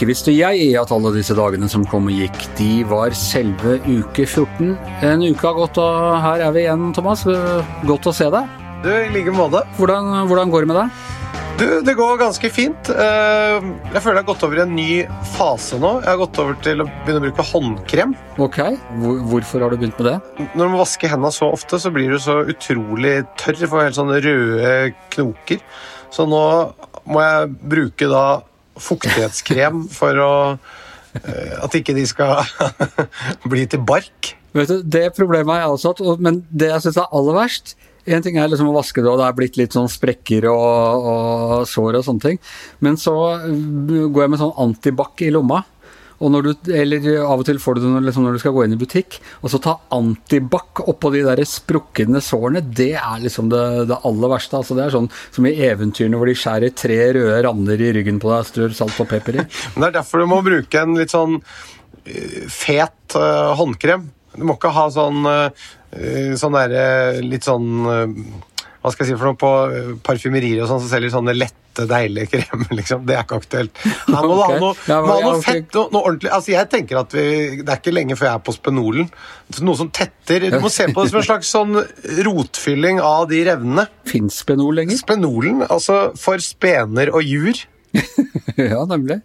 Ikke 0.00 0.14
visste 0.14 0.32
jeg 0.32 0.70
at 0.80 0.88
alle 0.96 1.10
disse 1.12 1.34
dagene 1.36 1.66
som 1.68 1.82
kom 1.84 2.06
og 2.08 2.14
gikk, 2.16 2.38
de 2.56 2.68
var 2.88 3.12
selve 3.12 3.74
uke 3.84 4.24
14. 4.24 4.70
En 5.04 5.20
uke 5.26 5.44
har 5.44 5.58
gått, 5.58 5.76
og 5.76 6.14
her 6.24 6.40
er 6.46 6.54
vi 6.56 6.62
igjen, 6.62 6.86
Thomas. 6.96 7.26
Godt 7.84 8.08
å 8.08 8.14
se 8.16 8.30
deg. 8.32 8.54
Du, 8.80 8.88
i 8.88 9.10
like 9.12 9.34
måte. 9.36 9.60
Hvordan, 9.76 10.08
hvordan 10.32 10.54
går 10.56 10.64
det 10.64 10.70
med 10.72 10.80
deg? 10.80 11.04
Du, 11.60 11.66
det 11.84 11.96
går 12.00 12.16
ganske 12.16 12.48
fint. 12.48 12.88
Eh, 12.88 13.68
Jeg 13.92 14.00
føler 14.00 14.22
jeg 14.22 14.22
har 14.22 14.28
gått 14.32 14.48
over 14.48 14.62
i 14.62 14.64
en 14.64 14.72
ny 14.80 14.88
fase 15.36 15.76
nå. 15.84 15.92
Jeg 16.00 16.14
har 16.14 16.22
gått 16.24 16.40
over 16.46 16.56
til 16.64 16.80
å 16.80 16.88
begynne 17.04 17.20
å 17.20 17.28
bruke 17.28 17.48
håndkrem. 17.52 18.16
Ok, 18.40 18.60
hvorfor 19.04 19.66
har 19.66 19.68
du 19.76 19.82
begynt 19.84 20.00
med 20.00 20.14
det? 20.14 20.18
Når 20.56 20.64
man 20.64 20.80
vasker 20.80 21.12
hendene 21.12 21.36
så 21.36 21.52
ofte, 21.52 21.76
så 21.76 21.92
blir 21.92 22.16
du 22.16 22.22
så 22.24 22.40
utrolig 22.48 23.18
tørr. 23.36 23.66
Får 23.68 23.90
helt 23.90 24.00
sånne 24.00 24.22
røde 24.24 24.76
knoker. 25.12 25.60
Så 26.08 26.24
nå 26.24 26.46
må 27.04 27.20
jeg 27.20 27.52
bruke 27.76 28.08
da 28.08 28.24
fuktighetskrem 28.82 29.84
for 29.92 30.22
å 30.24 30.32
eh, 31.20 31.54
At 31.60 31.76
ikke 31.76 31.96
de 31.96 32.06
skal 32.08 32.40
bli 33.52 33.66
til 33.70 33.84
bark. 33.86 34.34
Du, 34.54 34.64
Det 34.82 35.06
problemet 35.14 35.54
har 35.54 35.64
jeg 35.64 35.76
også 35.76 35.94
hatt, 35.94 36.20
men 36.22 36.42
det 36.50 36.72
jeg 36.72 36.86
syns 36.86 37.00
er 37.00 37.14
aller 37.14 37.38
verst 37.38 37.76
en 38.08 38.24
ting 38.24 38.38
er 38.40 38.48
liksom 38.48 38.70
å 38.70 38.76
vaske 38.76 39.02
det, 39.02 39.10
og 39.10 39.20
det 39.20 39.26
er 39.26 39.36
blitt 39.36 39.58
litt 39.60 39.74
sånn 39.76 39.90
sprekker 39.90 40.46
og, 40.50 41.08
og 41.10 41.68
sår 41.68 42.00
og 42.00 42.06
sånne 42.06 42.24
ting. 42.24 42.40
Men 42.84 42.96
så 43.00 43.14
uh, 43.44 44.06
går 44.08 44.24
jeg 44.24 44.32
med 44.32 44.40
sånn 44.40 44.56
antibac 44.64 45.20
i 45.26 45.30
lomma. 45.34 45.62
Og 46.20 46.32
når 46.32 46.46
du, 46.46 46.50
eller 46.76 47.06
av 47.24 47.40
og 47.40 47.46
til 47.48 47.60
får 47.60 47.78
du 47.78 47.86
det 47.86 48.02
liksom 48.04 48.26
når 48.26 48.36
du 48.36 48.42
skal 48.42 48.52
gå 48.52 48.64
inn 48.66 48.76
i 48.76 48.80
butikk, 48.80 49.16
og 49.40 49.52
så 49.52 49.60
ta 49.62 49.76
antibac 49.96 50.82
oppå 50.84 51.12
de 51.14 51.22
der 51.24 51.40
sprukne 51.48 52.20
sårene, 52.24 52.60
det 52.60 52.92
er 53.00 53.22
liksom 53.24 53.48
det, 53.52 53.62
det 53.88 54.00
aller 54.08 54.32
verste. 54.34 54.60
Altså 54.60 54.76
det 54.76 54.84
er 54.84 54.94
sånn 54.94 55.08
som 55.32 55.48
i 55.48 55.54
eventyrene 55.70 56.20
hvor 56.20 56.28
de 56.28 56.36
skjærer 56.36 56.76
tre 56.76 56.98
røde 57.16 57.40
rander 57.46 57.80
i 57.80 57.92
ryggen 57.96 58.20
på 58.20 58.32
deg, 58.34 58.48
strør 58.50 58.76
salt 58.76 59.00
og 59.00 59.08
pepper 59.10 59.40
i. 59.40 59.46
Men 59.72 59.86
det 59.86 59.90
er 59.90 59.98
derfor 60.00 60.20
du 60.20 60.30
må 60.30 60.42
bruke 60.44 60.84
en 60.84 60.98
litt 61.00 61.14
sånn 61.14 61.38
eh, 61.40 62.42
fet 62.52 63.16
uh, 63.16 63.56
håndkrem. 63.56 64.04
Du 64.36 64.44
må 64.46 64.58
ikke 64.58 64.74
ha 64.76 64.88
sånn 64.92 65.24
uh, 65.24 65.70
sånn 66.38 66.54
derre 66.54 67.18
litt 67.24 67.42
sånn 67.42 67.80
Hva 67.82 68.92
skal 68.92 69.02
jeg 69.02 69.08
si 69.08 69.16
for 69.18 69.26
noe 69.26 69.40
på 69.40 69.48
parfymerier 70.06 70.62
og 70.62 70.68
sånn 70.70 70.84
som 70.84 70.92
selger 70.92 71.10
sånne 71.10 71.34
lette, 71.80 71.88
deilige 71.90 72.26
krem, 72.34 72.64
liksom. 72.78 73.04
Det 73.08 73.16
er 73.16 73.24
ikke 73.24 73.40
aktuelt. 73.40 73.82
Her 74.10 74.26
må 74.26 74.36
du 74.36 74.42
ha 74.42 74.58
noe, 74.60 74.74
Ja, 74.86 74.98
ja, 74.98 75.16
noe 75.24 75.42
fett, 75.44 75.68
noe, 75.74 75.88
noe 75.94 76.02
ordentlig 76.02 76.32
Altså, 76.34 76.52
jeg 76.54 76.70
tenker 76.72 77.00
at 77.02 77.16
vi 77.16 77.26
Det 77.62 77.68
er 77.68 77.80
ikke 77.80 77.94
lenge 77.94 78.18
før 78.18 78.30
jeg 78.30 78.40
er 78.40 78.44
på 78.46 78.54
Spenolen. 78.56 79.10
Noe 79.66 79.78
som 79.78 79.90
tetter. 79.94 80.46
Du 80.50 80.60
må 80.62 80.70
se 80.72 80.88
på 80.90 81.04
det 81.04 81.12
som 81.12 81.20
en 81.20 81.26
slags 81.26 81.50
sånn 81.50 81.80
rotfylling 82.26 83.00
av 83.04 83.28
de 83.30 83.42
revnene. 83.48 83.86
Fins 84.08 84.40
Spenol 84.44 84.78
lenger? 84.80 85.00
Spenolen, 85.00 85.64
altså 85.68 86.10
for 86.18 86.42
spener 86.44 87.12
og 87.14 87.26
jur. 87.26 87.58
ja, 88.72 88.84
nemlig. 88.88 89.20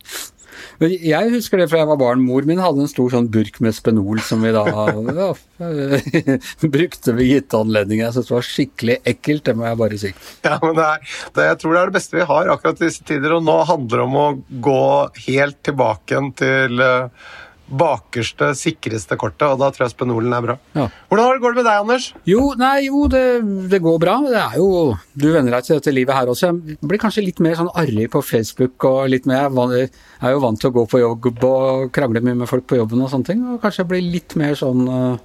Jeg 0.82 1.32
husker 1.34 1.62
det 1.62 1.68
fra 1.72 1.82
jeg 1.82 1.90
var 1.90 2.00
barn. 2.02 2.24
Mor 2.26 2.48
min 2.48 2.62
hadde 2.62 2.84
en 2.84 2.92
stor 2.92 3.14
sånn 3.14 3.30
burk 3.32 3.60
med 3.64 3.76
Spenol 3.78 4.22
som 4.26 4.44
vi 4.46 4.54
da 4.56 4.66
ja, 4.72 5.30
brukte 6.76 7.16
ved 7.18 7.30
gitte 7.30 7.62
anledninger. 7.62 8.08
Jeg 8.08 8.18
syntes 8.18 8.32
det 8.32 8.38
var 8.38 8.50
skikkelig 8.50 9.00
ekkelt, 9.14 9.46
det 9.48 9.56
må 9.58 9.68
jeg 9.70 9.82
bare 9.82 10.02
si. 10.02 10.14
Ja, 10.48 10.58
men 10.64 10.78
det 10.78 10.90
er, 10.90 11.16
det, 11.38 11.48
Jeg 11.52 11.62
tror 11.62 11.76
det 11.76 11.82
er 11.82 11.92
det 11.92 11.98
beste 12.00 12.20
vi 12.20 12.30
har 12.34 12.54
akkurat 12.54 12.82
i 12.82 12.90
disse 12.90 13.08
tider. 13.08 13.38
Og 13.38 13.48
nå 13.48 13.58
handler 13.70 14.02
det 14.02 14.06
om 14.10 14.20
å 14.22 14.28
gå 14.70 14.86
helt 15.28 15.60
tilbake 15.66 16.24
til 16.40 16.86
eh, 16.86 17.26
bakerste, 17.66 18.52
sikreste 18.58 19.18
kortet, 19.18 19.48
og 19.50 19.60
da 19.62 19.72
tror 19.74 19.86
jeg 19.86 19.94
Spenolen 19.96 20.34
er 20.38 20.44
bra. 20.46 20.56
Ja. 20.78 20.86
Hvordan 21.10 21.42
går 21.42 21.56
det 21.56 21.60
med 21.62 21.68
deg, 21.68 21.80
Anders? 21.82 22.08
Jo, 22.30 22.42
nei, 22.60 22.86
jo, 22.86 23.06
det, 23.12 23.24
det 23.72 23.82
går 23.82 23.98
bra. 24.02 24.18
Det 24.26 24.38
er 24.42 24.58
jo 24.62 24.70
Du 25.16 25.28
venner 25.32 25.58
deg 25.58 25.66
til 25.66 25.80
dette 25.80 25.94
livet 25.96 26.16
her 26.18 26.30
også. 26.30 26.52
Jeg 26.52 26.80
blir 26.86 27.02
kanskje 27.02 27.26
litt 27.26 27.42
mer 27.44 27.58
sånn 27.58 27.72
arrig 27.74 28.10
på 28.14 28.22
Facebook 28.26 28.86
og 28.88 29.10
litt 29.10 29.26
mer 29.30 29.50
Jeg 29.50 29.90
er 30.22 30.36
jo 30.36 30.44
vant 30.44 30.62
til 30.62 30.70
å 30.70 30.76
gå 30.76 30.86
på 30.92 31.02
jobb 31.02 31.46
og 31.48 31.90
krangle 31.96 32.22
mye 32.22 32.38
med 32.44 32.52
folk 32.52 32.68
på 32.70 32.78
jobben 32.78 33.02
og 33.02 33.10
sånne 33.14 33.32
ting. 33.32 33.46
Og 33.54 33.62
kanskje 33.64 33.84
jeg 33.84 33.92
blir 33.94 34.12
litt 34.18 34.38
mer 34.40 34.54
sånn 34.60 34.86
øh, 34.86 35.16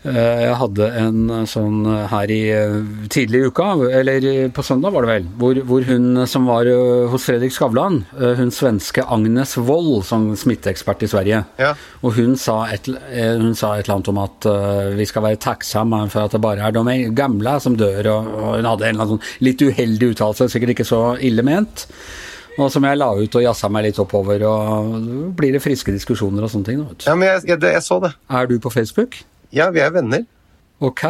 Jeg 0.00 0.54
hadde 0.56 0.86
en 0.96 1.18
øh, 1.28 1.42
sånn 1.50 1.82
øh, 1.84 2.06
her 2.08 2.30
i 2.32 2.38
tidlig 3.12 3.42
i 3.42 3.48
uka, 3.50 3.66
eller 4.00 4.24
på 4.56 4.62
søndag 4.64 4.94
var 4.94 5.04
det 5.04 5.10
vel, 5.12 5.26
hvor, 5.42 5.58
hvor 5.68 5.84
hun 5.90 6.22
som 6.30 6.46
var 6.48 6.68
hos 7.12 7.26
Fredrik 7.28 7.52
Skavlan, 7.52 7.98
hun 8.16 8.52
svenske 8.54 9.04
Agnes 9.04 9.52
Wold, 9.60 10.06
som 10.08 10.30
smitteekspert 10.40 11.04
i 11.04 11.10
Sverige, 11.12 11.42
Ja. 11.60 11.74
og 12.00 12.14
hun 12.16 12.32
sa, 12.40 12.62
et, 12.72 12.88
eh, 12.88 13.36
hun 13.36 13.52
sa 13.54 13.74
et 13.76 13.84
eller 13.84 13.98
annet 13.98 14.08
om 14.14 14.22
at 14.24 14.48
eh, 14.48 14.94
vi 14.96 15.04
skal 15.10 15.26
være 15.26 15.40
takksomme 15.44 16.00
for 16.10 16.24
at 16.24 16.32
det 16.32 16.40
bare 16.40 16.64
er 16.64 16.72
de 16.72 16.96
gamle 17.14 17.58
som 17.60 17.76
dør, 17.76 18.08
og, 18.14 18.30
og 18.40 18.56
hun 18.56 18.70
hadde 18.72 18.88
en 18.88 18.94
eller 18.94 19.04
annen 19.04 19.18
sånn 19.20 19.44
litt 19.44 19.60
uheldig 19.68 20.14
uttalelse, 20.14 20.48
sikkert 20.54 20.72
ikke 20.78 20.88
så 20.88 21.02
ille 21.20 21.44
ment. 21.44 21.84
Og 22.60 22.70
som 22.72 22.84
jeg 22.84 22.98
la 22.98 23.06
ut 23.16 23.36
og 23.38 23.44
jazza 23.44 23.68
meg 23.72 23.86
litt 23.90 24.00
oppover, 24.02 24.42
og 24.48 24.96
blir 25.38 25.52
det 25.54 25.60
friske 25.64 25.92
diskusjoner 25.94 26.44
og 26.44 26.50
sånne 26.52 26.66
ting. 26.66 26.80
Ja, 27.06 27.14
men 27.14 27.28
jeg, 27.30 27.44
jeg, 27.52 27.60
jeg 27.76 27.84
så 27.86 28.00
det. 28.02 28.10
Er 28.28 28.48
du 28.50 28.56
på 28.60 28.72
Facebook? 28.74 29.20
Ja, 29.54 29.70
vi 29.74 29.82
er 29.82 29.92
venner. 29.94 30.24
Ok. 30.80 31.04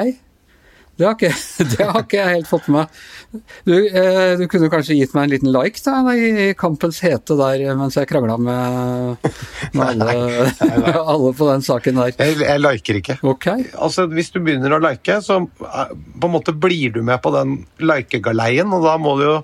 Det 1.01 1.07
har, 1.07 1.15
ikke, 1.17 1.33
det 1.73 1.85
har 1.89 2.03
ikke 2.03 2.19
jeg 2.19 2.33
helt 2.35 2.49
fått 2.51 2.67
med 2.69 2.83
meg. 2.83 3.45
Du, 3.65 3.73
eh, 3.73 4.33
du 4.37 4.43
kunne 4.53 4.69
kanskje 4.73 4.99
gitt 4.99 5.15
meg 5.17 5.27
en 5.27 5.33
liten 5.33 5.53
like 5.55 5.81
da, 5.81 6.13
i 6.13 6.51
kampens 6.59 6.99
hete 7.05 7.37
der 7.39 7.63
mens 7.79 7.97
jeg 7.97 8.09
krangla 8.11 8.37
med, 8.37 9.31
med 9.79 10.03
alle, 10.05 10.51
alle 11.15 11.31
på 11.39 11.49
den 11.49 11.65
saken 11.65 12.03
der. 12.03 12.13
Jeg, 12.19 12.37
jeg 12.43 12.61
liker 12.61 12.99
ikke. 13.01 13.17
Ok. 13.25 13.49
Altså, 13.79 14.05
Hvis 14.13 14.29
du 14.35 14.43
begynner 14.45 14.77
å 14.77 14.83
like, 14.83 15.17
så 15.25 15.39
eh, 15.41 15.95
på 16.21 16.29
en 16.29 16.35
måte 16.35 16.53
blir 16.53 16.93
du 16.99 17.01
med 17.07 17.23
på 17.25 17.33
den 17.33 17.57
likegaleien, 17.81 18.69
og 18.77 18.85
da 18.85 18.99
må 19.01 19.17
du 19.17 19.25
jo 19.25 19.39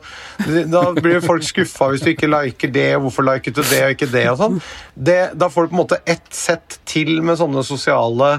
Da 0.68 0.82
blir 0.92 1.24
folk 1.24 1.44
skuffa 1.46 1.88
hvis 1.92 2.04
du 2.04 2.10
ikke 2.12 2.28
liker 2.28 2.68
det, 2.74 2.90
hvorfor 3.00 3.24
liket 3.30 3.56
du 3.56 3.62
det 3.64 3.80
og 3.86 3.96
ikke 3.96 4.12
det 4.12 4.26
og 4.34 4.42
sånn. 4.42 4.60
Da 4.92 5.48
får 5.48 5.66
du 5.66 5.72
på 5.72 5.78
en 5.78 5.82
måte 5.86 6.02
ett 6.04 6.28
sett 6.36 6.82
til 6.84 7.16
med 7.24 7.40
sånne 7.40 7.64
sosiale 7.64 8.34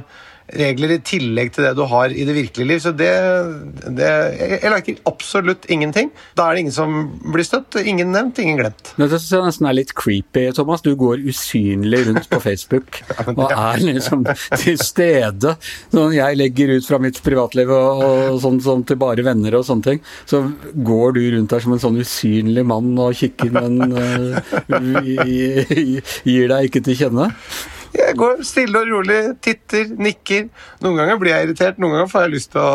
regler 0.56 0.94
i 0.96 1.00
tillegg 1.04 1.52
til 1.56 1.66
det 1.68 1.74
du 1.76 1.84
har 1.92 2.14
i 2.14 2.26
det 2.28 2.36
virkelige 2.36 2.70
liv. 2.70 2.80
Så 2.84 2.94
det, 2.96 3.12
det 3.98 4.08
Jeg, 4.08 4.60
jeg 4.64 4.72
liker 4.74 5.02
absolutt 5.10 5.68
ingenting. 5.72 6.12
Da 6.38 6.48
er 6.48 6.56
det 6.56 6.66
ingen 6.66 6.76
som 6.76 6.96
blir 7.34 7.46
støtt. 7.48 7.76
Ingen 7.82 8.14
nevnt, 8.16 8.40
ingen 8.40 8.60
glemt. 8.62 8.94
Men 8.96 9.10
det 9.10 9.20
syns 9.20 9.34
jeg 9.36 9.48
nesten 9.48 9.70
er 9.70 9.78
litt 9.78 9.94
creepy, 9.98 10.48
Thomas. 10.56 10.84
Du 10.86 10.94
går 11.00 11.24
usynlig 11.28 12.06
rundt 12.08 12.30
på 12.32 12.42
Facebook 12.44 13.02
og 13.38 13.46
er 13.52 13.84
liksom 13.84 14.26
til 14.56 14.80
stede. 14.82 15.58
Sånn, 15.92 16.16
jeg 16.16 16.40
legger 16.40 16.76
ut 16.78 16.88
fra 16.88 17.02
mitt 17.04 17.20
privatliv 17.26 17.72
og, 17.74 18.04
og 18.08 18.42
sånn, 18.44 18.62
sånn 18.64 18.86
til 18.88 19.00
bare 19.02 19.26
venner 19.28 19.60
og 19.60 19.68
sånne 19.68 19.92
ting. 19.92 20.04
Så 20.30 20.44
går 20.88 21.18
du 21.18 21.24
rundt 21.36 21.54
der 21.54 21.64
som 21.64 21.76
en 21.76 21.84
sånn 21.84 22.00
usynlig 22.02 22.66
mann 22.68 22.94
og 23.02 23.18
kikker, 23.18 23.52
men 23.56 23.82
uh, 23.92 24.38
gir 26.28 26.54
deg 26.54 26.70
ikke 26.70 26.86
til 26.86 27.02
kjenne. 27.04 27.32
Jeg 27.96 28.16
går 28.20 28.42
stille 28.46 28.80
og 28.82 28.90
rolig, 28.92 29.18
titter, 29.44 29.88
nikker. 29.96 30.48
Noen 30.84 30.98
ganger 31.00 31.20
blir 31.22 31.32
jeg 31.34 31.48
irritert, 31.48 31.78
noen 31.82 31.94
ganger 31.96 32.10
får 32.12 32.26
jeg 32.26 32.34
lyst 32.34 32.52
til 32.54 32.62
å 32.62 32.72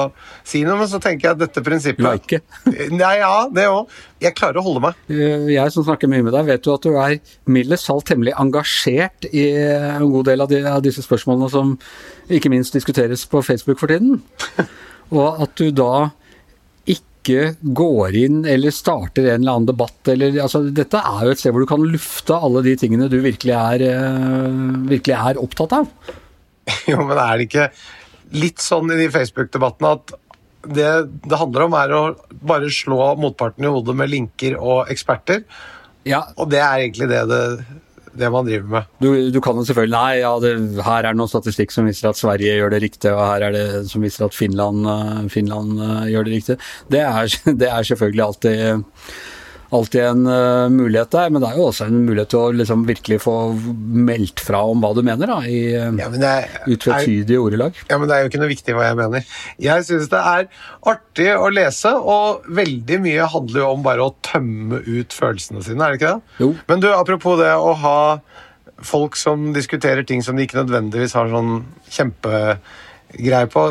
si 0.48 0.62
noe, 0.66 0.78
men 0.80 0.88
så 0.90 1.00
tenker 1.02 1.28
jeg 1.28 1.36
at 1.36 1.42
dette 1.42 1.64
prinsippet 1.66 2.04
Like. 2.06 2.40
Nei, 3.02 3.12
ja, 3.20 3.32
det 3.52 3.66
òg. 3.70 3.92
Jeg 4.22 4.36
klarer 4.38 4.62
å 4.62 4.64
holde 4.66 4.82
meg. 4.86 5.02
Eh, 5.12 5.50
Jeg 5.54 5.74
som 5.74 5.86
snakker 5.86 6.10
mye 6.10 6.24
med 6.24 6.34
deg, 6.36 6.48
vet 6.48 6.66
jo 6.68 6.76
at 6.78 6.86
du 6.86 6.96
er 6.96 7.18
mildest 7.50 7.88
talt 7.90 8.06
temmelig 8.08 8.34
engasjert 8.40 9.28
i 9.32 9.44
en 9.58 10.08
god 10.12 10.30
del 10.30 10.44
av, 10.44 10.50
de, 10.52 10.62
av 10.68 10.82
disse 10.84 11.04
spørsmålene 11.04 11.50
som 11.52 11.76
ikke 12.32 12.52
minst 12.52 12.74
diskuteres 12.76 13.26
på 13.28 13.42
Facebook 13.44 13.80
for 13.82 13.92
tiden. 13.92 14.22
Og 15.12 15.42
at 15.44 15.54
du 15.60 15.68
da 15.76 16.08
ikke 17.22 17.72
går 17.78 18.16
inn 18.18 18.42
eller 18.48 18.74
starter 18.74 19.30
en 19.30 19.40
eller 19.40 19.54
annen 19.54 19.68
debatt 19.70 20.10
eller 20.10 20.36
altså, 20.42 20.64
Dette 20.74 20.98
er 20.98 21.26
jo 21.26 21.34
et 21.34 21.40
sted 21.40 21.54
hvor 21.54 21.64
du 21.64 21.70
kan 21.70 21.84
lufte 21.86 22.36
alle 22.36 22.64
de 22.66 22.74
tingene 22.80 23.08
du 23.12 23.20
virkelig 23.22 23.54
er, 23.56 23.86
eh, 23.86 24.58
virkelig 24.90 25.16
er 25.18 25.42
opptatt 25.42 25.78
av. 25.82 25.92
Jo, 26.90 27.00
men 27.02 27.18
er 27.18 27.38
det 27.38 27.48
ikke 27.48 27.70
litt 28.38 28.62
sånn 28.62 28.90
i 28.94 28.98
de 29.00 29.08
Facebook-debattene 29.12 29.94
at 29.96 30.12
det 30.62 30.90
det 31.26 31.38
handler 31.40 31.66
om, 31.66 31.74
er 31.74 31.94
å 31.94 32.02
bare 32.46 32.70
slå 32.70 33.14
motparten 33.18 33.66
i 33.66 33.72
hodet 33.72 33.96
med 33.98 34.12
linker 34.12 34.54
og 34.60 34.90
eksperter? 34.92 35.42
Ja, 36.06 36.24
Og 36.36 36.50
det 36.50 36.60
er 36.62 36.82
egentlig 36.82 37.08
det, 37.10 37.22
det, 37.30 37.42
det 38.18 38.30
man 38.32 38.46
driver 38.46 38.68
med. 38.76 38.88
Du, 39.02 39.10
du 39.32 39.40
kan 39.44 39.56
jo 39.56 39.64
selvfølgelig 39.66 39.96
Nei, 39.96 40.20
ja, 40.20 40.32
det, 40.42 40.52
her 40.84 41.00
er 41.00 41.12
det 41.12 41.20
noen 41.20 41.30
statistikk 41.30 41.74
som 41.74 41.88
viser 41.88 42.10
at 42.10 42.20
Sverige 42.20 42.56
gjør 42.58 42.74
det 42.74 42.82
riktig, 42.84 43.12
og 43.12 43.22
her 43.24 43.46
er 43.48 43.56
det 43.56 43.66
som 43.90 44.04
viser 44.04 44.26
at 44.26 44.36
Finland, 44.36 44.88
eh, 44.88 45.22
Finland 45.32 45.80
eh, 45.80 46.10
gjør 46.12 46.28
det 46.28 46.34
riktig. 46.36 46.58
Det 46.92 47.04
er, 47.04 47.36
det 47.62 47.70
er 47.70 47.88
selvfølgelig 47.88 48.26
alltid, 48.26 48.82
alltid 49.72 50.02
en 50.04 50.26
eh, 50.26 50.68
mulighet 50.72 51.10
der, 51.14 51.30
men 51.32 51.42
det 51.42 51.48
er 51.48 51.58
jo 51.58 51.68
også 51.70 51.86
en 51.88 52.02
mulighet 52.04 52.30
til 52.32 52.40
å 52.40 52.52
liksom 52.56 52.84
virkelig 52.88 53.18
få 53.24 53.36
meldt 53.56 54.42
fra 54.44 54.60
om 54.68 54.82
hva 54.84 54.92
du 54.96 55.00
mener, 55.06 55.30
da, 55.30 55.38
i 55.48 55.62
uh, 55.72 55.96
Ja, 55.96 56.10
utvetydige 56.66 57.40
ordelag. 57.40 57.78
Ja, 57.88 57.98
men 57.98 58.10
Det 58.10 58.16
er 58.16 58.24
jo 58.24 58.32
ikke 58.32 58.42
noe 58.42 58.52
viktig 58.52 58.76
hva 58.76 58.90
jeg 58.90 58.98
mener. 59.00 59.24
Jeg 59.62 59.86
syns 59.88 60.12
det 60.12 60.20
er 60.20 60.46
artig 60.92 61.30
å 61.38 61.48
lese, 61.52 61.94
og 61.96 62.44
veldig 62.52 63.00
mye 63.06 63.30
handler 63.32 63.64
jo 63.64 63.72
om 63.72 63.86
bare 63.86 64.06
å 64.06 64.14
tømme 64.24 64.82
ut 64.84 65.16
følelsene 65.16 65.64
sine, 65.64 65.80
er 65.80 65.94
det 65.96 66.02
ikke 66.02 66.14
det? 66.14 66.38
Jo. 66.44 66.52
Men 66.68 66.84
du, 66.84 66.90
apropos 66.92 67.40
det 67.40 67.52
å 67.56 67.74
ha 67.86 67.98
folk 68.82 69.16
som 69.16 69.52
diskuterer 69.56 70.04
ting 70.04 70.24
som 70.26 70.36
de 70.36 70.44
ikke 70.44 70.60
nødvendigvis 70.60 71.14
har 71.16 71.30
sånn 71.32 71.62
kjempegreie 71.92 73.48
på. 73.52 73.66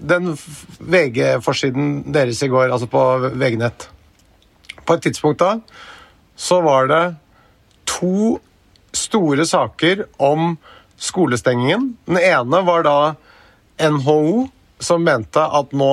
Den 0.00 0.32
VG-forsiden 0.34 1.98
deres 2.14 2.40
i 2.42 2.50
går, 2.50 2.72
altså 2.72 2.88
på 2.90 3.04
VG-nett 3.30 3.90
På 4.84 4.96
et 4.96 5.04
tidspunkt 5.06 5.42
da 5.42 5.58
så 6.36 6.58
var 6.64 6.88
det 6.90 7.02
to 7.86 8.38
store 8.94 9.46
saker 9.46 10.06
om 10.22 10.56
skolestengingen. 11.00 11.92
Den 12.06 12.18
ene 12.18 12.62
var 12.66 12.86
da 12.86 12.98
NHO, 13.78 14.48
som 14.82 15.04
mente 15.06 15.42
at 15.42 15.74
nå 15.74 15.92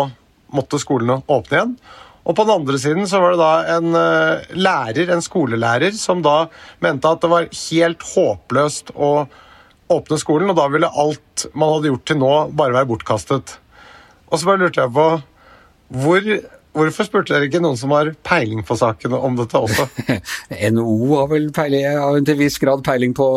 måtte 0.52 0.80
skolene 0.82 1.22
åpne 1.32 1.58
igjen. 1.58 1.76
Og 2.22 2.36
på 2.38 2.46
den 2.46 2.54
andre 2.54 2.78
siden 2.78 3.08
så 3.10 3.22
var 3.22 3.34
det 3.34 3.42
da 3.42 3.78
en 3.78 3.96
uh, 3.98 4.52
lærer, 4.54 5.10
en 5.10 5.24
skolelærer, 5.26 5.96
som 5.98 6.22
da 6.26 6.46
mente 6.84 7.10
at 7.10 7.24
det 7.24 7.32
var 7.32 7.50
helt 7.50 8.06
håpløst 8.12 8.94
å 8.94 9.12
åpne 9.92 10.20
skolen, 10.22 10.52
og 10.52 10.60
da 10.60 10.68
ville 10.72 10.92
alt 11.02 11.48
man 11.58 11.74
hadde 11.76 11.90
gjort 11.92 12.06
til 12.08 12.20
nå, 12.22 12.34
bare 12.56 12.78
være 12.78 12.90
bortkastet. 12.94 13.56
Og 14.30 14.38
så 14.38 14.48
bare 14.48 14.62
lurte 14.62 14.84
jeg 14.84 14.94
på 14.96 15.08
hvor 16.02 16.30
Hvorfor 16.72 17.04
spurte 17.04 17.34
dere 17.34 17.50
ikke 17.50 17.60
noen 17.60 17.76
som 17.80 17.92
har 17.92 18.14
peiling 18.24 18.62
på 18.64 18.78
saken 18.80 19.12
om 19.18 19.36
dette 19.36 19.60
også? 19.60 19.88
NHO 20.76 21.10
har 21.18 21.28
vel 21.34 21.50
peiling, 21.56 21.84
har 22.00 22.22
til 22.28 22.40
viss 22.40 22.56
grad 22.64 22.84
peiling 22.86 23.16
på 23.18 23.28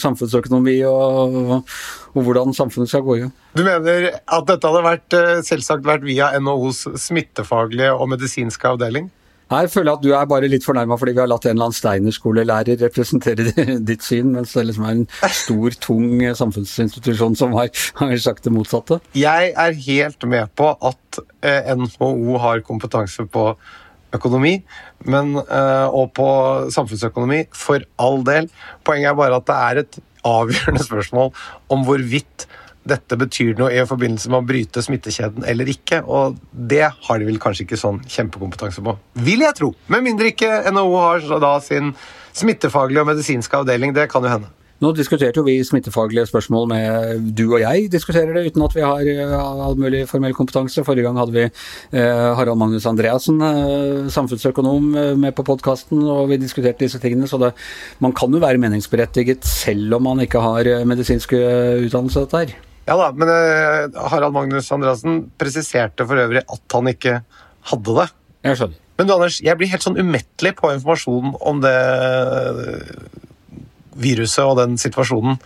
samfunnsøkonomi 0.00 0.78
og, 0.88 1.36
og, 1.36 1.74
og 2.14 2.24
hvordan 2.24 2.56
samfunnet 2.56 2.88
skal 2.88 3.04
gå 3.04 3.18
i. 3.18 3.28
Du 3.58 3.64
mener 3.66 4.08
at 4.16 4.48
dette 4.48 4.72
hadde 4.72 4.84
vært, 4.86 5.18
eh, 5.18 5.34
selvsagt 5.44 5.84
vært 5.88 6.06
via 6.08 6.30
NHOs 6.40 6.86
smittefaglige 7.04 7.92
og 7.92 8.08
medisinske 8.14 8.72
avdeling? 8.72 9.12
Her 9.48 9.68
føler 9.72 9.90
jeg 9.90 9.98
at 9.98 10.04
du 10.04 10.10
er 10.12 10.28
bare 10.28 10.50
litt 10.50 10.66
fornærma 10.66 10.98
fordi 11.00 11.14
vi 11.16 11.22
har 11.22 11.30
latt 11.30 11.46
en 11.48 11.56
eller 11.56 11.70
annen 11.70 11.78
Steinerskolelærer 11.78 12.80
representere 12.82 13.48
ditt 13.90 14.04
syn, 14.04 14.34
mens 14.36 14.52
det 14.56 14.66
liksom 14.68 14.86
er 14.88 14.96
en 14.98 15.06
stor, 15.40 15.78
tung 15.80 16.22
samfunnsinstitusjon 16.40 17.36
som 17.38 17.56
har, 17.56 17.72
har, 18.00 18.16
sagt 18.20 18.44
det 18.44 18.52
motsatte. 18.54 19.00
Jeg 19.16 19.52
er 19.56 19.76
helt 19.88 20.28
med 20.28 20.52
på 20.58 20.72
at 20.74 21.20
eh, 21.46 21.72
NHO 21.78 22.38
har 22.42 22.64
kompetanse 22.66 23.24
på 23.32 23.50
økonomi 24.16 24.58
men, 25.06 25.34
eh, 25.36 25.86
og 25.88 26.12
på 26.16 26.28
samfunnsøkonomi, 26.74 27.44
for 27.54 27.84
all 28.00 28.24
del. 28.26 28.48
Poenget 28.84 29.12
er 29.12 29.18
bare 29.18 29.40
at 29.40 29.48
det 29.48 29.58
er 29.58 29.82
et 29.84 30.00
avgjørende 30.28 30.84
spørsmål 30.88 31.32
om 31.72 31.84
hvorvidt 31.86 32.48
dette 32.88 33.18
betyr 33.20 33.54
noe 33.58 33.72
i 33.74 33.86
forbindelse 33.88 34.30
med 34.32 34.40
å 34.40 34.48
bryte 34.48 34.84
smittekjeden 34.84 35.46
eller 35.48 35.70
ikke. 35.72 36.02
Og 36.04 36.38
det 36.52 36.84
har 36.88 37.18
de 37.18 37.28
vel 37.28 37.40
kanskje 37.42 37.66
ikke 37.66 37.80
sånn 37.80 38.02
kjempekompetanse 38.08 38.84
på. 38.84 38.96
Vil 39.28 39.44
jeg 39.46 39.58
tro. 39.58 39.72
Med 39.92 40.06
mindre 40.06 40.32
ikke 40.32 40.62
NHO 40.72 40.94
har 40.98 41.26
da 41.42 41.56
sin 41.64 41.94
smittefaglige 42.38 43.02
og 43.02 43.12
medisinske 43.12 43.62
avdeling. 43.62 43.96
Det 43.96 44.08
kan 44.12 44.24
jo 44.24 44.32
hende. 44.36 44.54
Nå 44.78 44.92
diskuterte 44.94 45.40
jo 45.40 45.42
vi 45.42 45.56
smittefaglige 45.66 46.28
spørsmål 46.30 46.68
med 46.70 47.24
du 47.34 47.48
og 47.48 47.58
jeg 47.58 47.88
diskuterer 47.90 48.30
det 48.36 48.44
uten 48.52 48.62
at 48.62 48.76
vi 48.76 48.84
har 48.84 49.08
eh, 49.10 49.32
all 49.34 49.74
mulig 49.74 50.04
formell 50.06 50.36
kompetanse. 50.38 50.84
Forrige 50.86 51.08
gang 51.08 51.18
hadde 51.18 51.34
vi 51.34 51.46
eh, 51.48 52.28
Harald 52.38 52.60
Magnus 52.60 52.86
Andreassen, 52.86 53.42
eh, 53.42 54.06
samfunnsøkonom, 54.14 54.86
med 55.18 55.34
på 55.34 55.46
podkasten, 55.48 56.04
og 56.06 56.30
vi 56.30 56.38
diskuterte 56.38 56.86
disse 56.86 57.02
tingene. 57.02 57.26
Så 57.26 57.42
det, 57.42 57.50
man 57.98 58.14
kan 58.14 58.30
jo 58.30 58.44
være 58.44 58.62
meningsberettiget 58.62 59.42
selv 59.50 59.98
om 59.98 60.06
man 60.12 60.22
ikke 60.22 60.46
har 60.46 60.70
medisinsk 60.86 61.34
utdannelse 61.34 62.22
dette 62.28 62.44
her. 62.44 62.56
Ja 62.88 62.96
da, 62.96 63.10
men 63.12 63.28
uh, 63.28 64.08
Harald 64.08 64.32
Magnus 64.32 64.70
Andreassen 64.72 65.26
presiserte 65.40 66.06
for 66.08 66.20
øvrig 66.22 66.40
at 66.40 66.76
han 66.76 66.88
ikke 66.88 67.20
hadde 67.68 67.96
det. 68.00 68.08
Jeg 68.48 68.60
skjønner. 68.60 68.84
Men 68.98 69.06
du 69.06 69.14
Anders, 69.14 69.38
jeg 69.44 69.58
blir 69.60 69.70
helt 69.70 69.84
sånn 69.84 70.00
umettelig 70.00 70.56
på 70.58 70.72
informasjon 70.74 71.36
om 71.46 71.60
det 71.62 71.70
eh, 71.70 73.02
viruset 74.02 74.42
og 74.42 74.56
den 74.58 74.74
situasjonen. 74.80 75.38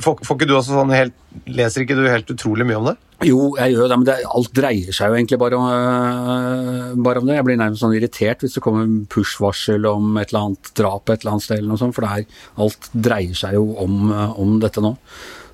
Får, 0.00 0.22
får 0.24 0.38
ikke 0.38 0.48
du 0.48 0.54
også 0.56 0.78
sånn 0.78 0.94
helt, 0.94 1.16
Leser 1.44 1.84
ikke 1.84 1.96
du 1.98 2.06
helt 2.08 2.30
utrolig 2.32 2.64
mye 2.64 2.78
om 2.78 2.86
det? 2.88 2.94
Jo, 3.28 3.50
jeg 3.58 3.74
gjør 3.74 3.90
det, 3.90 3.98
men 3.98 4.06
det, 4.08 4.14
alt 4.32 4.54
dreier 4.56 4.96
seg 4.96 5.10
jo 5.10 5.18
egentlig 5.18 5.38
bare 5.42 5.58
om, 5.58 5.66
øh, 5.68 6.96
bare 7.04 7.20
om, 7.20 7.28
det. 7.28 7.36
Jeg 7.36 7.46
blir 7.50 7.58
nærmest 7.60 7.84
sånn 7.84 7.96
irritert 7.98 8.42
hvis 8.42 8.56
det 8.56 8.62
kommer 8.64 8.88
push-varsel 9.12 9.84
om 9.90 10.16
et 10.16 10.32
eller 10.32 10.48
annet 10.48 10.72
drap 10.78 11.12
et 11.12 11.20
eller 11.20 11.34
annet 11.34 11.44
sted, 11.44 11.60
eller 11.60 11.74
noe 11.74 11.82
sånt, 11.82 11.96
for 11.98 12.06
det 12.06 12.14
er, 12.14 12.40
alt 12.64 12.88
dreier 12.94 13.36
seg 13.38 13.58
jo 13.58 13.68
om, 13.84 14.08
om 14.40 14.56
dette 14.62 14.82
nå. 14.82 14.94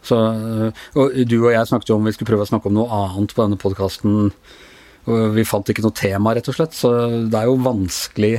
Så, 0.05 0.19
og 1.01 1.19
du 1.25 1.37
og 1.41 1.51
jeg 1.55 1.71
snakket 1.71 1.91
jo 1.91 1.99
om 1.99 2.07
vi 2.07 2.13
skulle 2.15 2.29
prøve 2.29 2.45
å 2.45 2.51
snakke 2.51 2.71
om 2.71 2.77
noe 2.77 3.01
annet 3.03 3.35
på 3.35 3.45
denne 3.45 3.61
podkasten. 3.61 4.31
Vi 5.05 5.45
fant 5.49 5.69
ikke 5.69 5.85
noe 5.85 5.97
tema, 5.97 6.33
rett 6.37 6.49
og 6.49 6.57
slett, 6.57 6.77
så 6.77 6.95
det 7.29 7.41
er 7.41 7.49
jo 7.51 7.59
vanskelig. 7.65 8.35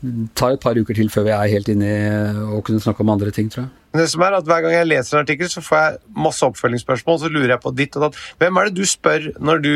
Det 0.00 0.30
tar 0.38 0.54
et 0.54 0.62
par 0.62 0.78
uker 0.80 0.96
til 0.96 1.10
før 1.12 1.26
vi 1.26 1.32
er 1.36 1.52
helt 1.52 1.68
inne 1.68 1.88
i 1.88 2.44
å 2.56 2.62
kunne 2.64 2.80
snakke 2.80 3.04
om 3.04 3.12
andre 3.12 3.32
ting, 3.36 3.50
tror 3.52 3.66
jeg. 3.66 3.72
Det 4.00 4.06
som 4.08 4.22
er 4.22 4.36
at 4.38 4.46
Hver 4.46 4.62
gang 4.64 4.76
jeg 4.76 4.88
leser 4.88 5.18
en 5.18 5.24
artikkel, 5.24 5.50
så 5.50 5.60
får 5.64 5.80
jeg 5.80 5.98
masse 6.24 6.46
oppfølgingsspørsmål. 6.46 7.18
Så 7.20 7.32
lurer 7.32 7.56
jeg 7.56 7.62
på 7.64 7.72
ditt 7.76 7.98
og 7.98 8.06
datt. 8.06 8.20
Hvem 8.40 8.60
er 8.60 8.68
det 8.68 8.78
du 8.78 8.86
spør 8.88 9.26
når 9.42 9.64
du 9.64 9.72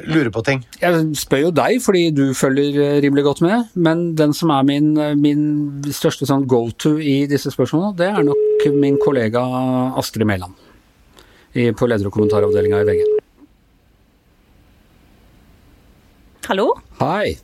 lurer 0.00 0.30
på 0.32 0.42
ting. 0.46 0.62
Jeg 0.80 1.04
spør 1.20 1.46
jo 1.46 1.52
deg 1.56 1.78
fordi 1.84 2.04
du 2.16 2.24
følger 2.36 2.78
eh, 2.80 2.98
rimelig 3.04 3.24
godt 3.26 3.42
med, 3.44 3.72
men 3.74 4.04
den 4.18 4.34
som 4.36 4.52
er 4.54 4.66
min, 4.68 4.92
eh, 4.96 5.14
min 5.18 5.44
største 5.92 6.28
sånn 6.28 6.46
go-to 6.48 6.96
i 6.98 7.22
disse 7.30 7.52
spørsmålene, 7.52 7.96
det 7.98 8.08
er 8.08 8.26
nok 8.26 8.68
min 8.78 8.98
kollega 9.02 9.42
Astrid 10.00 10.26
Mæland 10.28 10.56
på 11.52 11.84
leder- 11.84 12.08
og 12.08 12.14
kommentaravdelinga 12.14 12.78
i 12.80 12.86
VG. 12.88 13.02
Hallo? 16.48 16.70
Hei. 16.98 17.36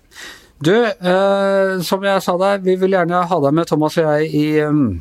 Du, 0.58 0.72
eh, 0.74 1.78
som 1.86 2.02
jeg 2.02 2.22
sa 2.24 2.34
deg, 2.40 2.64
vi 2.66 2.74
vil 2.80 2.96
gjerne 2.96 3.20
ha 3.30 3.36
deg 3.44 3.54
med, 3.54 3.68
Thomas 3.70 3.94
og 4.00 4.08
jeg, 4.08 4.30
i, 4.34 4.46
um, 4.66 4.98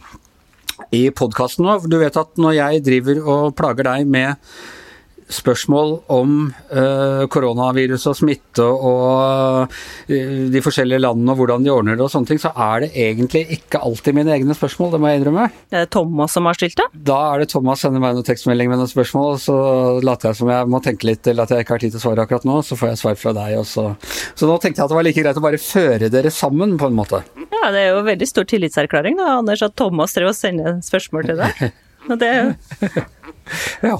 i 0.93 1.07
podkasten 1.09 1.65
nå. 1.65 1.79
Du 1.89 1.97
vet 1.97 2.19
at 2.19 2.37
når 2.37 2.53
jeg 2.59 2.83
driver 2.85 3.21
og 3.23 3.55
plager 3.57 3.87
deg 3.89 4.05
med 4.05 4.37
spørsmål 5.33 5.93
om 6.13 6.35
uh, 6.71 7.23
koronavirus 7.31 8.07
og 8.11 8.17
smitte 8.19 8.63
og 8.63 9.67
uh, 9.67 10.47
de 10.53 10.61
forskjellige 10.63 11.01
landene 11.03 11.33
og 11.33 11.41
hvordan 11.41 11.65
de 11.65 11.71
ordner 11.73 11.97
det 11.97 12.05
og 12.05 12.11
sånne 12.13 12.31
ting, 12.31 12.41
så 12.41 12.53
er 12.53 12.85
det 12.85 12.91
egentlig 12.95 13.43
ikke 13.57 13.81
alltid 13.83 14.17
mine 14.17 14.33
egne 14.35 14.55
spørsmål, 14.57 14.93
det 14.93 15.01
må 15.03 15.11
jeg 15.11 15.21
innrømme. 15.21 15.47
Det 15.73 15.81
er 15.83 15.89
Thomas 15.93 16.37
som 16.37 16.47
har 16.47 16.57
stilt 16.57 16.77
det? 16.79 16.87
Da 17.09 17.19
er 17.33 17.43
det 17.43 17.49
Thomas 17.51 17.83
sender 17.83 18.03
meg 18.03 18.15
noen 18.17 18.27
tekstmelding 18.27 18.71
med 18.71 18.81
noen 18.81 18.91
spørsmål, 18.91 19.33
og 19.35 19.41
så 19.43 19.57
later 20.05 20.31
jeg 20.31 20.41
som 20.41 20.53
jeg 20.53 20.71
må 20.71 20.81
tenke 20.85 21.09
litt, 21.09 21.27
eller 21.27 21.47
at 21.47 21.55
jeg 21.55 21.65
ikke 21.65 21.75
har 21.75 21.83
tid 21.83 21.95
til 21.95 22.01
å 22.01 22.05
svare 22.05 22.27
akkurat 22.27 22.47
nå, 22.47 22.59
så 22.65 22.77
får 22.79 22.93
jeg 22.93 23.01
svar 23.03 23.19
fra 23.19 23.35
deg 23.37 23.57
også. 23.61 23.87
Så 24.37 24.49
nå 24.49 24.59
tenkte 24.63 24.81
jeg 24.81 24.87
at 24.87 24.93
det 24.93 24.99
var 24.99 25.07
like 25.07 25.25
greit 25.25 25.41
å 25.41 25.43
bare 25.43 25.61
føre 25.61 26.11
dere 26.13 26.31
sammen, 26.33 26.77
på 26.79 26.89
en 26.89 26.97
måte. 26.97 27.23
Ja, 27.51 27.71
det 27.73 27.83
er 27.83 27.91
jo 27.95 28.05
veldig 28.07 28.29
stor 28.29 28.47
tillitserklæring 28.47 29.19
da, 29.19 29.33
Anders, 29.39 29.63
at 29.65 29.75
Thomas 29.79 30.15
drev 30.15 30.31
og 30.31 30.37
sendte 30.37 30.77
spørsmål 30.85 31.31
til 31.31 31.43
deg. 31.43 31.67
Og 32.11 32.19
det 32.21 32.27
er 32.31 32.39
jo 32.39 33.05
Ja. 33.83 33.97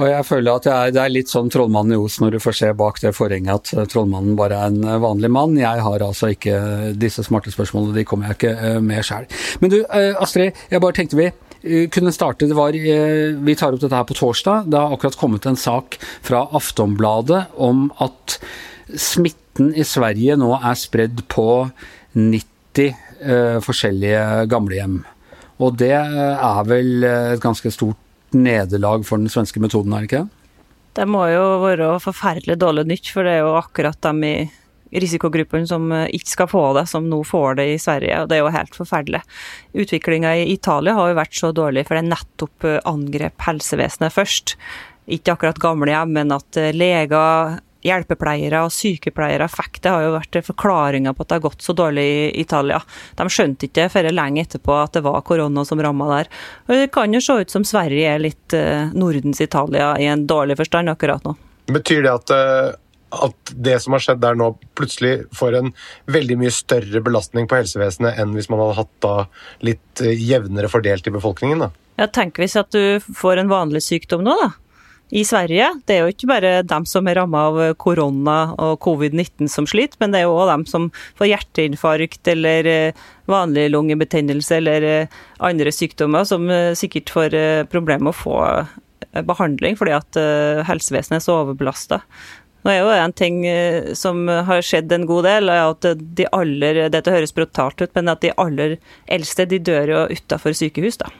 Og 0.00 0.06
jeg 0.08 0.24
føler 0.24 0.56
at 0.56 0.66
jeg, 0.68 0.92
det 0.96 1.00
er 1.02 1.12
litt 1.12 1.30
sånn 1.32 1.50
Trollmannen 1.52 1.96
i 1.96 2.00
Os 2.00 2.16
når 2.22 2.36
du 2.36 2.40
får 2.40 2.56
se 2.56 2.70
bak 2.76 3.00
det 3.02 3.12
forhenget 3.16 3.52
at 3.52 3.72
eh, 3.76 3.88
Trollmannen 3.92 4.38
bare 4.38 4.56
er 4.56 4.72
en 4.72 4.86
eh, 4.88 5.00
vanlig 5.02 5.28
mann. 5.32 5.58
Jeg 5.60 5.84
har 5.84 6.04
altså 6.06 6.30
ikke 6.32 6.92
disse 6.96 7.24
smarte 7.26 7.52
spørsmålene, 7.52 7.98
de 7.98 8.06
kommer 8.08 8.30
jeg 8.30 8.38
ikke 8.38 8.54
eh, 8.56 8.78
med 8.84 9.04
sjøl. 9.04 9.28
Men 9.60 9.74
du 9.74 9.78
Astrid, 9.92 10.56
jeg 10.72 10.84
bare 10.84 10.96
tenkte 10.96 11.20
vi 11.20 11.30
kunne 11.94 12.10
starte, 12.10 12.48
det 12.50 12.56
var, 12.58 12.74
Vi 12.74 13.54
tar 13.54 13.70
opp 13.70 13.82
dette 13.84 13.94
her 13.94 14.06
på 14.08 14.16
torsdag. 14.18 14.64
Det 14.66 14.80
har 14.80 14.90
akkurat 14.96 15.18
kommet 15.20 15.44
en 15.46 15.58
sak 15.60 15.94
fra 16.26 16.40
Aftonbladet 16.58 17.44
om 17.54 17.84
at 18.02 18.40
smitten 18.90 19.70
i 19.78 19.84
Sverige 19.86 20.34
nå 20.40 20.56
er 20.56 20.80
spredd 20.80 21.22
på 21.30 21.46
90 22.18 23.62
forskjellige 23.62 24.48
gamlehjem. 24.50 25.04
Og 25.62 25.78
det 25.78 25.94
er 25.94 26.66
vel 26.66 27.06
et 27.06 27.44
ganske 27.44 27.70
stort 27.70 28.00
nederlag 28.36 29.06
for 29.08 29.20
den 29.20 29.32
svenske 29.32 29.62
metoden, 29.62 29.94
er 29.94 30.04
det 30.04 30.10
ikke? 30.10 30.24
Det 30.92 31.06
må 31.08 31.24
jo 31.32 31.44
være 31.62 31.94
forferdelig 32.04 32.58
dårlig 32.60 32.84
nytt, 32.90 33.08
for 33.14 33.24
det 33.24 33.38
er 33.38 33.46
jo 33.46 33.54
akkurat 33.56 34.00
dem 34.04 34.20
i 34.28 34.36
risikogruppen 34.92 35.66
som 35.68 35.88
eh, 35.92 36.08
ikke 36.16 36.34
skal 36.34 36.50
få 36.50 36.62
det, 36.76 36.86
som 36.90 37.08
nå 37.08 37.22
får 37.24 37.56
det 37.60 37.68
i 37.72 37.80
Sverige. 37.80 38.22
og 38.22 38.28
Det 38.28 38.36
er 38.36 38.42
jo 38.42 38.54
helt 38.54 38.76
forferdelig. 38.76 39.22
Utviklinga 39.72 40.34
i 40.36 40.50
Italia 40.52 40.96
har 40.98 41.12
jo 41.12 41.20
vært 41.20 41.38
så 41.38 41.52
dårlig, 41.56 41.86
for 41.88 41.98
det 41.98 42.10
nettopp 42.10 42.68
eh, 42.68 42.80
angrep 42.88 43.46
helsevesenet 43.46 44.14
først. 44.14 44.56
Ikke 45.12 45.34
akkurat 45.34 45.60
gamlehjem, 45.62 46.12
men 46.18 46.34
at 46.36 46.60
eh, 46.60 46.74
leger 46.76 47.58
hjelpepleiere 47.86 48.62
og 48.64 48.72
sykepleiere 48.74 49.48
fikk. 49.50 49.80
Det 49.82 49.92
har 49.92 50.04
jo 50.04 50.14
vært 50.16 50.38
forklaringa 50.46 51.14
på 51.14 51.24
at 51.24 51.30
det 51.30 51.38
har 51.38 51.46
gått 51.48 51.64
så 51.64 51.74
dårlig 51.76 52.04
i 52.04 52.42
Italia. 52.42 52.80
De 53.18 53.26
skjønte 53.30 53.68
ikke 53.68 53.88
før 53.92 54.10
lenge 54.14 54.44
etterpå 54.46 54.76
at 54.78 54.94
det 54.96 55.04
var 55.06 55.24
korona 55.26 55.64
som 55.68 55.82
ramma 55.82 56.10
der. 56.16 56.30
Og 56.68 56.76
Det 56.76 56.92
kan 56.94 57.14
jo 57.14 57.22
se 57.22 57.40
ut 57.42 57.54
som 57.54 57.66
Sverige 57.66 58.14
er 58.14 58.22
litt 58.22 58.56
uh, 58.56 58.92
Nordens 58.94 59.42
Italia 59.42 59.94
i 59.98 60.08
en 60.10 60.26
dårlig 60.26 60.58
forstand 60.60 60.92
akkurat 60.92 61.24
nå. 61.26 61.34
Betyr 61.72 62.06
det 62.06 62.12
at, 62.12 62.32
uh, 62.34 63.26
at 63.26 63.54
det 63.66 63.78
som 63.82 63.96
har 63.96 64.06
skjedd 64.06 64.22
der 64.22 64.38
nå, 64.38 64.52
plutselig 64.78 65.28
får 65.36 65.58
en 65.58 65.74
veldig 66.10 66.38
mye 66.40 66.54
større 66.54 67.02
belastning 67.04 67.50
på 67.50 67.60
helsevesenet 67.60 68.18
enn 68.18 68.34
hvis 68.36 68.50
man 68.52 68.62
hadde 68.62 68.80
hatt 68.80 68.96
da 69.04 69.14
litt 69.66 70.04
uh, 70.04 70.10
jevnere 70.10 70.70
fordelt 70.72 71.06
i 71.06 71.14
befolkningen? 71.14 71.66
da? 71.66 71.72
Ja, 72.00 72.08
Tenk 72.08 72.38
hvis 72.40 72.56
at 72.56 72.72
du 72.72 73.02
får 73.02 73.42
en 73.42 73.52
vanlig 73.52 73.84
sykdom 73.84 74.24
nå, 74.24 74.38
da 74.38 74.52
i 75.12 75.22
Sverige. 75.28 75.66
Det 75.84 75.94
er 75.94 76.06
jo 76.06 76.12
ikke 76.12 76.28
bare 76.30 76.50
dem 76.64 76.86
som 76.88 77.08
er 77.08 77.18
ramma 77.20 77.44
av 77.50 77.58
korona 77.80 78.36
og 78.56 78.78
covid-19 78.80 79.50
som 79.52 79.66
sliter, 79.68 79.98
men 80.00 80.14
det 80.14 80.22
er 80.22 80.24
jo 80.24 80.38
òg 80.38 80.48
dem 80.48 80.62
som 80.68 80.88
får 81.18 81.28
hjerteinfarkt 81.34 82.30
eller 82.32 82.68
eh, 82.70 83.02
vanlig 83.28 83.66
lungebetennelse 83.74 84.56
eller 84.56 84.86
eh, 84.88 85.18
andre 85.44 85.72
sykdommer, 85.74 86.24
som 86.28 86.48
eh, 86.48 86.72
sikkert 86.78 87.12
får 87.12 87.36
problemer 87.72 88.08
med 88.08 88.14
å 88.14 88.22
få 88.22 88.38
behandling 89.28 89.76
fordi 89.76 89.92
at 89.92 90.16
helsevesenet 90.64 91.18
er 91.18 91.24
så 91.24 91.34
overbelasta. 91.42 91.98
Nå 92.62 92.70
er 92.70 92.78
jo 92.78 92.92
en 92.94 93.12
ting 93.18 93.42
som 93.98 94.22
har 94.30 94.62
skjedd 94.64 94.94
en 94.94 95.04
god 95.10 95.26
del, 95.26 95.50
er 95.52 95.66
at 95.66 95.88
de 96.16 96.28
aller 96.32 96.86
Dette 96.94 97.12
høres 97.12 97.34
brutalt 97.36 97.82
ut, 97.82 97.92
men 97.98 98.08
at 98.08 98.22
de 98.24 98.32
aller 98.40 98.78
eldste 99.12 99.48
de 99.50 99.60
dør 99.60 99.92
jo 99.92 100.06
utafor 100.14 100.56
sykehus, 100.56 101.02
da. 101.02 101.10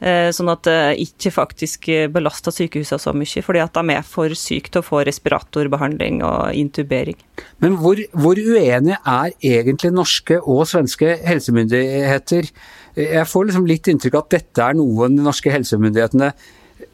Eh, 0.00 0.30
sånn 0.32 0.48
at 0.48 0.64
det 0.64 0.76
ikke 1.04 1.32
faktisk 1.34 1.90
belaster 2.14 2.54
sykehusene 2.56 3.02
så 3.02 3.12
mye, 3.12 3.44
fordi 3.44 3.60
at 3.60 3.76
de 3.76 3.96
er 3.96 4.06
for 4.06 4.32
syke 4.38 4.72
til 4.72 4.80
å 4.80 4.86
få 4.86 5.02
respiratorbehandling 5.04 6.22
og 6.24 6.56
intubering. 6.56 7.18
Men 7.60 7.76
hvor, 7.80 8.00
hvor 8.16 8.40
uenige 8.40 8.96
er 9.04 9.34
egentlig 9.36 9.92
norske 9.92 10.40
og 10.40 10.64
svenske 10.70 11.18
helsemyndigheter? 11.26 12.48
Jeg 12.96 13.28
får 13.28 13.50
liksom 13.50 13.68
litt 13.68 13.92
inntrykk 13.92 14.16
av 14.16 14.24
at 14.24 14.38
dette 14.38 14.64
er 14.64 14.80
noe 14.80 15.10
de 15.12 15.20
norske 15.24 15.52
helsemyndighetene 15.52 16.32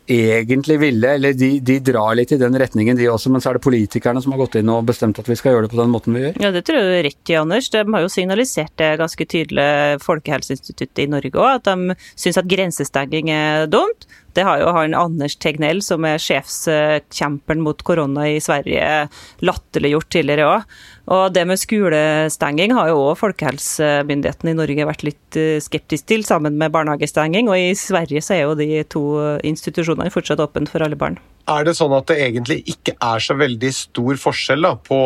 egentlig 0.06 0.78
ville, 0.80 1.14
eller 1.18 1.34
de, 1.34 1.48
de, 1.60 1.78
drar 1.84 2.14
litt 2.18 2.32
i 2.32 2.38
den 2.40 2.56
retningen 2.58 2.98
de 2.98 3.08
også, 3.10 3.32
men 3.32 3.42
så 3.42 3.50
er 3.50 3.58
det 3.58 3.64
politikerne 3.66 4.22
som 4.22 4.34
har 4.34 4.42
gått 4.44 4.58
inn 4.60 4.70
og 4.72 4.86
bestemt 4.88 5.18
at 5.20 5.28
vi 5.30 5.36
skal 5.38 5.54
gjøre 5.54 5.66
det 5.66 5.72
på 5.74 5.80
den 5.80 5.92
måten 5.92 6.16
vi 6.16 6.24
gjør? 6.26 6.38
Ja, 6.44 6.52
det 6.54 6.62
tror 6.66 6.78
jeg 6.80 6.86
du 6.86 6.94
er 6.98 7.08
rett 7.08 7.32
i, 7.32 7.38
Anders. 7.40 7.70
De 7.74 7.82
har 7.82 8.04
jo 8.04 8.12
signalisert 8.12 8.74
det 8.82 8.92
ganske 9.00 9.28
tydelig, 9.34 9.66
Folkehelseinstituttet 10.06 11.02
i 11.04 11.10
Norge 11.10 11.34
òg, 11.34 11.58
at 11.58 11.70
de 11.70 11.98
syns 12.14 12.40
at 12.40 12.50
grensestenging 12.50 13.32
er 13.34 13.66
dumt. 13.72 14.08
Det 14.36 14.44
har 14.44 14.60
jo 14.60 14.72
han 14.76 14.94
Anders 14.96 15.38
Tegnell, 15.40 15.80
som 15.84 16.04
er 16.04 16.20
sjefskjemperen 16.20 17.62
mot 17.64 17.80
korona 17.86 18.26
i 18.28 18.40
Sverige, 18.44 19.06
latterliggjort 19.40 20.10
tidligere 20.12 20.48
òg. 20.50 20.74
Og 21.16 21.24
det 21.32 21.46
med 21.48 21.60
skolestenging 21.62 22.74
har 22.76 22.90
jo 22.90 22.98
òg 23.06 23.20
folkehelsemyndighetene 23.22 24.52
i 24.52 24.58
Norge 24.58 24.88
vært 24.90 25.06
litt 25.06 25.38
eh, 25.40 25.62
skeptisk 25.62 26.10
til, 26.10 26.26
sammen 26.26 26.58
med 26.60 26.74
barnehagestenging. 26.74 27.48
Og 27.48 27.70
i 27.70 27.72
Sverige 27.78 28.24
så 28.24 28.36
er 28.36 28.44
jo 28.44 28.58
de 28.58 28.82
to 28.92 29.06
institusjonene 29.46 30.12
fortsatt 30.12 30.42
åpne 30.44 30.68
for 30.68 30.84
alle 30.84 30.98
barn. 31.00 31.16
Er 31.46 31.66
det 31.66 31.76
sånn 31.78 31.94
at 31.94 32.08
det 32.10 32.18
egentlig 32.24 32.62
ikke 32.72 32.96
er 32.98 33.22
så 33.22 33.36
veldig 33.38 33.72
stor 33.74 34.18
forskjell 34.18 34.66
da, 34.66 34.72
på 34.74 35.00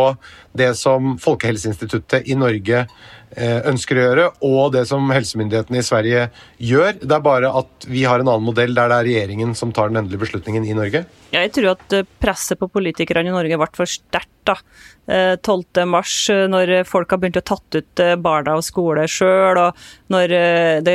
det 0.57 0.71
som 0.79 1.17
Folkehelseinstituttet 1.21 2.31
i 2.33 2.37
Norge 2.39 2.87
Eh, 3.31 3.61
ønsker 3.71 3.95
å 3.95 4.05
gjøre, 4.09 4.23
og 4.43 4.73
det 4.75 4.89
som 4.91 5.05
helsemyndighetene 5.15 5.79
i 5.79 5.87
Sverige 5.87 6.23
gjør. 6.67 6.97
Det 6.99 7.15
er 7.15 7.23
bare 7.23 7.53
at 7.61 7.87
vi 7.87 8.03
har 8.03 8.19
en 8.19 8.31
annen 8.33 8.47
modell 8.49 8.75
der 8.75 8.91
det 8.91 8.97
er 8.97 9.07
regjeringen 9.07 9.53
som 9.55 9.71
tar 9.75 9.93
den 9.93 10.01
endelige 10.01 10.25
beslutningen 10.25 10.67
i 10.67 10.75
Norge. 10.75 11.05
Jeg 11.31 11.53
tror 11.55 11.75
at 11.77 11.95
eh, 11.95 12.07
presset 12.23 12.59
på 12.59 12.69
politikerne 12.73 13.31
i 13.31 13.35
Norge 13.35 13.59
ble 13.61 13.71
for 13.77 13.91
sterkt. 13.91 14.29
da. 14.49 14.57
12. 15.11 15.65
Eh, 15.79 15.87
mars, 15.91 16.15
når 16.51 16.73
folk 16.89 17.11
har 17.13 17.21
begynt 17.23 17.39
å 17.39 17.45
tatt 17.47 17.77
ut 17.77 18.03
barna 18.23 18.57
av 18.57 18.63
skole 18.67 19.07
sjøl, 19.11 19.59
og 19.59 20.11
når 20.13 20.35
det, 20.87 20.95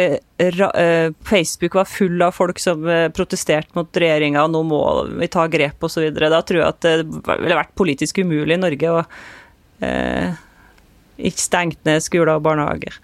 Facebook 1.28 1.76
var 1.80 1.88
full 1.90 2.24
av 2.24 2.36
folk 2.36 2.60
som 2.60 2.84
protesterte 3.16 3.76
mot 3.76 3.92
regjeringa, 3.92 4.44
og 4.44 4.56
nå 4.56 4.64
må 4.72 4.82
vi 5.20 5.30
ta 5.32 5.46
grep 5.52 5.84
osv., 5.84 6.10
da 6.16 6.42
tror 6.42 6.62
jeg 6.62 6.68
at 6.68 6.82
det 6.88 6.96
ville 7.06 7.60
vært 7.60 7.76
politisk 7.76 8.24
umulig 8.24 8.58
i 8.58 8.64
Norge 8.66 8.96
å 8.96 9.04
ikke 11.16 11.44
stengt 11.44 11.84
ned 11.88 12.04
skoler 12.04 12.36
og 12.36 12.44
barnehager. 12.48 12.96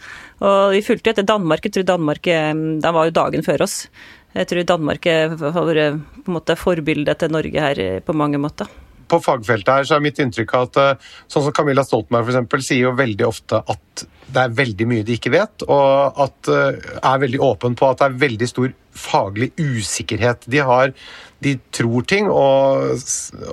Og 0.44 0.74
Vi 0.74 0.82
fulgte 0.84 1.14
etter 1.14 1.28
Danmark. 1.28 1.64
Jeg 1.64 1.78
tror 1.78 1.88
Danmark 1.88 2.24
de 2.24 2.96
var 2.96 3.08
jo 3.08 3.20
dagen 3.20 3.44
før 3.46 3.68
oss. 3.68 3.86
Jeg 4.32 4.48
tror 4.48 4.68
Danmark 4.68 5.08
har 5.10 5.34
vært 5.36 6.00
på 6.22 6.32
en 6.32 6.38
måte 6.38 6.56
forbildet 6.60 7.20
til 7.20 7.34
Norge 7.34 7.66
her 7.68 7.84
på 8.06 8.16
mange 8.16 8.40
måter. 8.42 8.70
På 9.12 9.20
fagfeltet 9.20 9.74
her 9.74 9.88
så 9.88 9.98
er 9.98 10.04
mitt 10.06 10.22
inntrykk 10.24 10.54
at 10.56 10.78
eh, 10.80 11.10
sånn 11.28 11.44
som 11.44 11.56
Camilla 11.56 11.84
Stoltenberg 11.84 12.30
for 12.30 12.32
eksempel, 12.32 12.64
sier 12.64 12.86
jo 12.86 12.94
veldig 12.96 13.26
ofte 13.28 13.60
at 13.60 14.06
det 14.32 14.46
er 14.46 14.54
veldig 14.56 14.88
mye 14.88 15.04
de 15.04 15.18
ikke 15.18 15.34
vet, 15.34 15.66
og 15.68 16.22
at 16.24 16.48
uh, 16.48 16.78
er 17.04 17.18
veldig 17.26 17.42
åpen 17.44 17.76
på 17.76 17.90
at 17.90 18.00
det 18.00 18.08
er 18.08 18.22
veldig 18.22 18.48
stor 18.48 18.70
faglig 18.96 19.50
usikkerhet. 19.60 20.48
De 20.48 20.62
har 20.64 20.94
de 21.42 21.56
tror 21.74 22.06
ting, 22.08 22.30
og, 22.30 22.94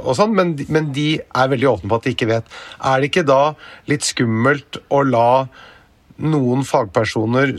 og 0.03 0.13
sånn, 0.15 0.37
men, 0.37 0.53
men, 0.69 0.91
de 0.95 1.09
er 1.19 1.51
veldig 1.51 1.71
åpne 1.73 1.91
på 1.91 1.99
at 1.99 2.07
de 2.07 2.15
ikke 2.15 2.31
vet. 2.31 2.55
Er 2.85 3.01
det 3.01 3.11
ikke 3.11 3.27
da 3.29 3.43
litt 3.91 4.07
skummelt 4.07 4.79
å 4.93 5.03
la 5.09 5.31
noen 6.19 6.65
fagpersoner 6.67 7.55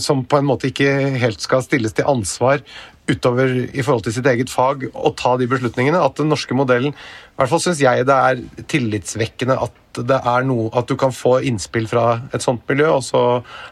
som 0.00 0.22
på 0.24 0.38
en 0.38 0.46
måte 0.46 0.70
ikke 0.70 1.18
helt 1.18 1.42
skal 1.42 1.64
stilles 1.64 1.94
til 1.96 2.08
ansvar 2.08 2.62
utover 3.10 3.50
i 3.74 3.82
forhold 3.82 4.04
til 4.06 4.14
sitt 4.14 4.28
eget 4.30 4.50
fag, 4.52 4.86
og 4.94 5.16
ta 5.18 5.34
de 5.40 5.48
beslutningene? 5.50 5.98
At 5.98 6.20
den 6.20 6.30
norske 6.30 6.54
modellen 6.54 6.94
I 6.94 7.40
hvert 7.40 7.50
fall 7.50 7.62
syns 7.64 7.82
jeg 7.82 8.06
det 8.06 8.18
er 8.28 8.42
tillitsvekkende 8.70 9.58
at 9.58 9.78
det 9.98 10.20
er 10.22 10.46
noe, 10.48 10.70
at 10.78 10.88
du 10.88 10.94
kan 10.96 11.12
få 11.12 11.40
innspill 11.48 11.88
fra 11.90 12.22
et 12.32 12.44
sånt 12.44 12.62
miljø, 12.70 12.88
og 12.96 13.02
så 13.04 13.22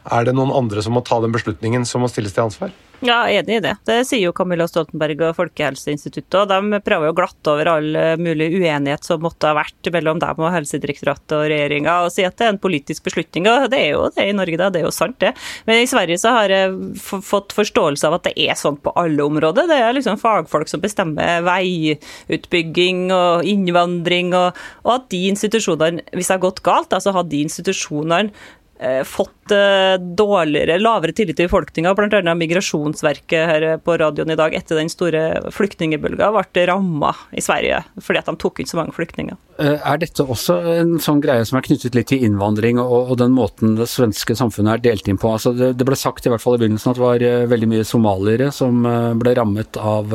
er 0.05 0.27
det 0.27 0.35
noen 0.37 0.53
andre 0.53 0.83
som 0.85 0.97
må 0.97 1.05
ta 1.07 1.21
den 1.23 1.33
beslutningen, 1.33 1.87
som 1.89 2.05
må 2.05 2.11
stilles 2.13 2.35
til 2.37 2.49
ansvar. 2.49 2.75
Ja, 3.01 3.23
enig 3.33 3.57
i 3.57 3.61
det. 3.65 3.73
Det 3.89 4.03
sier 4.05 4.27
jo 4.27 4.33
Camilla 4.37 4.67
Stoltenberg 4.69 5.23
og 5.25 5.37
Folkehelseinstituttet. 5.39 6.35
og 6.43 6.51
De 6.51 6.81
prøver 6.85 7.09
jo 7.09 7.15
å 7.15 7.17
glatte 7.17 7.55
over 7.55 7.71
all 7.73 7.89
mulig 8.21 8.51
uenighet 8.59 9.07
som 9.09 9.23
måtte 9.25 9.49
ha 9.49 9.57
vært 9.57 9.89
mellom 9.95 10.21
dem 10.21 10.43
og 10.43 10.53
Helsedirektoratet 10.53 11.33
og 11.39 11.47
regjeringa, 11.49 11.95
og 12.05 12.13
si 12.13 12.27
at 12.29 12.37
det 12.37 12.45
er 12.45 12.53
en 12.53 12.61
politisk 12.61 13.09
beslutning. 13.09 13.49
og 13.49 13.71
Det 13.73 13.81
er 13.81 13.95
jo 13.95 14.05
det 14.13 14.29
i 14.29 14.37
Norge, 14.37 14.61
da. 14.61 14.69
Det 14.69 14.83
er 14.83 14.85
jo 14.85 14.93
sant, 14.93 15.17
det. 15.25 15.33
Men 15.65 15.81
i 15.81 15.89
Sverige 15.89 16.21
så 16.21 16.35
har 16.37 16.53
jeg 16.53 16.77
fått 17.01 17.57
forståelse 17.57 18.11
av 18.11 18.19
at 18.19 18.29
det 18.29 18.35
er 18.37 18.61
sånn 18.61 18.77
på 18.77 18.93
alle 19.01 19.25
områder. 19.25 19.71
Det 19.71 19.81
er 19.81 19.97
liksom 19.97 20.21
fagfolk 20.21 20.69
som 20.69 20.85
bestemmer 20.85 21.41
veiutbygging 21.49 23.09
og 23.17 23.49
innvandring, 23.49 24.35
og, 24.37 24.61
og 24.85 24.95
at 24.99 25.09
de 25.09 25.25
institusjonene, 25.33 26.05
hvis 26.13 26.29
det 26.29 26.37
har 26.37 26.45
gått 26.45 26.65
galt, 26.69 26.93
så 27.01 27.17
har 27.17 27.25
de 27.25 27.45
institusjonene 27.49 28.29
Eh, 28.81 29.03
fått 29.05 29.40
eh, 29.55 29.97
dårligere, 29.99 30.79
lavere 30.81 31.15
tillit 31.17 31.39
til 31.39 31.49
befolkninga. 31.49 31.93
Bl.a. 31.97 32.35
Migrasjonsverket 32.39 33.51
her 33.51 33.67
på 33.85 33.97
radioen 34.01 34.33
i 34.33 34.39
dag 34.39 34.55
etter 34.57 34.81
den 34.81 34.91
store 34.93 35.53
flyktningbølga 35.55 36.31
ble 36.35 36.67
ramma 36.71 37.13
i 37.37 37.43
Sverige 37.45 37.83
fordi 38.01 38.21
at 38.21 38.29
de 38.31 38.37
tok 38.41 38.61
ut 38.61 38.71
så 38.71 38.79
mange 38.79 38.95
flyktninger. 38.97 39.39
Eh, 39.61 39.77
er 39.77 40.01
dette 40.01 40.25
også 40.25 40.57
en 40.77 40.95
sånn 41.03 41.21
greie 41.23 41.45
som 41.49 41.59
er 41.59 41.67
knyttet 41.67 41.97
litt 41.97 42.11
til 42.13 42.25
innvandring 42.27 42.81
og, 42.83 43.13
og 43.13 43.19
den 43.21 43.35
måten 43.37 43.77
det 43.79 43.89
svenske 43.91 44.37
samfunnet 44.39 44.79
er 44.79 44.85
delt 44.91 45.11
inn 45.11 45.21
på? 45.21 45.35
Altså 45.37 45.53
det, 45.57 45.75
det, 45.79 45.87
ble 45.89 45.99
sagt 45.99 46.27
i 46.27 46.33
hvert 46.33 46.43
fall 46.43 46.57
i 46.57 46.63
begynnelsen 46.63 46.93
at 46.93 47.01
det 47.01 47.05
var 47.05 47.51
veldig 47.51 47.71
mye 47.75 47.87
somaliere 47.87 48.51
som 48.55 48.85
ble 49.21 49.35
rammet 49.37 49.77
av 49.81 50.13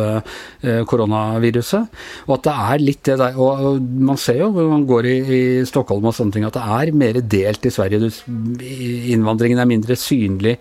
koronaviruset. 0.90 2.00
Og 2.26 2.36
at 2.38 2.48
det 2.48 2.56
er 2.66 2.84
litt 2.84 3.04
det 3.06 3.18
der 3.20 3.38
Og 3.42 3.82
man 3.82 4.18
ser 4.20 4.40
jo 4.40 4.50
når 4.54 4.70
man 4.72 4.86
går 4.88 5.08
i, 5.10 5.16
i 5.38 5.42
Stockholm 5.68 6.08
og 6.10 6.16
sånne 6.18 6.36
ting, 6.36 6.46
at 6.48 6.58
det 6.58 6.64
er 6.64 6.94
mer 6.96 7.20
delt 7.22 7.66
i 7.68 7.74
Sverige. 7.74 8.00
Du 8.06 8.10
innvandringen 9.26 9.62
er 9.62 9.70
mindre 9.70 9.98
synlig 9.98 10.56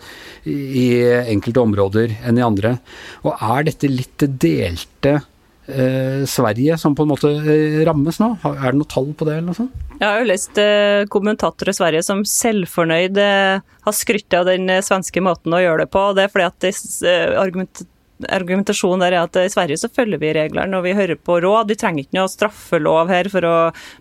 i 0.48 0.88
enkelte 1.28 1.62
områder 1.62 2.16
enn 2.24 2.40
i 2.40 2.44
andre. 2.44 2.78
Og 3.24 3.36
er 3.36 3.68
dette 3.68 3.90
litt 3.92 4.24
delte 4.40 5.18
eh, 5.66 6.24
Sverige 6.28 6.78
som 6.80 6.96
på 6.96 7.04
en 7.04 7.12
måte 7.12 7.30
eh, 7.30 7.82
rammes 7.86 8.20
nå? 8.20 8.30
Er 8.54 8.72
det 8.72 8.80
noe 8.80 8.90
tall 8.90 9.12
på 9.12 9.28
det? 9.28 9.38
eller 9.38 9.50
noe 9.50 9.58
sånt? 9.58 9.80
Jeg 10.00 10.08
har 10.08 10.20
jo 10.20 10.28
lest 10.30 10.60
eh, 10.60 11.04
kommentatorer 11.12 11.72
i 11.74 11.78
Sverige 11.78 12.04
som 12.06 12.24
selvfornøyd 12.28 13.20
eh, 13.20 13.64
har 13.86 13.96
skrytt 13.96 14.36
av 14.36 14.48
den 14.50 14.68
eh, 14.72 14.84
svenske 14.84 15.22
måten 15.24 15.54
å 15.54 15.62
gjøre 15.62 15.84
det 15.84 15.92
på. 15.94 16.06
Det 16.16 16.26
er 16.26 16.32
fordi 16.32 16.48
at 16.48 16.64
de, 16.64 16.72
eh, 17.10 17.36
argument 17.40 17.84
argumentasjonen 18.28 19.02
der 19.02 19.16
er 19.16 19.26
at 19.26 19.36
i 19.40 19.50
Sverige 19.50 19.80
så 19.80 19.90
følger 19.92 20.20
vi 20.22 20.32
reglene 20.36 20.78
og 20.78 20.86
vi 20.86 20.94
hører 20.96 21.18
på 21.18 21.40
råd. 21.42 21.70
Vi 21.70 21.78
trenger 21.78 22.04
ikke 22.04 22.18
noe 22.18 22.30
straffelov 22.30 23.10
her 23.10 23.28
for 23.32 23.46
å 23.48 23.54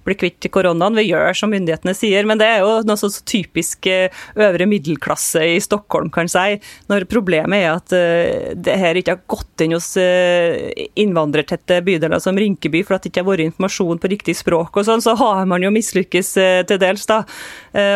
bli 0.06 0.16
kvitt 0.20 0.48
koronaen. 0.54 0.98
Vi 1.00 1.08
gjør 1.10 1.34
som 1.38 1.52
myndighetene 1.54 1.96
sier. 1.98 2.28
Men 2.30 2.42
det 2.42 2.50
er 2.50 2.64
jo 2.64 2.76
noe 2.88 3.00
så 3.00 3.10
typisk 3.26 3.88
eh, 3.90 4.14
øvre 4.38 4.68
middelklasse 4.70 5.44
i 5.56 5.58
Stockholm, 5.64 6.12
kan 6.14 6.30
si. 6.32 6.60
Når 6.92 7.08
problemet 7.12 7.64
er 7.64 7.72
at 7.74 7.96
eh, 7.98 8.54
det 8.54 8.78
her 8.80 9.00
ikke 9.00 9.18
har 9.18 9.24
gått 9.32 9.66
inn 9.66 9.76
hos 9.76 9.94
eh, 10.00 10.72
innvandrertette 11.00 11.82
bydeler 11.86 12.22
som 12.24 12.38
Rinkeby 12.40 12.84
for 12.86 12.98
at 12.98 13.06
det 13.06 13.14
ikke 13.14 13.24
har 13.24 13.32
vært 13.32 13.48
informasjon 13.48 14.02
på 14.04 14.14
riktig 14.14 14.38
språk 14.38 14.78
og 14.78 14.88
sånn, 14.88 15.04
så 15.04 15.16
har 15.20 15.44
man 15.50 15.64
jo 15.64 15.74
mislykkes 15.74 16.34
til 16.70 16.80
dels, 16.82 17.06
da. 17.10 17.22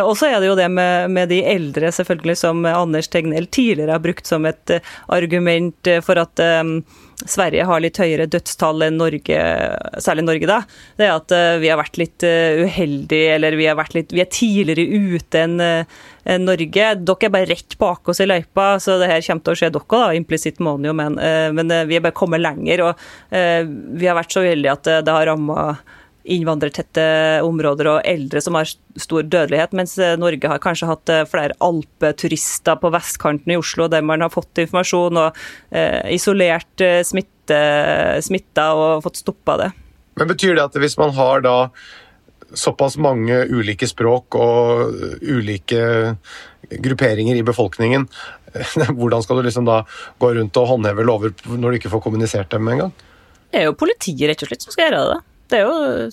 Og 0.05 0.13
så 0.17 0.29
er 0.29 0.39
det 0.41 0.49
jo 0.49 0.55
det 0.57 0.67
med, 0.71 1.11
med 1.13 1.29
de 1.31 1.39
eldre, 1.47 1.89
selvfølgelig, 1.93 2.35
som 2.39 2.65
Anders 2.69 3.09
Tegnell 3.11 3.47
tidligere 3.53 3.95
har 3.95 4.03
brukt 4.03 4.27
som 4.29 4.45
et 4.49 4.73
argument 5.13 5.89
for 6.07 6.19
at 6.21 6.41
um, 6.43 6.79
Sverige 7.25 7.65
har 7.65 7.81
litt 7.81 7.97
høyere 7.97 8.27
dødstall 8.29 8.85
enn 8.85 8.99
Norge, 8.99 9.37
særlig 10.03 10.25
Norge, 10.27 10.49
da, 10.49 10.59
det 10.99 11.07
er 11.07 11.15
at 11.15 11.33
uh, 11.33 11.55
vi 11.61 11.71
har 11.71 11.79
vært 11.79 11.97
litt 11.97 12.25
uh, 12.27 12.61
uheldige, 12.67 13.31
eller 13.35 13.57
vi, 13.57 13.65
litt, 13.97 14.13
vi, 14.13 14.21
er 14.21 14.29
tidligere 14.29 14.85
ute 15.17 15.41
enn 15.41 15.57
uh, 15.57 15.97
Norge. 16.43 16.91
Dere 17.01 17.29
er 17.29 17.33
bare 17.33 17.49
rett 17.49 17.77
bak 17.81 18.13
oss 18.13 18.21
i 18.21 18.29
løypa, 18.29 18.75
så 18.83 18.99
det 19.01 19.09
her 19.09 19.25
kommer 19.25 19.47
til 19.47 19.55
å 19.55 19.61
skje 19.63 19.71
dere, 19.73 19.89
da, 19.97 20.13
implisitt 20.19 20.61
jo, 20.61 20.93
men, 20.97 21.17
men 21.57 21.73
vi 21.87 21.97
er 21.97 22.03
bare 22.03 22.15
kommet 22.17 22.43
lenger. 22.43 22.83
Og 22.83 23.05
vi 23.31 24.09
har 24.09 24.17
vært 24.17 24.33
så 24.35 24.43
uheldige 24.43 24.73
at 24.73 24.89
det 25.07 25.13
har 25.13 25.29
ramma 25.29 25.69
innvandrertette 26.27 27.03
områder 27.45 27.89
og 27.91 28.07
eldre 28.07 28.41
som 28.43 28.57
har 28.57 28.69
stor 28.99 29.25
dødelighet, 29.25 29.75
mens 29.77 29.95
eh, 30.01 30.17
Norge 30.19 30.51
har 30.51 30.61
kanskje 30.63 30.89
hatt 30.89 31.11
eh, 31.13 31.25
flere 31.29 31.55
alpeturister 31.63 32.79
på 32.81 32.91
vestkanten 32.93 33.53
i 33.53 33.59
Oslo 33.59 33.87
der 33.91 34.05
man 34.05 34.25
har 34.25 34.33
fått 34.33 34.63
informasjon 34.63 35.21
og 35.21 35.39
eh, 35.71 36.03
isolert 36.15 36.85
smitte, 37.07 37.61
smitta 38.25 38.71
og 38.77 39.05
fått 39.05 39.23
stoppa 39.23 39.57
det. 39.63 39.71
Men 40.17 40.31
Betyr 40.33 40.57
det 40.57 40.67
at 40.67 40.77
hvis 40.81 40.97
man 40.99 41.13
har 41.17 41.45
da 41.45 41.57
såpass 42.57 42.95
mange 43.01 43.41
ulike 43.51 43.87
språk 43.89 44.37
og 44.39 45.01
ulike 45.21 45.81
grupperinger 46.83 47.35
i 47.35 47.45
befolkningen, 47.45 48.07
hvordan 48.97 49.23
skal 49.23 49.39
du 49.39 49.47
liksom 49.47 49.67
da 49.67 49.81
gå 50.19 50.31
rundt 50.37 50.59
og 50.59 50.71
håndheve 50.71 51.05
lover 51.07 51.35
når 51.47 51.67
du 51.69 51.79
ikke 51.79 51.91
får 51.93 52.03
kommunisert 52.07 52.51
dem 52.53 52.67
engang? 52.71 52.95
Det 53.51 53.61
er 53.61 53.69
jo 53.69 53.77
politiet 53.79 54.27
rett 54.29 54.43
og 54.43 54.49
slett 54.49 54.63
som 54.65 54.73
skal 54.73 54.89
gjøre 54.89 55.03
det. 55.11 55.19
Det 55.51 55.59
er 55.59 55.63
jo, 55.63 56.07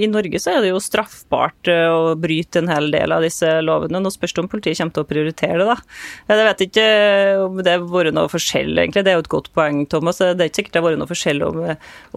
I 0.00 0.08
Norge 0.08 0.40
så 0.40 0.54
er 0.54 0.64
det 0.64 0.70
jo 0.70 0.80
straffbart 0.82 1.68
eh, 1.68 1.86
å 1.92 2.14
bryte 2.18 2.62
en 2.62 2.70
hel 2.72 2.88
del 2.92 3.12
av 3.12 3.24
disse 3.24 3.48
lovene. 3.64 4.00
Nå 4.00 4.12
spørs 4.12 4.32
det 4.36 4.42
om 4.42 4.48
politiet 4.50 4.80
kommer 4.80 4.96
til 4.96 5.04
å 5.04 5.08
prioritere 5.10 5.58
det. 5.60 5.66
da. 5.68 5.76
Jeg 6.30 6.46
vet 6.48 6.64
ikke 6.66 6.86
om 7.44 7.60
det 7.60 7.74
har 7.74 7.84
vært 7.92 8.16
noe 8.16 8.30
forskjell, 8.32 8.72
egentlig. 8.80 9.04
Det 9.04 9.12
er 9.12 9.18
jo 9.18 9.24
et 9.26 9.32
godt 9.34 9.50
poeng, 9.56 9.82
Thomas. 9.92 10.20
Det 10.22 10.32
er 10.32 10.48
ikke 10.48 10.62
sikkert 10.62 10.76
det 10.76 10.80
har 10.80 10.86
vært 10.86 11.02
noe 11.02 11.10
forskjell 11.10 11.44
om, 11.44 11.60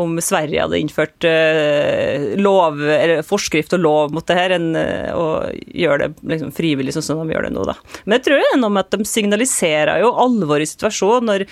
om 0.06 0.16
Sverige 0.24 0.64
hadde 0.64 0.80
innført 0.80 1.28
lov, 2.40 2.80
forskrift 3.28 3.76
og 3.78 3.84
lov 3.84 4.16
mot 4.16 4.28
det 4.30 4.40
her, 4.40 4.56
enn 4.56 4.72
å 5.14 5.28
gjøre 5.52 6.08
det 6.08 6.32
liksom, 6.36 6.54
frivillig, 6.56 6.96
sånn 6.96 7.08
som 7.10 7.24
de 7.24 7.36
gjør 7.36 7.50
det 7.50 7.54
nå. 7.58 7.68
da. 7.68 7.76
Men 8.06 8.18
jeg 8.18 8.28
tror 8.30 8.40
det 8.40 8.48
er 8.54 8.62
noe 8.62 8.76
med 8.78 8.88
at 8.88 8.96
de 8.96 9.10
signaliserer 9.10 10.04
jo 10.04 10.14
alvor 10.24 10.64
i 10.64 10.70
situasjonen. 10.70 11.32
Når 11.34 11.46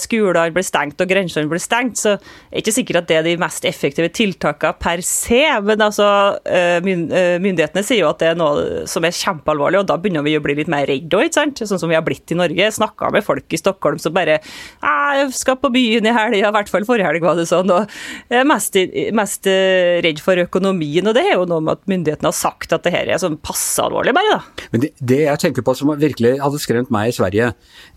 skolene 0.00 0.48
blir 0.54 0.66
stengt 0.66 1.00
og 1.00 1.08
grensene 1.10 1.50
blir 1.50 1.62
stengt, 1.62 2.00
så 2.00 2.16
er 2.16 2.56
det 2.56 2.64
ikke 2.64 2.76
sikkert 2.80 3.02
at 3.02 3.10
det 3.10 3.20
er 3.20 3.28
de 3.28 3.38
mest 3.40 3.68
effektive 3.68 4.08
tiltakene 4.08 4.29
tiltakene 4.30 4.78
per 4.80 5.02
se, 5.06 5.42
men 5.64 5.82
altså, 5.84 6.06
eh, 6.46 6.78
eh, 6.78 7.36
myndighetene 7.42 7.84
sier 7.84 8.04
jo 8.04 8.10
at 8.10 8.20
det 8.22 8.30
er 8.32 8.38
noe 8.38 8.86
som 8.90 9.04
er 9.04 9.16
kjempealvorlig, 9.16 9.82
og 9.82 9.88
da 9.88 9.98
begynner 10.00 10.24
vi 10.26 10.36
å 10.38 10.42
bli 10.44 10.56
litt 10.58 10.70
mer 10.70 10.86
redde 10.88 11.18
òg, 11.18 11.30
sånn 11.30 11.80
som 11.80 11.90
vi 11.90 11.96
har 11.98 12.04
blitt 12.06 12.30
i 12.32 12.38
Norge. 12.38 12.70
Snakka 12.76 13.10
med 13.12 13.24
folk 13.26 13.50
i 13.52 13.60
Stockholm 13.60 13.98
som 14.02 14.14
bare 14.14 14.40
jeg 14.40 15.30
skal 15.36 15.58
på 15.60 15.70
byen 15.74 16.06
i 16.06 16.14
helga, 16.14 16.50
i 16.50 16.54
hvert 16.54 16.70
fall 16.70 16.86
forrige 16.88 17.08
helg 17.08 17.24
var 17.24 17.38
det 17.38 17.48
sånn, 17.50 17.70
og 17.74 17.90
er 18.30 18.46
mest, 18.48 18.76
mest 19.16 19.48
eh, 19.50 19.98
redd 20.04 20.22
for 20.22 20.40
økonomien. 20.40 21.06
Og 21.06 21.16
det 21.16 21.24
er 21.26 21.36
jo 21.36 21.48
noe 21.50 21.64
med 21.64 21.78
at 21.78 21.90
myndighetene 21.90 22.30
har 22.30 22.36
sagt 22.36 22.74
at 22.76 22.86
det 22.86 22.94
her 22.94 23.10
er 23.10 23.22
sånn 23.22 23.38
passe 23.42 23.82
alvorlig, 23.82 24.14
bare, 24.16 24.38
da. 24.38 24.66
Men 24.74 24.84
det, 24.84 24.92
det, 25.00 25.22
jeg 25.26 25.44
tenker 25.46 25.66
på 25.66 25.74
som 25.78 25.92
virkelig 26.00 26.36
hadde 26.42 26.62
skremt 26.62 26.92
meg 26.92 27.10
i 27.10 27.14
Sverige 27.16 27.50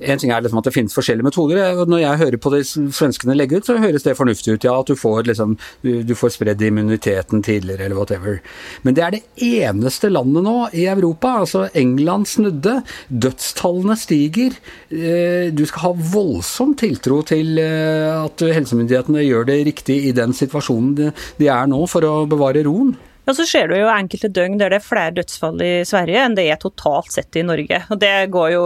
En 0.03 0.19
ting 0.19 0.31
er 0.33 0.41
liksom 0.43 0.59
at 0.59 0.67
det 0.67 0.73
finnes 0.75 0.95
forskjellige 0.95 1.27
metoder. 1.27 1.83
Når 1.89 2.01
jeg 2.01 2.21
hører 2.23 2.41
på 2.41 2.51
det 2.53 2.63
svenskene 2.69 3.35
legger 3.37 3.61
ut, 3.61 3.67
så 3.67 3.77
høres 3.81 4.05
det 4.05 4.15
fornuftig 4.17 4.55
ut. 4.55 4.67
Ja, 4.67 4.75
at 4.79 4.89
du 4.89 4.97
får 4.99 5.27
liksom 5.29 5.57
du 5.83 6.13
får 6.17 6.22
spredd 6.31 6.61
immuniteten 6.63 7.43
tidligere, 7.43 7.87
eller 7.87 7.99
whatever. 7.99 8.39
Men 8.83 8.95
det 8.95 9.03
er 9.03 9.15
det 9.15 9.23
eneste 9.43 10.11
landet 10.11 10.45
nå 10.45 10.55
i 10.71 10.87
Europa. 10.91 11.35
Altså, 11.43 11.65
England 11.73 12.29
snudde. 12.31 12.79
Dødstallene 13.09 13.97
stiger. 13.99 14.55
Eh, 14.89 15.51
du 15.51 15.65
skal 15.67 15.89
ha 15.89 15.93
voldsom 16.13 16.75
tiltro 16.79 17.21
til 17.27 17.57
eh, 17.61 18.11
at 18.23 18.43
helsemyndighetene 18.43 19.25
gjør 19.25 19.49
det 19.49 19.63
riktig 19.71 19.99
i 20.07 20.13
den 20.15 20.35
situasjonen 20.35 21.11
de 21.39 21.49
er 21.49 21.67
nå, 21.69 21.83
for 21.89 22.05
å 22.07 22.13
bevare 22.29 22.63
roen. 22.67 22.95
Ja, 23.25 23.33
Så 23.33 23.45
ser 23.47 23.69
du 23.71 23.77
jo 23.77 23.87
enkelte 23.87 24.27
døgn 24.27 24.57
der 24.59 24.73
det 24.73 24.81
er 24.81 24.83
flere 24.83 25.15
dødsfall 25.15 25.61
i 25.63 25.73
Sverige 25.87 26.25
enn 26.25 26.35
det 26.35 26.43
er 26.51 26.59
totalt 26.59 27.13
sett 27.13 27.37
i 27.39 27.45
Norge. 27.47 27.79
Og 27.93 27.99
Det 27.99 28.15
går 28.33 28.49
jo 28.51 28.63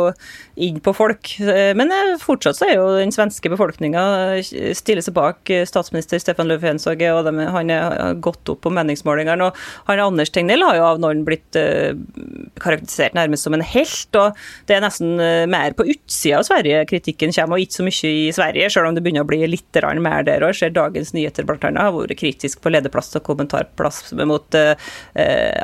inn 0.57 0.79
på 0.83 0.93
folk. 0.95 1.33
Men 1.77 1.91
eh, 1.93 2.15
fortsatt 2.21 2.57
så 2.57 2.67
er 2.67 2.77
jo 2.79 2.87
den 2.97 3.13
svenske 3.13 3.49
befolkninga 3.51 4.03
eh, 4.37 4.73
stiller 4.77 5.05
seg 5.05 5.15
bak 5.17 5.51
eh, 5.53 5.65
statsminister 5.69 6.21
Stefan 6.21 6.49
Löfven, 6.49 6.81
og 6.89 7.01
de, 7.27 7.33
han 7.53 7.73
har 7.73 8.17
gått 8.23 8.49
opp 8.51 8.63
på 8.65 8.73
meningsmålingene. 8.73 9.47
Og 9.47 9.89
han 9.89 10.03
Anders 10.07 10.31
Tegnell 10.33 10.65
har 10.65 10.79
jo 10.79 10.87
av 10.87 11.01
noen 11.03 11.23
blitt 11.27 11.57
karakterisert 11.57 13.15
nærmest 13.17 13.47
som 13.47 13.55
en 13.55 13.65
helt. 13.65 14.17
og 14.17 14.37
Det 14.69 14.77
er 14.77 14.83
nesten 14.83 15.15
mer 15.51 15.75
på 15.77 15.85
utsida 15.87 16.41
av 16.41 16.47
Sverige 16.47 16.83
kritikken 16.89 17.33
kommer, 17.35 17.57
og 17.57 17.65
ikke 17.65 17.79
så 17.79 17.87
mye 17.87 18.11
i 18.11 18.31
Sverige, 18.35 18.69
selv 18.73 18.89
om 18.89 18.97
det 18.97 19.03
begynner 19.05 19.25
å 19.25 19.29
bli 19.29 19.41
litt 19.47 19.81
mer 20.01 20.25
der 20.27 20.45
òg. 20.45 20.55
Ser 20.57 20.73
Dagens 20.73 21.13
Nyheter 21.13 21.45
bl.a. 21.47 21.71
har 21.77 21.93
vært 21.93 22.17
kritisk 22.19 22.61
på 22.63 22.71
lederplass 22.73 23.13
og 23.19 23.25
kommentarplass 23.27 24.13
mot 24.27 24.57
eh, 24.57 24.73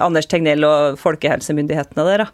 Anders 0.03 0.29
Tegnell 0.29 0.65
og 0.67 0.99
folkehelsemyndighetene 1.01 2.07
der. 2.07 2.25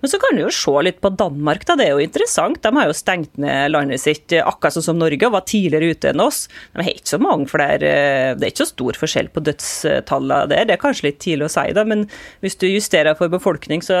Men 0.00 0.12
så 0.12 0.20
kan 0.22 0.36
du 0.36 0.46
jo 0.46 0.54
se 0.54 0.74
litt 0.86 1.02
på 1.04 1.12
Danmark, 1.18 1.66
da. 1.68 1.76
Det 1.78 1.88
er 1.88 1.94
jo 1.94 2.05
interessant. 2.06 2.60
De 2.62 2.72
har 2.76 2.88
jo 2.88 2.96
stengt 2.96 3.36
ned 3.42 3.72
landet 3.74 4.02
sitt 4.02 4.34
eh, 4.34 4.44
akkurat 4.46 4.76
sånn 4.76 4.86
som 4.88 5.00
Norge, 5.00 5.28
og 5.28 5.34
var 5.36 5.46
tidligere 5.48 5.92
ute 5.94 6.12
enn 6.12 6.24
oss. 6.24 6.46
De 6.72 6.84
har 6.86 6.92
ikke 6.92 7.14
så 7.14 7.20
mange 7.22 7.50
flere 7.50 7.90
eh, 7.90 8.30
Det 8.36 8.48
er 8.48 8.54
ikke 8.54 8.64
så 8.64 8.70
stor 8.72 9.00
forskjell 9.02 9.30
på 9.34 9.44
dødstallene 9.48 10.52
der. 10.52 10.68
Det 10.68 10.76
er 10.76 10.82
kanskje 10.82 11.10
litt 11.10 11.20
tidlig 11.24 11.48
å 11.48 11.52
si, 11.56 11.66
da, 11.76 11.86
men 11.88 12.06
hvis 12.44 12.58
du 12.62 12.68
justerer 12.70 13.18
for 13.18 13.32
befolkning, 13.32 13.84
så, 13.84 13.98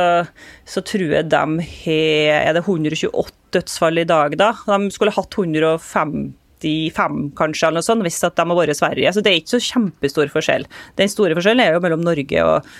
så 0.68 0.84
tror 0.86 1.18
jeg 1.18 1.30
de 1.32 1.44
har 1.76 2.46
Er 2.46 2.56
det 2.56 2.64
128 2.64 3.36
dødsfall 3.56 4.02
i 4.02 4.08
dag, 4.08 4.34
da? 4.38 4.50
De 4.66 4.90
skulle 4.94 5.14
hatt 5.14 5.38
105 5.38 6.18
95 6.62 7.32
kanskje, 7.36 7.68
eller 7.68 7.82
noe 7.82 7.86
sånt, 7.86 8.04
hvis 8.06 8.22
at 8.26 8.36
de 8.38 8.44
har 8.48 8.58
vært 8.58 8.74
i 8.74 8.78
Sverige. 8.78 9.12
Så 9.12 9.22
det 9.24 9.32
er 9.32 9.40
ikke 9.40 9.56
så 9.56 9.64
kjempestor 9.70 10.30
forskjell. 10.32 10.66
Den 10.98 11.12
store 11.12 11.36
forskjellen 11.36 11.62
er 11.64 11.76
jo 11.76 11.82
mellom 11.84 12.04
Norge 12.04 12.46
og 12.46 12.70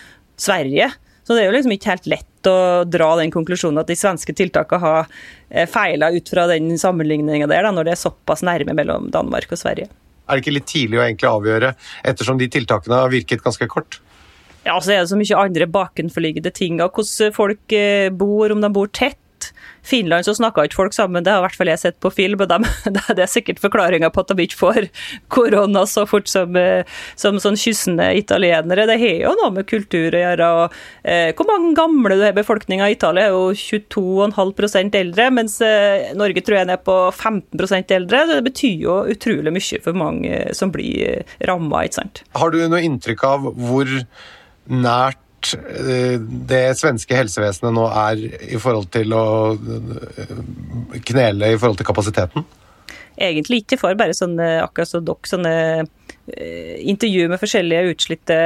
Sverige. 0.40 0.90
Så 1.26 1.34
det 1.34 1.42
er 1.42 1.48
jo 1.50 1.56
liksom 1.56 1.74
ikke 1.74 1.90
helt 1.90 2.08
lett 2.10 2.48
å 2.48 2.58
dra 2.86 3.08
den 3.18 3.32
konklusjonen 3.34 3.82
at 3.82 3.90
de 3.90 3.98
svenske 3.98 4.30
tiltakene 4.38 4.78
har 4.82 5.08
eh, 5.50 5.66
feila 5.66 6.12
ut 6.14 6.30
fra 6.30 6.46
den 6.52 6.70
sammenligninga 6.78 7.48
der, 7.50 7.66
da, 7.66 7.72
når 7.74 7.88
det 7.88 7.96
er 7.96 8.02
såpass 8.04 8.44
nærme 8.46 8.76
mellom 8.78 9.10
Danmark 9.14 9.50
og 9.50 9.58
Sverige. 9.58 9.90
Er 10.26 10.38
det 10.38 10.44
ikke 10.44 10.54
litt 10.54 10.70
tidlig 10.70 11.00
å 11.00 11.04
egentlig 11.04 11.30
avgjøre, 11.30 11.72
ettersom 12.06 12.38
de 12.38 12.50
tiltakene 12.50 13.02
har 13.02 13.10
virket 13.10 13.42
ganske 13.42 13.66
kort? 13.70 14.00
Ja, 14.66 14.78
så 14.82 14.94
er 14.94 15.02
det 15.02 15.10
så 15.10 15.18
mye 15.18 15.38
andre 15.38 15.68
bakenforliggende 15.70 16.50
ting 16.54 16.78
hvordan 16.82 17.34
folk 17.34 17.74
eh, 17.74 18.08
bor, 18.10 18.54
om 18.54 18.62
de 18.62 18.70
bor 18.74 18.90
tett 18.90 19.18
Finland 19.86 20.26
så 20.26 20.34
snakka 20.34 20.64
ikke 20.66 20.78
folk 20.80 20.94
sammen, 20.96 21.22
det 21.22 21.30
har 21.30 21.40
i 21.40 21.46
hvert 21.46 21.58
fall 21.58 21.70
jeg 21.70 21.78
sett 21.78 21.98
på 22.02 22.10
film. 22.10 22.40
og 22.42 22.50
de, 22.50 22.58
Det 23.16 23.22
er 23.22 23.30
sikkert 23.30 23.62
forklaringa 23.62 24.10
på 24.10 24.24
at 24.24 24.32
de 24.32 24.46
ikke 24.46 24.58
får 24.58 24.88
korona 25.32 25.84
så 25.86 26.06
fort 26.10 26.28
som, 26.30 26.56
eh, 26.58 26.82
som 27.18 27.38
sånn 27.42 27.58
kyssende 27.60 28.08
italienere. 28.18 28.88
Det 28.90 28.98
har 29.02 29.20
jo 29.22 29.34
noe 29.38 29.52
med 29.54 29.68
kultur 29.70 30.14
å 30.14 30.22
gjøre. 30.22 30.48
og 30.62 30.78
eh, 31.04 31.30
Hvor 31.36 31.50
mange 31.50 31.74
gamle 31.78 32.18
du 32.18 32.24
har 32.24 32.34
i 32.34 32.38
befolkninga? 32.40 32.90
Italia 32.90 33.28
er 33.28 33.36
jo 33.36 33.52
22,5 33.54 34.96
eldre, 34.98 35.28
mens 35.38 35.60
eh, 35.64 36.10
Norge 36.18 36.42
tror 36.42 36.60
jeg 36.60 36.72
er 36.74 36.82
på 36.82 36.96
15% 37.12 37.94
eldre. 38.00 38.24
Det 38.32 38.40
betyr 38.48 38.86
jo 38.88 38.98
utrolig 39.14 39.54
mye 39.54 39.82
for 39.84 39.98
mange 39.98 40.42
som 40.56 40.74
blir 40.74 41.04
eh, 41.06 41.36
ramma, 41.46 41.86
ikke 41.86 42.00
sant. 42.00 42.24
Har 42.34 42.50
du 42.50 42.58
noe 42.66 42.82
inntrykk 42.82 43.22
av 43.28 43.50
hvor 43.54 43.90
nært 44.66 45.22
Eh, 45.54 46.18
det 46.20 46.62
svenske 46.78 47.16
helsevesenet 47.16 47.74
nå 47.74 47.86
er 47.90 48.22
i 48.50 48.60
forhold 48.60 48.90
til 48.94 49.14
å 49.16 49.24
eh, 49.54 50.36
knele 51.10 51.52
i 51.52 51.58
forhold 51.58 51.80
til 51.80 51.88
kapasiteten? 51.88 52.46
Egentlig 53.16 53.62
ikke. 53.62 53.78
for 53.80 53.96
bare 53.96 54.16
sånne, 54.16 54.60
akkurat 54.64 54.90
så 54.90 55.00
dere, 55.00 55.30
sånne 55.30 55.54
eh, 55.80 56.76
intervju 56.88 57.28
med 57.32 57.40
forskjellige 57.42 57.92
utslitte 57.94 58.38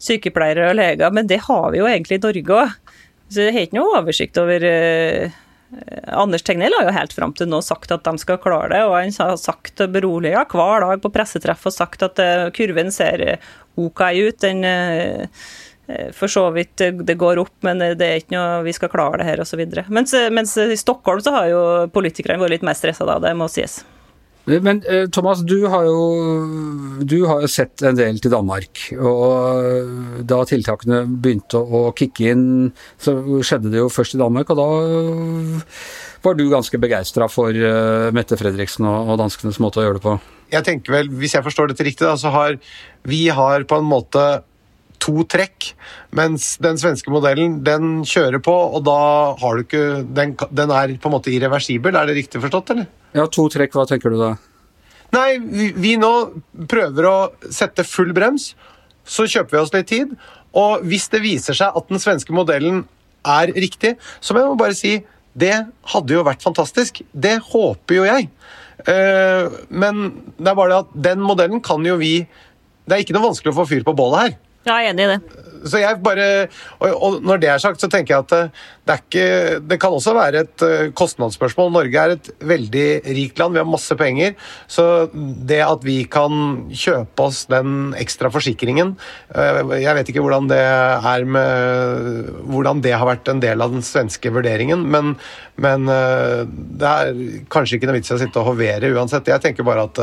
sykepleiere 0.00 0.70
og 0.70 0.78
leger, 0.78 1.12
men 1.12 1.28
det 1.28 1.42
har 1.44 1.70
vi 1.72 1.82
jo 1.82 1.88
egentlig 1.88 2.20
i 2.20 2.24
Norge 2.24 2.58
òg. 2.62 2.98
Så 3.30 3.46
jeg 3.46 3.54
har 3.54 3.66
ikke 3.66 3.78
noe 3.78 3.98
oversikt 4.00 4.38
over 4.42 4.64
Anders 6.18 6.42
Tegnell 6.42 6.74
har 6.74 6.88
jo 6.88 6.94
helt 6.96 7.12
fram 7.14 7.34
til 7.36 7.46
nå 7.46 7.60
sagt 7.62 7.92
at 7.94 8.02
de 8.02 8.18
skal 8.18 8.40
klare 8.42 8.72
det, 8.72 8.80
og 8.88 8.96
han 8.96 9.12
har 9.20 9.36
sagt 9.38 9.84
beroliga 9.92 10.42
hver 10.50 10.82
dag 10.82 11.02
på 11.04 11.12
pressetreff 11.14 11.68
og 11.68 11.76
sagt 11.76 12.02
at 12.02 12.18
kurven 12.56 12.90
ser 12.90 13.22
OK 13.78 14.02
ut. 14.18 14.40
den 14.42 14.66
for 16.16 16.30
så 16.30 16.46
vidt 16.54 16.82
eh, 16.84 16.92
det 16.92 17.18
går 17.20 17.40
opp, 17.42 17.54
men 17.66 17.80
det 17.98 18.06
er 18.06 18.20
ikke 18.20 18.36
noe 18.36 18.64
vi 18.66 18.74
skal 18.76 18.92
klare 18.92 19.20
det 19.20 19.28
her 19.28 19.42
osv. 19.44 19.62
Mens, 19.88 20.14
eh, 20.16 20.30
mens 20.34 20.56
i 20.60 20.78
Stockholm 20.78 21.22
så 21.24 21.34
har 21.36 21.48
jo 21.50 21.62
politikerne 21.94 22.40
vært 22.42 22.58
litt 22.58 22.66
mer 22.66 22.78
stressa 22.78 23.08
da, 23.08 23.20
det 23.22 23.34
må 23.38 23.50
sies. 23.50 23.82
Men 24.50 24.80
Thomas, 25.12 25.42
du 25.46 25.68
har, 25.70 25.84
jo, 25.84 25.98
du 27.06 27.18
har 27.28 27.42
jo 27.44 27.50
sett 27.52 27.84
en 27.86 27.94
del 27.94 28.16
til 28.18 28.32
Danmark. 28.32 28.80
Og 28.96 30.24
da 30.26 30.38
tiltakene 30.48 31.02
begynte 31.06 31.60
å 31.60 31.82
kicke 31.94 32.32
inn, 32.32 32.48
så 32.98 33.14
skjedde 33.46 33.70
det 33.70 33.78
jo 33.78 33.90
først 33.92 34.16
i 34.16 34.22
Danmark. 34.22 34.50
Og 34.50 34.58
da 34.58 34.66
var 36.24 36.40
du 36.40 36.48
ganske 36.50 36.80
begeistra 36.82 37.28
for 37.30 37.54
Mette 38.16 38.40
Fredriksen 38.40 38.88
og 38.88 39.12
danskenes 39.20 39.60
måte 39.62 39.84
å 39.84 39.86
gjøre 39.86 40.00
det 40.00 40.06
på? 40.08 40.18
Jeg 40.50 40.66
tenker 40.66 40.96
vel, 40.96 41.12
Hvis 41.20 41.36
jeg 41.36 41.46
forstår 41.46 41.70
dette 41.70 41.86
riktig, 41.86 42.08
da, 42.08 42.16
så 42.18 42.32
har 42.34 42.58
vi 43.06 43.28
har 43.28 43.68
på 43.68 43.78
en 43.78 43.86
måte 43.86 44.24
to 45.02 45.24
trekk. 45.30 45.72
Mens 46.16 46.52
den 46.62 46.78
svenske 46.80 47.12
modellen, 47.12 47.60
den 47.66 48.00
kjører 48.08 48.42
på, 48.44 48.54
og 48.76 48.84
da 48.86 49.00
har 49.40 49.56
du 49.56 49.64
ikke 49.64 49.84
Den, 50.16 50.34
den 50.50 50.72
er 50.74 50.94
på 51.00 51.10
en 51.10 51.16
måte 51.16 51.32
irreversibel, 51.32 51.96
er 51.96 52.08
det 52.08 52.18
riktig 52.18 52.42
forstått, 52.42 52.74
eller? 52.74 52.88
Ja, 53.16 53.26
to 53.26 53.48
trekk, 53.50 53.74
hva 53.74 53.86
tenker 53.90 54.12
du 54.12 54.20
da? 54.20 54.34
Nei, 55.14 55.38
vi, 55.42 55.70
vi 55.74 55.94
nå 55.98 56.12
prøver 56.70 57.08
å 57.08 57.16
sette 57.50 57.86
full 57.86 58.12
brems. 58.14 58.52
Så 59.02 59.26
kjøper 59.26 59.56
vi 59.56 59.62
oss 59.62 59.72
litt 59.74 59.88
tid. 59.90 60.12
Og 60.56 60.84
hvis 60.86 61.08
det 61.10 61.22
viser 61.24 61.56
seg 61.56 61.76
at 61.76 61.88
den 61.90 62.02
svenske 62.02 62.34
modellen 62.34 62.84
er 63.26 63.50
riktig, 63.56 63.96
så 64.22 64.34
må 64.34 64.44
jeg 64.44 64.60
bare 64.60 64.78
si 64.78 64.92
det 65.40 65.54
hadde 65.92 66.14
jo 66.14 66.26
vært 66.26 66.42
fantastisk. 66.42 67.02
Det 67.10 67.36
håper 67.50 68.00
jo 68.00 68.06
jeg. 68.06 68.28
Uh, 68.80 69.60
men 69.68 70.06
det 70.38 70.50
er 70.50 70.58
bare 70.58 70.72
det 70.72 70.78
at 70.80 70.94
den 71.10 71.20
modellen 71.22 71.60
kan 71.60 71.84
jo 71.84 71.98
vi 72.00 72.22
Det 72.88 72.94
er 72.96 73.02
ikke 73.04 73.12
noe 73.12 73.26
vanskelig 73.26 73.52
å 73.52 73.58
få 73.58 73.66
fyr 73.68 73.82
på 73.86 73.94
bålet 73.94 74.22
her. 74.22 74.38
Jeg 74.66 74.74
er 74.76 74.90
enig 74.92 75.06
i 75.06 75.12
det. 75.14 75.46
Så 75.68 75.80
jeg 75.80 75.98
bare, 76.00 76.48
og 76.80 77.20
Når 77.24 77.40
det 77.40 77.48
er 77.52 77.60
sagt, 77.60 77.80
så 77.82 77.88
tenker 77.90 78.14
jeg 78.14 78.24
at 78.24 78.32
eh, 78.36 78.60
det, 78.88 78.96
ikke, 79.02 79.24
det 79.68 79.78
kan 79.80 79.92
også 79.92 80.14
være 80.16 80.44
et 80.44 80.64
eh, 80.64 80.92
kostnadsspørsmål. 80.96 81.70
Norge 81.74 82.00
er 82.00 82.14
et 82.14 82.30
veldig 82.48 82.86
rikt 83.04 83.40
land, 83.40 83.54
vi 83.54 83.60
har 83.60 83.68
masse 83.68 83.96
penger. 83.98 84.34
Så 84.70 84.84
det 85.12 85.60
at 85.64 85.84
vi 85.84 85.98
kan 86.10 86.64
kjøpe 86.72 87.26
oss 87.26 87.44
den 87.50 87.92
ekstra 88.00 88.30
forsikringen 88.32 88.94
eh, 89.34 89.60
Jeg 89.82 89.96
vet 89.98 90.12
ikke 90.12 90.24
hvordan 90.24 90.48
det 90.50 90.60
er 90.60 91.26
med 91.28 92.30
Hvordan 92.50 92.80
det 92.84 92.96
har 92.96 93.08
vært 93.08 93.28
en 93.30 93.42
del 93.42 93.60
av 93.60 93.72
den 93.74 93.84
svenske 93.84 94.32
vurderingen, 94.32 94.82
men, 94.90 95.14
men 95.60 95.86
det 95.86 96.88
er 96.88 97.22
kanskje 97.52 97.78
ikke 97.78 97.90
noe 97.90 97.98
vits 97.98 98.10
i 98.12 98.16
å 98.16 98.20
sitte 98.20 98.40
og 98.40 98.52
hovere 98.52 98.90
uansett. 98.94 99.28
Jeg 99.30 99.44
tenker 99.44 99.66
bare 99.66 99.86
at 99.88 100.00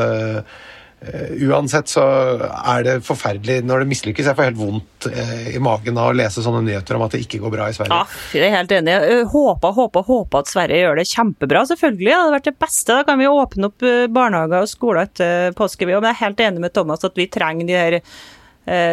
uansett 1.46 1.90
så 1.92 2.02
er 2.42 2.82
det 2.82 2.94
forferdelig 3.06 3.60
når 3.66 3.84
det 3.84 3.90
mislykkes. 3.92 4.26
Jeg 4.26 4.38
får 4.38 4.48
helt 4.48 4.58
vondt 4.58 5.06
eh, 5.10 5.52
i 5.54 5.60
magen 5.62 5.98
av 6.00 6.10
å 6.10 6.16
lese 6.16 6.42
sånne 6.42 6.64
nyheter 6.66 6.98
om 6.98 7.04
at 7.06 7.14
det 7.14 7.20
ikke 7.22 7.38
går 7.44 7.54
bra 7.54 7.68
i 7.70 7.76
Sverige. 7.76 7.94
Ja, 7.94 8.18
jeg 8.34 8.48
er 8.48 8.56
helt 8.56 8.74
enig. 8.74 8.96
Håper, 9.30 9.76
håper, 9.76 10.06
håper 10.08 10.42
at 10.42 10.50
Sverige 10.50 10.80
gjør 10.82 10.98
det 10.98 11.06
kjempebra. 11.12 11.62
Selvfølgelig, 11.70 12.08
det 12.10 12.16
hadde 12.18 12.34
vært 12.34 12.50
det 12.50 12.56
beste. 12.66 12.96
Da 12.98 13.06
kan 13.06 13.22
vi 13.22 13.30
åpne 13.30 13.70
opp 13.70 13.86
eh, 13.86 14.08
barnehager 14.10 14.66
og 14.66 14.72
skoler 14.72 15.06
etter 15.06 15.54
påske. 15.58 15.86
Men 15.86 16.00
jeg 16.00 16.10
er 16.10 16.22
helt 16.24 16.44
enig 16.48 16.66
med 16.66 16.74
Thomas 16.74 17.06
at 17.06 17.18
vi 17.18 17.30
trenger 17.30 17.70
de 17.70 17.78
her 17.78 17.98
eh, 18.00 18.18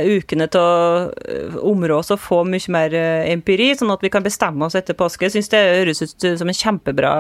ukene 0.08 0.48
til 0.52 0.62
å 0.62 1.12
eh, 1.28 1.58
områ 1.66 2.00
oss 2.00 2.14
og 2.14 2.22
få 2.22 2.42
mye 2.48 2.72
mer 2.74 2.96
eh, 2.96 3.28
empiri, 3.34 3.72
sånn 3.78 3.94
at 3.94 4.04
vi 4.06 4.12
kan 4.14 4.26
bestemme 4.26 4.68
oss 4.68 4.78
etter 4.78 4.98
påske. 4.98 5.28
Jeg 5.28 5.36
syns 5.36 5.52
det 5.54 5.62
høres 5.62 6.04
ut 6.06 6.28
som 6.40 6.52
en 6.52 6.60
kjempebra 6.60 7.14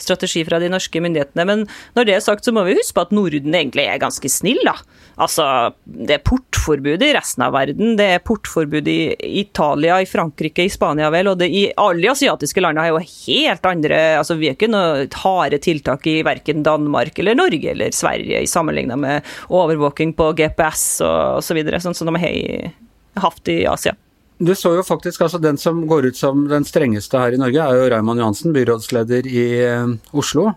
strategi 0.00 0.44
fra 0.48 0.60
de 0.62 0.70
norske 0.72 1.02
myndighetene. 1.02 1.46
Men 1.48 1.66
når 1.98 2.08
det 2.08 2.16
er 2.18 2.24
sagt, 2.24 2.46
så 2.46 2.54
må 2.54 2.66
vi 2.68 2.76
huske 2.78 2.96
på 2.96 3.06
at 3.06 3.14
Norden 3.14 3.54
egentlig 3.54 3.86
er 3.88 4.02
ganske 4.02 4.30
snill, 4.32 4.60
da. 4.66 4.78
Altså, 5.14 5.44
det 5.84 6.16
er 6.16 6.24
portforbud 6.26 7.02
i 7.06 7.12
resten 7.14 7.44
av 7.46 7.54
verden. 7.54 7.94
Det 7.98 8.06
er 8.16 8.22
portforbud 8.24 8.88
i 8.90 9.14
Italia, 9.40 10.00
i 10.02 10.08
Frankrike, 10.10 10.66
i 10.66 10.72
Spania 10.72 11.10
vel, 11.14 11.30
og 11.30 11.38
det, 11.38 11.50
i 11.54 11.68
alle 11.78 12.10
asiatiske 12.10 12.64
landene 12.64 12.86
har 12.86 12.94
jo 12.94 13.02
helt 13.04 13.68
andre 13.68 14.00
altså 14.18 14.36
Vi 14.38 14.48
har 14.50 14.56
ikke 14.56 14.70
noe 14.72 15.04
harde 15.22 15.60
tiltak 15.62 16.06
i 16.10 16.16
verken 16.26 16.64
Danmark 16.66 17.18
eller 17.22 17.38
Norge 17.38 17.70
eller 17.70 17.94
Sverige 17.94 18.42
sammenlignet 18.50 18.98
med 18.98 19.34
overvåking 19.54 20.16
på 20.18 20.32
GPS 20.38 20.86
og 21.06 21.42
osv 21.42 21.62
sånn 21.78 21.96
som 21.96 22.10
de 22.10 22.22
har 22.24 23.22
hatt 23.22 23.52
i 23.52 23.62
Asia. 23.70 23.94
Du 24.38 24.50
så 24.58 24.74
jo 24.74 24.82
faktisk, 24.82 25.22
altså 25.22 25.38
Den 25.38 25.58
som 25.58 25.84
går 25.86 26.10
ut 26.10 26.18
som 26.18 26.48
den 26.50 26.66
strengeste 26.66 27.20
her 27.20 27.36
i 27.36 27.38
Norge, 27.38 27.62
er 27.62 27.78
jo 27.78 27.90
Raymond 27.92 28.20
Johansen, 28.20 28.54
byrådsleder 28.56 29.28
i 29.30 29.44
eh, 29.62 29.94
Oslo. 30.12 30.50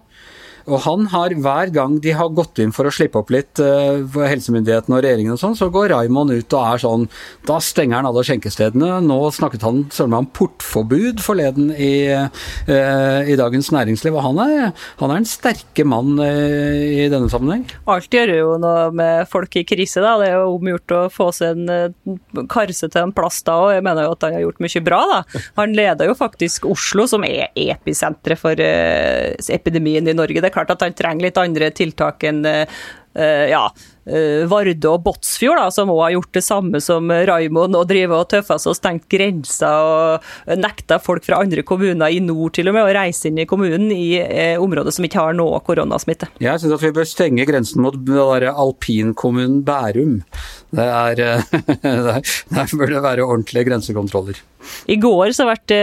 Og 0.68 0.82
han 0.84 1.08
har 1.14 1.32
hver 1.40 1.72
gang 1.72 1.96
de 2.04 2.12
har 2.16 2.34
gått 2.36 2.60
inn 2.60 2.74
for 2.76 2.88
å 2.88 2.92
slippe 2.92 3.22
opp 3.22 3.32
litt 3.32 3.60
uh, 3.64 4.04
helsemyndighetene 4.04 4.98
og 4.98 5.04
regjeringen 5.06 5.36
og 5.38 5.40
sånn, 5.40 5.56
så 5.56 5.70
går 5.72 5.94
Raymond 5.94 6.34
ut 6.36 6.56
og 6.58 6.64
er 6.64 6.82
sånn 6.84 7.06
Da 7.48 7.60
stenger 7.64 8.02
han 8.02 8.10
alle 8.10 8.24
skjenkestedene. 8.28 8.98
Nå 9.06 9.20
snakket 9.36 9.64
han 9.64 9.86
søren 9.94 10.18
om 10.18 10.28
portforbud 10.36 11.24
forleden 11.24 11.72
i, 11.72 12.10
uh, 12.12 13.22
i 13.24 13.38
Dagens 13.40 13.72
Næringsliv, 13.72 14.18
og 14.18 14.26
han 14.26 14.42
er, 14.44 14.74
han 15.00 15.14
er 15.14 15.22
en 15.22 15.30
sterke 15.30 15.86
mann 15.88 16.18
uh, 16.20 16.28
i 16.28 17.08
denne 17.12 17.32
sammenheng. 17.32 17.64
Alt 17.88 18.12
gjør 18.12 18.34
jo 18.36 18.52
noe 18.62 18.90
med 18.96 19.24
folk 19.32 19.56
i 19.60 19.66
krise, 19.68 20.04
da. 20.04 20.18
Det 20.20 20.32
er 20.32 20.38
jo 20.42 20.58
omgjort 20.58 20.96
å 20.98 21.02
få 21.14 21.30
seg 21.36 21.64
en 21.64 22.18
karse 22.52 22.92
til 22.92 23.06
en 23.06 23.16
plass 23.16 23.40
da, 23.48 23.56
og 23.64 23.74
jeg 23.78 23.86
mener 23.88 24.08
jo 24.08 24.18
at 24.18 24.28
han 24.28 24.36
har 24.36 24.44
gjort 24.44 24.62
mye 24.66 24.84
bra, 24.84 25.02
da. 25.14 25.42
Han 25.62 25.76
leder 25.78 26.12
jo 26.12 26.18
faktisk 26.18 26.68
Oslo, 26.68 27.08
som 27.08 27.24
er 27.28 27.54
episenteret 27.56 28.42
for 28.42 28.60
epidemien 29.58 30.08
i 30.08 30.16
Norge. 30.18 30.44
Det 30.44 30.52
er 30.52 30.57
klart 30.58 30.74
at 30.76 30.88
han 30.88 30.98
trenger 30.98 31.30
litt 31.30 31.40
andre 31.42 31.72
tiltak 31.76 32.26
enn 32.28 32.44
uh, 32.46 32.66
ja, 33.18 33.64
uh, 33.70 33.86
Vardø 34.48 34.94
og 34.94 35.04
Båtsfjord, 35.06 35.60
da, 35.60 35.68
som 35.74 35.92
òg 35.92 36.02
har 36.06 36.16
gjort 36.16 36.38
det 36.38 36.44
samme 36.46 36.82
som 36.84 37.12
Raimond 37.12 37.76
og 37.78 37.88
driver 37.90 38.24
og 38.24 38.30
tøffer 38.32 38.62
seg 38.62 38.74
og 38.74 38.78
stengt 38.80 39.08
grenser 39.12 39.88
og 39.88 40.58
nekta 40.60 41.00
folk 41.04 41.26
fra 41.28 41.42
andre 41.44 41.64
kommuner 41.68 42.14
i 42.14 42.22
nord 42.24 42.56
til 42.58 42.72
og 42.72 42.78
med 42.78 42.88
å 42.88 42.96
reise 42.98 43.30
inn 43.30 43.42
i 43.42 43.48
kommunen 43.50 43.90
i 43.94 44.20
uh, 44.22 44.64
områder 44.64 44.96
som 44.96 45.08
ikke 45.08 45.22
har 45.22 45.38
noe 45.38 45.60
koronasmitte. 45.66 46.30
Jeg 46.44 46.62
syns 46.62 46.78
at 46.78 46.86
vi 46.86 46.94
bør 46.96 47.08
stenge 47.10 47.48
grensen 47.50 47.84
mot 47.84 47.98
alpinkommunen 47.98 49.64
Bærum. 49.68 50.22
Det 50.76 50.84
er, 50.84 51.24
der 52.58 52.78
bør 52.78 52.94
det 52.94 53.04
være 53.04 53.26
ordentlige 53.26 53.68
grensekontroller. 53.70 54.40
I 54.90 54.98
går 55.00 55.32
så 55.36 55.46
ble 55.48 55.78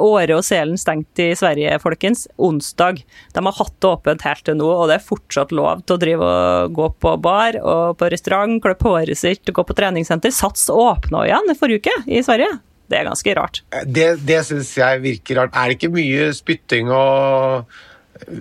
Åre 0.00 0.36
og 0.38 0.44
Selen 0.46 0.78
stengt 0.80 1.20
i 1.22 1.30
Sverige, 1.36 1.76
folkens. 1.82 2.26
Onsdag. 2.40 3.02
De 3.34 3.44
har 3.44 3.56
hatt 3.58 3.76
det 3.76 3.90
åpent 3.90 4.24
helt 4.26 4.44
til 4.46 4.58
nå, 4.60 4.68
og 4.68 4.88
det 4.90 4.98
er 4.98 5.06
fortsatt 5.06 5.54
lov 5.56 5.84
til 5.84 5.96
å 5.96 6.00
drive 6.00 6.30
og 6.30 6.76
gå 6.76 6.88
på 7.02 7.14
bar 7.22 7.58
og 7.60 7.69
på 7.98 8.10
restaurant, 8.12 8.58
klippe 8.62 8.88
håret 8.88 9.18
sitt, 9.18 9.52
gå 9.54 9.64
på 9.66 9.76
treningssenter. 9.76 10.34
Sats 10.34 10.68
åpna 10.72 11.24
igjen 11.28 11.52
i 11.52 11.56
forrige 11.58 11.84
uke 11.84 11.96
i 12.10 12.22
Sverige. 12.26 12.58
Det 12.90 12.98
er 12.98 13.06
ganske 13.06 13.34
rart. 13.38 13.62
Det, 13.86 14.08
det 14.26 14.42
syns 14.48 14.72
jeg 14.78 15.02
virker 15.04 15.38
rart. 15.38 15.54
Er 15.54 15.70
det 15.70 15.78
ikke 15.78 15.94
mye 15.94 16.30
spytting 16.34 16.90
og 16.90 17.70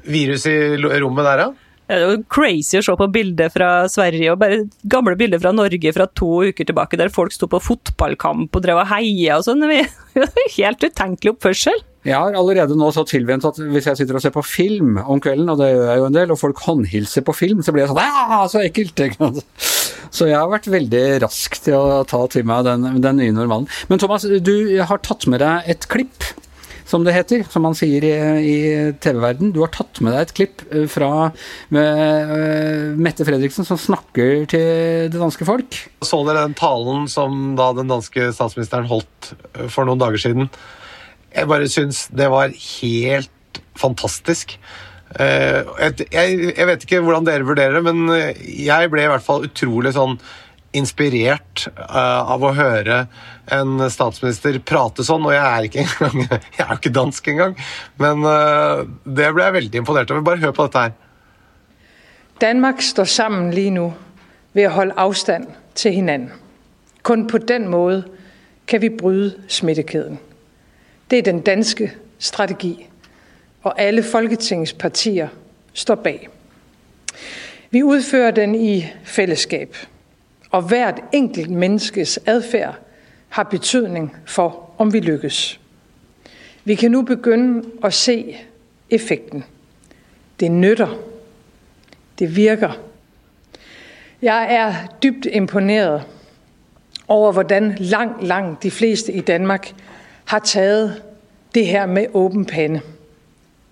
virus 0.10 0.48
i 0.50 0.58
rommet 0.80 1.28
der, 1.28 1.44
da? 1.44 1.70
Det 1.90 1.98
er 1.98 2.04
jo 2.06 2.18
crazy 2.30 2.78
å 2.78 2.84
se 2.86 2.94
på 2.98 3.08
bilder 3.10 3.50
fra 3.50 3.70
Sverige 3.90 4.34
og 4.34 4.42
bare 4.42 4.60
gamle 4.94 5.16
bilder 5.18 5.42
fra 5.42 5.54
Norge 5.58 5.94
fra 5.96 6.06
to 6.14 6.44
uker 6.52 6.68
tilbake, 6.70 7.00
der 7.02 7.10
folk 7.14 7.34
sto 7.34 7.50
på 7.50 7.62
fotballkamp 7.66 8.54
og 8.54 8.66
drev 8.66 8.84
og 8.84 8.92
heia 8.92 9.40
og 9.40 9.48
sånn. 9.48 9.66
Helt 10.60 10.86
utenkelig 10.86 11.34
oppførsel. 11.34 11.82
Jeg 12.08 12.16
har 12.16 12.36
allerede 12.38 12.78
nå 12.80 12.90
så 12.96 13.04
tilvent 13.08 13.44
at 13.50 13.58
hvis 13.60 13.90
jeg 13.90 14.00
sitter 14.00 14.16
og 14.16 14.24
ser 14.24 14.32
på 14.32 14.44
film 14.46 14.98
om 15.02 15.20
kvelden, 15.24 15.50
og 15.52 15.60
det 15.60 15.72
gjør 15.74 15.90
jeg 15.90 16.00
jo 16.00 16.08
en 16.08 16.16
del, 16.16 16.32
og 16.32 16.40
folk 16.40 16.62
håndhilser 16.64 17.26
på 17.28 17.36
film, 17.36 17.64
så 17.66 17.76
blir 17.76 17.84
jeg 17.84 17.92
sånn 17.92 18.00
ja, 18.00 18.44
så 18.52 18.64
ekkelt! 18.64 19.04
Så 20.10 20.26
jeg 20.26 20.40
har 20.40 20.50
vært 20.50 20.70
veldig 20.72 21.04
rask 21.22 21.60
til 21.62 21.76
å 21.78 22.04
ta 22.08 22.24
til 22.32 22.48
meg 22.48 22.64
den, 22.66 23.02
den 23.04 23.20
nye 23.20 23.36
normalen. 23.36 23.68
Men 23.92 24.02
Thomas, 24.02 24.24
du 24.26 24.56
har 24.80 25.04
tatt 25.06 25.28
med 25.30 25.44
deg 25.44 25.68
et 25.70 25.86
klipp 25.92 26.26
som 26.90 27.04
det 27.06 27.14
heter, 27.14 27.44
som 27.52 27.62
man 27.68 27.78
sier 27.78 28.06
i, 28.08 28.14
i 28.42 28.58
TV-verden. 29.02 29.52
Du 29.54 29.62
har 29.62 29.72
tatt 29.74 30.02
med 30.02 30.16
deg 30.16 30.24
et 30.24 30.34
klipp 30.40 30.64
eh, 30.74 30.88
fra 30.90 31.30
med, 31.76 32.32
uh, 32.32 32.98
Mette 32.98 33.28
Fredriksen 33.28 33.68
som 33.68 33.78
snakker 33.78 34.48
til 34.50 35.12
det 35.12 35.20
danske 35.20 35.46
folk. 35.46 35.78
Så 36.02 36.24
dere 36.26 36.48
den 36.48 36.58
talen 36.58 37.06
som 37.12 37.54
da 37.60 37.70
den 37.78 37.92
danske 37.92 38.32
statsministeren 38.34 38.90
holdt 38.90 39.34
eh, 39.54 39.68
for 39.70 39.86
noen 39.86 40.02
dager 40.02 40.26
siden? 40.26 40.50
Jeg 41.36 41.50
bare 41.50 41.70
syns 41.72 42.08
det 42.16 42.30
var 42.32 42.54
helt 42.54 43.62
fantastisk. 43.80 44.58
Uh, 45.10 45.66
jeg, 46.14 46.68
vet 46.70 46.86
ikke 46.86 47.02
hvordan 47.02 47.26
dere 47.26 47.48
vurderer 47.48 47.80
det, 47.80 47.84
men 47.88 48.12
jeg 48.46 48.92
ble 48.92 49.06
i 49.06 49.10
hvert 49.10 49.26
fall 49.26 49.48
utrolig 49.48 49.96
sånn 49.96 50.20
inspirert 50.78 51.66
uh, 51.80 52.30
av 52.30 52.44
å 52.46 52.54
høre 52.54 53.00
en 53.50 53.82
statsminister 53.90 54.60
prate 54.62 55.06
sånn, 55.06 55.26
og 55.26 55.34
jeg 55.34 55.46
er 55.46 55.66
ikke 55.66 55.86
engang 55.88 56.20
Jeg 56.28 56.66
er 56.66 56.74
jo 56.76 56.78
ikke 56.78 56.94
dansk 57.00 57.32
engang, 57.34 57.56
men 58.02 58.22
det 59.06 59.32
ble 59.34 59.48
jeg 59.48 59.58
veldig 59.58 59.82
imponert 59.82 60.14
over. 60.14 60.28
Bare 60.28 60.44
hør 60.44 60.54
på 60.54 60.68
dette 60.68 60.86
her. 60.86 60.98
Danmark 62.40 62.82
står 62.86 63.10
sammen 63.10 63.50
lige 63.52 63.74
nå 63.76 63.88
ved 64.54 64.70
å 64.70 64.76
holde 64.78 64.96
avstand 65.02 65.50
til 65.76 65.98
hinanden. 65.98 66.32
Kun 67.04 67.28
på 67.28 67.38
den 67.38 67.68
måten 67.68 68.06
kan 68.68 68.82
vi 68.82 68.90
bryde 68.90 69.34
smittekæden. 69.48 70.20
Det 71.10 71.20
er 71.20 71.24
den 71.24 71.42
danske 71.42 71.94
strategi, 72.20 72.88
og 73.62 73.82
alle 73.82 74.04
Folketingets 74.04 74.74
partier 74.74 75.28
står 75.74 75.96
bag. 75.96 76.30
Vi 77.72 77.84
utfører 77.84 78.32
den 78.32 78.56
i 78.56 78.86
fællesskab 79.04 79.76
og 80.52 80.62
hvert 80.62 81.02
enkelt 81.12 81.50
menneskes 81.50 82.20
adfærd 82.26 82.76
har 83.30 83.44
betydning 83.44 84.16
for, 84.26 84.70
om 84.78 84.94
vi 84.94 85.00
lykkes. 85.00 85.60
Vi 86.64 86.76
kan 86.76 86.92
nu 86.92 87.02
begynde 87.02 87.70
å 87.84 87.90
se 87.90 88.38
effekten. 88.90 89.44
Det 90.40 90.52
nytter. 90.52 90.98
Det 92.20 92.36
virker. 92.36 92.80
Jeg 94.22 94.56
er 94.56 94.74
dybt 95.04 95.26
imponeret 95.26 96.04
over 97.08 97.32
hvordan 97.32 97.76
langt, 97.80 98.24
langt 98.24 98.64
de 98.64 98.72
fleste 98.72 99.12
i 99.14 99.22
Danmark 99.22 99.74
har 100.30 100.40
taget 100.40 101.02
det 101.56 101.68
her 101.68 101.86
med 101.86 102.06
åben 102.14 102.46
pande. 102.46 102.82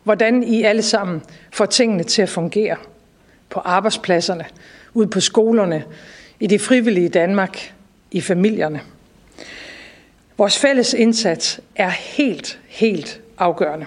Hvordan 0.04 0.44
I 0.44 0.64
alle 0.64 0.82
sammen 0.82 1.22
får 1.54 1.66
tingene 1.66 2.04
til 2.04 2.24
å 2.24 2.32
fungere 2.32 2.78
på 3.50 3.60
arbejdspladserne, 3.60 4.46
ude 4.94 5.08
på 5.08 5.22
skolerne, 5.22 5.84
i 6.40 6.48
det 6.48 6.62
frivillige 6.62 7.10
Danmark, 7.10 7.74
i 8.12 8.22
familierne. 8.22 8.82
Vores 10.38 10.58
fælles 10.58 10.94
indsats 10.94 11.60
er 11.76 11.90
helt, 11.90 12.60
helt 12.68 13.22
afgørende. 13.38 13.86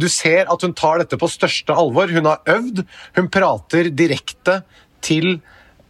Du 0.00 0.08
ser 0.08 0.50
at 0.52 0.62
hun 0.62 0.74
tar 0.74 0.98
dette 0.98 1.16
på 1.16 1.28
største 1.28 1.72
alvor. 1.72 2.10
Hun 2.10 2.26
har 2.26 2.42
øvd. 2.48 2.82
Hun 3.16 3.28
prater 3.30 3.90
direkte 3.90 4.60
til 5.02 5.40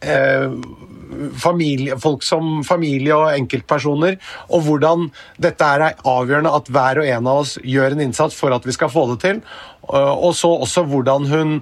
eh, 0.01 0.51
familie, 1.39 1.97
folk 2.03 2.25
som 2.27 2.61
familie 2.67 3.15
og 3.15 3.31
enkeltpersoner, 3.37 4.19
og 4.51 4.67
hvordan 4.67 5.09
dette 5.43 5.65
er 5.65 6.01
avgjørende 6.03 6.53
at 6.59 6.71
hver 6.73 7.03
og 7.03 7.11
en 7.15 7.31
av 7.31 7.43
oss 7.45 7.57
gjør 7.63 7.95
en 7.95 8.05
innsats 8.09 8.37
for 8.37 8.55
at 8.57 8.67
vi 8.67 8.75
skal 8.77 8.93
få 8.93 9.07
det 9.13 9.21
til. 9.23 9.43
Og 9.87 10.33
så 10.35 10.51
også 10.51 10.83
hvordan 10.91 11.29
hun 11.31 11.59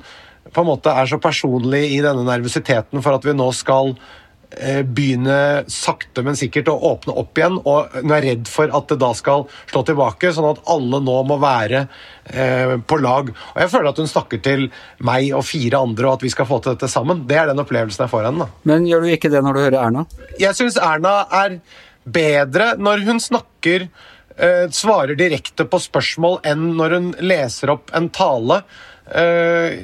på 0.54 0.62
en 0.62 0.68
måte 0.68 0.92
er 0.92 1.08
så 1.08 1.18
personlig 1.22 1.82
i 1.96 2.02
denne 2.04 2.24
nervøsiteten 2.26 3.02
for 3.04 3.16
at 3.16 3.24
vi 3.26 3.34
nå 3.36 3.50
skal 3.56 3.94
eh, 3.94 4.23
begynne 4.86 5.64
sakte, 5.70 6.22
men 6.24 6.36
sikkert 6.38 6.68
å 6.70 6.76
åpne 6.92 7.14
opp 7.20 7.38
igjen. 7.38 7.56
Og 7.62 7.94
hun 7.98 8.14
er 8.14 8.26
redd 8.28 8.50
for 8.50 8.70
at 8.74 8.88
det 8.90 8.98
da 9.02 9.10
skal 9.16 9.46
slå 9.70 9.84
tilbake, 9.88 10.32
sånn 10.34 10.50
at 10.52 10.62
alle 10.70 11.00
nå 11.04 11.16
må 11.28 11.38
være 11.42 11.84
eh, 12.30 12.76
på 12.78 12.98
lag. 13.02 13.30
Og 13.34 13.60
Jeg 13.62 13.72
føler 13.72 13.90
at 13.90 14.02
hun 14.02 14.10
snakker 14.10 14.42
til 14.44 14.68
meg 15.04 15.30
og 15.36 15.46
fire 15.48 15.82
andre, 15.86 16.08
og 16.08 16.18
at 16.18 16.26
vi 16.26 16.32
skal 16.34 16.48
få 16.50 16.60
til 16.62 16.76
dette 16.76 16.90
sammen. 16.92 17.24
Det 17.28 17.40
er 17.40 17.50
den 17.50 17.62
opplevelsen 17.64 18.06
jeg 18.06 18.14
får 18.14 18.28
henne. 18.28 18.46
da. 18.46 18.64
Men 18.70 18.88
gjør 18.88 19.04
du 19.04 19.12
ikke 19.14 19.32
det 19.32 19.42
når 19.44 19.56
du 19.56 19.64
hører 19.66 19.80
Erna? 19.82 20.06
Jeg 20.40 20.58
syns 20.58 20.80
Erna 20.80 21.22
er 21.44 21.60
bedre 22.04 22.74
når 22.76 23.04
hun 23.06 23.22
snakker 23.22 23.88
eh, 23.88 24.66
svarer 24.74 25.16
direkte 25.18 25.66
på 25.68 25.80
spørsmål 25.82 26.40
enn 26.46 26.72
når 26.78 26.98
hun 26.98 27.10
leser 27.24 27.72
opp 27.74 27.92
en 27.96 28.10
tale. 28.14 28.62
Eh, 29.08 29.80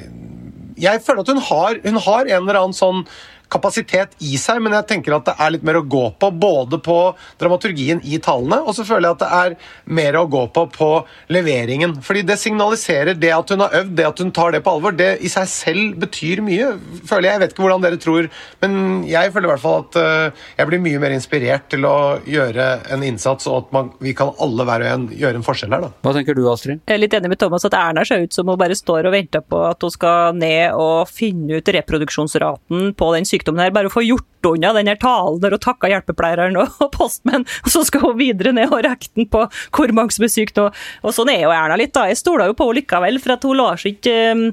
jeg 0.81 1.03
føler 1.05 1.21
at 1.21 1.33
hun 1.33 1.43
har, 1.49 1.81
hun 1.85 2.01
har 2.07 2.25
en 2.25 2.39
eller 2.41 2.61
annen 2.63 2.77
sånn 2.77 3.05
kapasitet 3.51 4.15
i 4.23 4.37
seg, 4.39 4.61
men 4.63 4.75
jeg 4.77 4.87
tenker 4.89 5.15
at 5.17 5.27
det 5.27 5.35
er 5.35 5.53
litt 5.55 5.65
mer 5.67 5.81
å 5.81 5.85
gå 5.85 6.05
på. 6.19 6.31
Både 6.41 6.79
på 6.81 6.97
dramaturgien 7.41 8.01
i 8.07 8.19
tallene, 8.23 8.61
og 8.63 8.75
så 8.77 8.85
føler 8.87 9.09
jeg 9.09 9.17
at 9.17 9.23
det 9.23 9.31
er 9.41 9.55
mer 9.99 10.17
å 10.19 10.27
gå 10.31 10.45
på 10.55 10.65
på 10.71 10.89
leveringen. 11.33 11.97
Fordi 12.05 12.23
det 12.27 12.39
signaliserer 12.41 13.17
det 13.19 13.33
at 13.35 13.51
hun 13.53 13.63
har 13.65 13.75
øvd, 13.81 13.93
det 13.97 14.07
at 14.07 14.23
hun 14.23 14.31
tar 14.35 14.55
det 14.55 14.63
på 14.65 14.75
alvor. 14.75 14.95
Det 14.95 15.11
i 15.21 15.31
seg 15.31 15.49
selv 15.51 15.99
betyr 16.01 16.43
mye, 16.45 16.71
føler 17.09 17.27
jeg. 17.27 17.31
Jeg 17.31 17.43
vet 17.43 17.55
ikke 17.55 17.65
hvordan 17.65 17.85
dere 17.85 18.01
tror, 18.01 18.29
men 18.63 18.77
jeg 19.09 19.33
føler 19.33 19.49
i 19.49 19.51
hvert 19.53 19.63
fall 19.63 19.77
at 19.83 19.99
uh, 19.99 20.47
jeg 20.57 20.69
blir 20.69 20.83
mye 20.83 21.01
mer 21.03 21.15
inspirert 21.15 21.67
til 21.71 21.87
å 21.87 21.97
gjøre 22.27 22.69
en 22.93 23.05
innsats, 23.07 23.49
og 23.51 23.65
at 23.65 23.75
man, 23.75 23.91
vi 24.03 24.15
kan 24.17 24.33
alle 24.41 24.67
hver 24.67 24.85
og 24.85 24.91
en 24.91 25.07
gjøre 25.23 25.41
en 25.41 25.45
forskjell 25.45 25.75
her. 25.75 25.85
Da. 25.87 25.91
Hva 26.05 26.15
tenker 26.15 26.37
du, 26.37 26.43
Astrid? 26.51 26.83
Jeg 26.87 26.97
er 26.97 27.03
litt 27.03 27.15
enig 27.17 27.33
med 27.33 27.41
Thomas 27.41 27.67
at 27.67 27.77
Erna 27.77 28.05
ser 28.07 28.25
ut 28.25 28.35
som 28.35 28.49
hun 28.49 28.59
bare 28.59 28.77
står 28.77 29.09
og 29.09 29.15
venter 29.15 29.43
på 29.43 29.61
at 29.67 29.83
hun 29.83 29.93
skal 29.93 30.37
ned 30.37 30.77
og 30.77 31.09
finne 31.11 31.59
ut 31.59 31.73
reproduksjonsraten 31.75 32.91
på 32.97 33.11
den 33.15 33.27
sykdommen 33.27 33.40
sykdommen 33.41 33.63
her, 33.63 33.73
bare 33.73 33.89
få 33.89 34.03
gjort 34.05 34.27
unna 34.45 34.73
den 34.73 34.89
talen 34.97 35.39
der 35.41 35.53
og 35.53 35.61
takka 35.61 35.89
hjelpepleieren 35.91 36.57
og 36.57 36.79
postmenn, 36.95 37.45
og 37.65 37.69
så 37.73 37.83
skal 37.85 38.05
hun 38.05 38.17
videre 38.19 38.53
ned 38.53 38.71
og 38.71 38.83
rekke 38.85 39.11
den 39.15 39.29
på 39.29 39.45
hvor 39.75 39.93
mange 39.93 40.15
som 40.15 40.25
er 40.25 40.33
sykt. 40.33 40.57
Og, 40.61 40.75
og 41.03 41.15
sånn 41.15 41.29
er 41.33 41.43
jo 41.43 41.53
Erna 41.53 41.77
litt, 41.79 41.93
da. 41.93 42.07
Jeg 42.09 42.21
stoler 42.21 42.49
jo 42.49 42.57
på 42.57 42.69
henne 42.69 42.81
likevel, 42.81 43.19
for 43.21 43.35
at 43.35 43.45
hun 43.47 43.59
lar 43.59 43.81
seg 43.81 43.97
ikke 43.97 44.15
um, 44.33 44.45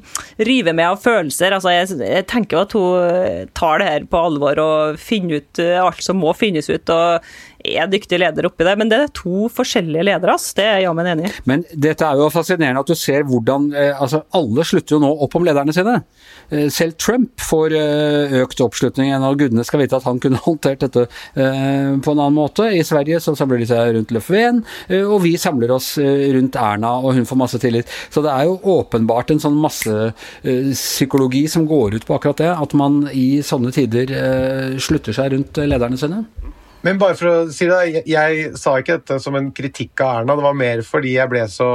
rive 0.49 0.75
med 0.77 0.91
av 0.91 1.03
følelser. 1.03 1.57
Altså, 1.57 1.73
jeg, 1.75 2.01
jeg, 2.03 2.27
tenker 2.29 2.59
jo 2.59 2.65
at 2.65 2.77
hun 2.77 3.09
eh, 3.09 3.45
tar 3.57 3.81
det 3.81 3.91
her 3.93 4.09
på 4.11 4.25
alvor 4.29 4.63
og 4.63 5.01
finner 5.01 5.41
ut 5.43 5.63
uh, 5.63 5.79
alt 5.87 6.05
som 6.05 6.21
må 6.21 6.35
finnes 6.37 6.69
ut. 6.69 6.93
og 6.93 7.29
er 7.67 7.89
dyktige 7.91 8.21
leder 8.23 8.47
oppi 8.47 8.67
det, 8.67 8.75
men 8.79 8.91
det 8.91 8.99
er 9.03 9.11
to 9.17 9.49
forskjellige 9.51 10.05
ledere, 10.07 10.35
ass. 10.37 10.53
Det 10.55 10.65
er 10.65 10.79
jeg 10.79 10.87
jammen 10.87 11.09
enig 11.11 11.27
i. 11.27 11.33
Men 11.51 11.65
dette 11.73 12.07
er 12.07 12.21
jo 12.21 12.29
fascinerende 12.31 12.85
at 12.85 12.91
du 12.91 12.95
ser 12.99 13.27
hvordan 13.27 13.71
eh, 13.75 13.95
altså 13.99 14.23
Alle 14.37 14.65
slutter 14.67 14.97
jo 14.97 15.01
nå 15.03 15.11
opp 15.27 15.35
om 15.39 15.47
lederne 15.47 15.75
sine. 15.75 15.97
Eh, 16.55 16.69
selv 16.73 16.95
Trump 17.03 17.43
får 17.43 17.75
eh, 17.75 18.37
økt 18.45 18.63
oppslutning. 18.63 19.11
En 19.15 19.27
av 19.27 19.37
gudene 19.41 19.65
skal 19.67 19.83
vite 19.83 19.99
at 19.99 20.07
han 20.07 20.21
kunne 20.23 20.41
håndtert 20.47 20.85
dette 20.87 21.07
på 21.09 22.13
en 22.13 22.21
annen 22.21 22.37
måte. 22.37 22.69
I 22.75 22.85
Sverige 22.87 23.21
så 23.23 23.35
samler 23.39 23.63
de 23.63 23.69
seg 23.69 23.93
rundt 23.97 24.13
Löfven, 24.15 24.61
og 24.99 25.19
vi 25.23 25.33
samler 25.41 25.71
oss 25.75 25.91
rundt 25.99 26.57
Erna, 26.59 26.95
og 27.03 27.17
hun 27.17 27.27
får 27.29 27.41
masse 27.41 27.61
tillit. 27.63 27.91
Så 28.13 28.23
det 28.25 28.33
er 28.33 28.49
jo 28.49 28.59
åpenbart 28.79 29.33
en 29.33 29.43
sånn 29.43 29.59
massepsykologi 29.63 31.45
som 31.51 31.67
går 31.71 31.99
ut 31.99 32.07
på 32.09 32.17
akkurat 32.17 32.43
det. 32.43 32.53
At 32.67 32.77
man 32.79 33.03
i 33.13 33.43
sånne 33.47 33.73
tider 33.75 34.15
slutter 34.83 35.17
seg 35.17 35.35
rundt 35.35 35.61
lederne 35.63 36.01
sine. 36.01 36.25
Men 36.87 36.99
bare 37.01 37.17
for 37.19 37.31
å 37.31 37.37
si 37.51 37.67
det, 37.67 37.79
jeg, 37.91 38.05
jeg, 38.13 38.53
sa 38.59 38.77
ikke 38.79 39.01
dette 39.01 39.19
som 39.23 39.37
en 39.39 39.51
kritikk 39.55 39.99
av 40.05 40.21
Erna. 40.21 40.37
Det 40.39 40.47
var 40.47 40.59
mer 40.59 40.83
fordi 40.87 41.17
jeg 41.17 41.31
ble 41.33 41.43
så 41.51 41.71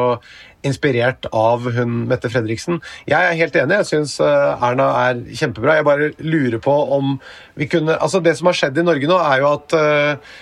inspirert 0.64 1.28
av 1.36 1.66
hun 1.76 2.06
Mette 2.08 2.32
Fredriksen. 2.32 2.80
Jeg 3.10 3.20
er 3.20 3.40
helt 3.40 3.58
enig, 3.60 3.82
jeg 3.82 3.90
syns 3.90 4.16
eh, 4.24 4.64
Erna 4.64 4.88
er 5.02 5.20
kjempebra. 5.36 5.76
Jeg 5.80 5.88
bare 5.90 6.10
lurer 6.24 6.60
på 6.64 6.78
om 6.96 7.18
vi 7.60 7.68
kunne 7.72 7.98
Altså, 8.00 8.24
det 8.24 8.38
som 8.40 8.48
har 8.50 8.58
skjedd 8.58 8.80
i 8.80 8.88
Norge 8.88 9.10
nå, 9.10 9.20
er 9.20 9.44
jo 9.44 9.52
at 9.52 9.76
uh, 9.76 10.40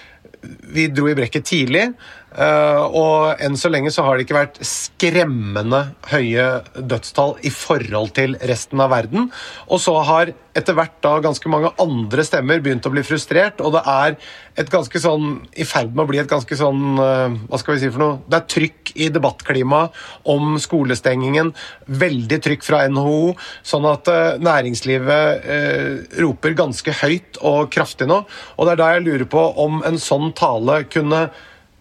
vi 0.74 0.88
dro 0.94 1.10
i 1.10 1.18
brekket 1.18 1.48
tidlig. 1.50 1.88
Uh, 2.32 2.88
og 2.96 3.42
enn 3.44 3.58
så 3.60 3.68
lenge 3.68 3.92
så 3.92 4.06
har 4.06 4.16
det 4.16 4.24
ikke 4.24 4.38
vært 4.38 4.60
skremmende 4.64 5.82
høye 6.14 6.46
dødstall 6.80 7.34
i 7.44 7.52
forhold 7.52 8.14
til 8.16 8.38
resten 8.48 8.80
av 8.80 8.94
verden. 8.94 9.28
Og 9.68 9.82
så 9.84 9.98
har 10.08 10.32
etter 10.56 10.76
hvert 10.76 10.96
da 11.04 11.18
ganske 11.24 11.52
mange 11.52 11.74
andre 11.80 12.24
stemmer 12.28 12.64
begynt 12.64 12.88
å 12.88 12.92
bli 12.94 13.04
frustrert, 13.08 13.60
og 13.64 13.76
det 13.76 13.82
er 13.88 14.16
et 14.60 14.72
ganske 14.72 15.00
sånn 15.04 15.42
i 15.60 15.68
ferd 15.68 15.92
med 15.92 16.06
å 16.06 16.12
bli 16.12 16.22
et 16.24 16.32
ganske 16.32 16.56
sånn 16.60 17.00
uh, 17.00 17.36
Hva 17.52 17.60
skal 17.60 17.76
vi 17.76 17.84
si 17.84 17.92
for 17.92 18.04
noe? 18.04 18.18
Det 18.32 18.40
er 18.40 18.50
trykk 18.56 18.96
i 18.96 19.12
debattklimaet 19.12 20.02
om 20.32 20.56
skolestengingen. 20.60 21.52
Veldig 21.88 22.42
trykk 22.48 22.68
fra 22.68 22.84
NHO, 22.92 23.36
sånn 23.68 23.92
at 23.92 24.08
uh, 24.08 24.40
næringslivet 24.40 25.48
roper 26.24 26.56
ganske 26.56 26.96
høyt 27.04 27.44
og 27.44 27.72
kraftig 27.74 28.08
nå. 28.08 28.24
Og 28.56 28.68
det 28.68 28.76
er 28.76 28.80
da 28.80 28.92
jeg 28.96 29.08
lurer 29.08 29.28
på 29.32 29.48
om 29.60 29.82
en 29.88 30.00
sånn 30.00 30.32
tale 30.38 30.84
kunne 30.92 31.28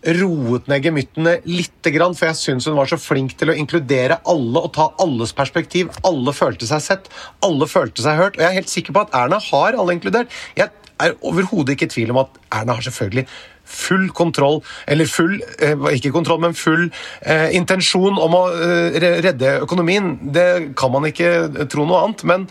roet 0.00 0.68
ned 0.70 0.84
gemyttene 0.84 1.36
litt, 1.44 1.76
for 1.84 2.26
jeg 2.26 2.38
syns 2.38 2.68
hun 2.68 2.78
var 2.78 2.88
så 2.88 2.98
flink 3.00 3.34
til 3.38 3.52
å 3.52 3.56
inkludere 3.56 4.20
alle 4.28 4.64
og 4.64 4.72
ta 4.76 4.88
alles 5.02 5.34
perspektiv. 5.36 5.90
Alle 6.06 6.32
følte 6.36 6.68
seg 6.68 6.84
sett, 6.84 7.08
alle 7.44 7.68
følte 7.68 8.04
seg 8.04 8.16
hørt. 8.20 8.38
Og 8.38 8.44
jeg 8.44 8.50
er 8.50 8.60
helt 8.60 8.72
sikker 8.72 8.96
på 8.96 9.04
at 9.04 9.16
Erna 9.16 9.40
har 9.50 9.76
alle 9.76 9.96
inkludert. 9.96 10.32
Jeg 10.56 10.70
er 11.00 11.16
overhodet 11.24 11.76
ikke 11.76 11.88
i 11.88 11.94
tvil 11.94 12.12
om 12.14 12.22
at 12.24 12.40
Erna 12.60 12.76
har 12.78 12.86
selvfølgelig 12.86 13.26
full 13.70 14.08
kontroll, 14.10 14.58
eller 14.90 15.06
full 15.06 15.36
eh, 15.62 15.78
Ikke 15.94 16.10
kontroll, 16.10 16.40
men 16.42 16.56
full 16.58 16.88
eh, 17.22 17.50
intensjon 17.54 18.18
om 18.18 18.34
å 18.34 18.44
eh, 18.50 18.98
redde 19.22 19.60
økonomien. 19.62 20.16
Det 20.34 20.74
kan 20.78 20.92
man 20.92 21.06
ikke 21.06 21.66
tro 21.70 21.86
noe 21.86 22.04
annet. 22.04 22.24
Men 22.26 22.48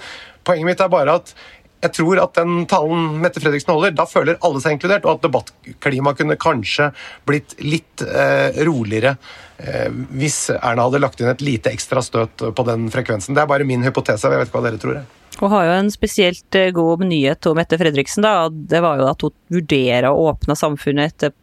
poenget 0.47 0.69
mitt 0.69 0.83
er 0.83 0.91
bare 0.91 1.19
at 1.19 1.33
jeg 1.79 1.93
tror 1.95 2.19
at 2.23 2.35
den 2.35 2.65
talen 2.69 3.19
Mette 3.23 3.41
Fredriksen 3.41 3.71
holder, 3.71 3.93
da 3.95 4.05
føler 4.09 4.39
alle 4.45 4.61
seg 4.63 4.75
inkludert, 4.75 5.05
og 5.07 5.17
at 5.17 5.27
debattklimaet 5.27 6.19
kunne 6.19 6.39
kanskje 6.39 6.89
blitt 7.29 7.55
litt 7.63 8.03
eh, 8.03 8.59
roligere 8.67 9.15
eh, 9.57 9.87
hvis 10.19 10.49
Erna 10.57 10.89
hadde 10.89 11.01
lagt 11.03 11.23
inn 11.23 11.31
et 11.31 11.45
lite 11.45 11.71
ekstra 11.71 12.03
støt 12.03 12.43
på 12.55 12.67
den 12.67 12.89
frekvensen. 12.91 13.37
Det 13.37 13.45
er 13.45 13.51
bare 13.51 13.67
min 13.67 13.85
hypotese, 13.87 14.27
jeg 14.27 14.41
vet 14.41 14.51
ikke 14.51 14.59
hva 14.59 14.67
dere 14.67 14.81
tror. 14.81 15.01
Hun 15.39 15.53
har 15.53 15.69
jo 15.69 15.75
en 15.77 15.91
spesielt 15.93 16.59
eh, 16.59 16.71
god 16.75 17.05
nyhet 17.07 17.47
om 17.47 17.59
Mette 17.59 17.79
Fredriksen. 17.79 18.27
da, 18.27 18.49
Det 18.49 18.83
var 18.83 18.99
jo 18.99 19.07
at 19.07 19.23
hun 19.23 19.35
vurderer 19.59 20.09
å 20.11 20.29
åpne 20.33 20.57
samfunnet 20.59 21.13
etter 21.13 21.35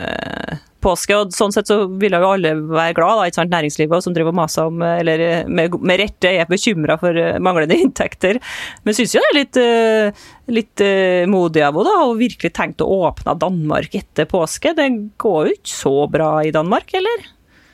eh, 0.00 0.62
påske. 0.82 1.16
og 1.16 1.34
Sånn 1.34 1.54
sett 1.54 1.70
så 1.70 1.84
ville 1.86 2.20
jo 2.22 2.30
alle 2.34 2.54
være 2.60 2.96
glad, 2.98 3.20
da, 3.20 3.26
ikke 3.28 3.40
sant? 3.40 3.52
næringslivet 3.52 4.04
som 4.04 4.16
driver 4.16 4.32
og 4.32 4.38
maser 4.40 4.70
om, 4.70 4.82
eller 4.84 5.24
med, 5.48 5.76
med 5.80 6.02
rette 6.02 6.32
er 6.32 6.48
bekymra 6.50 6.98
for 7.00 7.18
eh, 7.18 7.40
manglende 7.42 7.78
inntekter. 7.84 8.40
Men 8.84 8.98
syns 8.98 9.16
jo 9.16 9.22
det 9.22 9.30
er 9.32 9.38
litt, 9.40 9.60
eh, 9.62 10.24
litt 10.52 10.86
modig 11.30 11.64
av 11.66 11.78
henne, 11.78 11.98
og 12.06 12.18
virkelig 12.20 12.52
tenkt 12.56 12.82
å 12.84 12.90
åpne 13.08 13.36
Danmark 13.40 13.94
etter 13.98 14.28
påske. 14.30 14.74
Det 14.78 14.88
går 15.22 15.48
jo 15.48 15.56
ikke 15.58 15.76
så 15.76 15.94
bra 16.10 16.34
i 16.46 16.52
Danmark, 16.54 16.92
eller? 16.98 17.30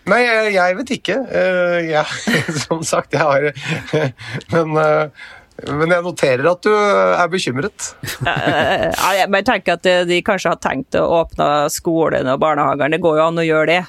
Nei, 0.09 0.23
jeg, 0.25 0.53
jeg 0.55 0.77
vet 0.79 0.93
ikke. 0.95 1.17
Ja, 1.85 2.05
som 2.65 2.81
sagt, 2.87 3.13
jeg 3.13 3.21
har 3.21 3.51
Men 4.55 4.79
men 5.67 5.91
jeg 5.91 6.05
noterer 6.05 6.47
at 6.47 6.63
du 6.63 6.71
er 6.73 7.31
bekymret. 7.33 7.89
jeg 9.19 9.47
tenker 9.49 9.75
at 9.75 9.89
de 10.07 10.21
kanskje 10.27 10.53
har 10.53 10.61
tenkt 10.63 10.99
å 10.99 11.07
åpne 11.23 11.49
skolen 11.75 12.31
og 12.31 12.39
barnehagene. 12.45 12.95
Det 12.95 13.03
går 13.03 13.19
jo 13.19 13.25
an 13.25 13.43
å 13.43 13.47
gjøre 13.47 13.67
det. 13.73 13.81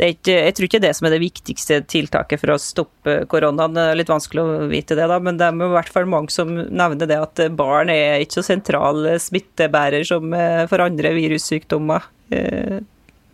det 0.00 0.10
ikke, 0.14 0.36
jeg 0.46 0.56
tror 0.56 0.68
ikke 0.70 0.82
det 0.86 0.94
som 0.96 1.08
er 1.08 1.14
det 1.14 1.20
viktigste 1.26 1.80
tiltaket 1.90 2.40
for 2.40 2.54
å 2.54 2.58
stoppe 2.62 3.18
koronaen. 3.28 3.76
Det 3.76 3.86
er 3.90 4.00
litt 4.00 4.12
vanskelig 4.12 4.44
å 4.44 4.68
vite 4.72 4.96
det, 4.96 5.08
da, 5.12 5.20
men 5.20 5.40
det 5.40 5.50
er 5.50 5.68
i 5.68 5.72
hvert 5.76 5.92
fall 5.92 6.08
mange 6.08 6.32
som 6.32 6.54
nevner 6.54 7.10
det 7.10 7.20
at 7.20 7.44
barn 7.58 7.92
er 7.92 8.24
ikke 8.24 8.40
så 8.40 8.48
sentral 8.48 9.04
smittebærer 9.20 10.08
som 10.08 10.32
eh, 10.32 10.64
for 10.70 10.86
andre 10.86 11.12
virussykdommer. 11.18 12.08
Eh, 12.32 12.78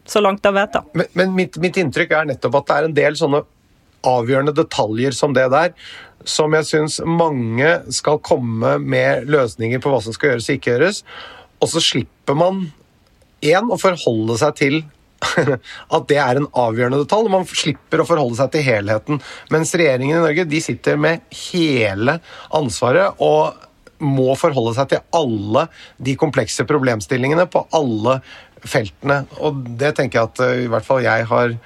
så 0.05 0.21
langt 0.21 0.45
jeg 0.45 0.59
vet, 0.59 0.75
da. 0.75 0.83
Men, 0.99 1.13
men 1.17 1.35
mitt, 1.39 1.63
mitt 1.63 1.79
inntrykk 1.81 2.13
er 2.13 2.33
nettopp 2.35 2.59
at 2.59 2.67
det 2.69 2.77
er 2.77 2.89
en 2.89 2.97
del 2.99 3.23
sånne 3.23 3.47
avgjørende 4.09 4.55
detaljer 4.57 5.17
som 5.17 5.35
det 5.37 5.49
der 5.53 5.73
som 6.25 6.55
jeg 6.57 6.67
syns 6.69 6.99
mange 7.05 7.69
skal 7.93 8.21
komme 8.25 8.79
med 8.81 9.29
løsninger 9.31 9.83
på 9.83 9.93
hva 9.93 10.01
som 10.03 10.15
skal 10.17 10.33
gjøres 10.33 10.49
og 10.49 10.57
ikke 10.57 10.73
gjøres. 10.73 11.03
Og 11.61 11.71
så 11.71 11.83
slipper 11.85 12.39
man 12.39 12.65
én 13.45 13.69
å 13.73 13.81
forholde 13.81 14.39
seg 14.41 14.57
til 14.61 14.79
at 15.97 16.09
det 16.11 16.19
er 16.21 16.41
en 16.41 16.49
avgjørende 16.49 17.03
detalj. 17.05 17.31
Man 17.33 17.47
slipper 17.49 18.03
å 18.03 18.09
forholde 18.09 18.39
seg 18.41 18.55
til 18.55 18.67
helheten. 18.67 19.21
Mens 19.53 19.75
regjeringen 19.77 20.19
i 20.19 20.25
Norge 20.25 20.49
de 20.49 20.65
sitter 20.65 20.99
med 21.01 21.25
hele 21.51 22.19
ansvaret 22.57 23.23
og 23.25 23.63
må 24.05 24.35
forholde 24.37 24.75
seg 24.77 24.91
til 24.91 25.05
alle 25.17 25.69
de 26.03 26.17
komplekse 26.21 26.67
problemstillingene 26.69 27.47
på 27.53 27.63
alle 27.77 28.19
feltene. 28.65 29.23
Og 29.45 29.65
det 29.81 29.95
tenker 29.97 30.21
jeg 30.21 30.33
at 30.33 30.45
eh, 30.45 30.65
i 30.65 30.71
hvert 30.73 30.87
fall 30.87 31.05
jeg 31.05 31.29
har 31.31 31.57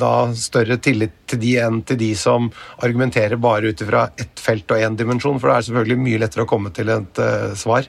da 0.00 0.32
større 0.38 0.78
tillit 0.82 1.14
til 1.28 1.40
de 1.42 1.52
enn 1.60 1.82
til 1.86 1.98
de 2.00 2.12
som 2.18 2.48
argumenterer 2.84 3.40
bare 3.40 3.72
ut 3.72 3.84
ifra 3.84 4.06
ett 4.20 4.40
felt 4.40 4.70
og 4.72 4.80
én 4.80 4.96
dimensjon, 4.98 5.38
for 5.40 5.50
det 5.50 5.56
er 5.56 5.68
selvfølgelig 5.68 6.02
mye 6.06 6.20
lettere 6.22 6.46
å 6.46 6.50
komme 6.50 6.72
til 6.74 6.92
et 6.94 7.20
uh, 7.22 7.52
svar. 7.58 7.88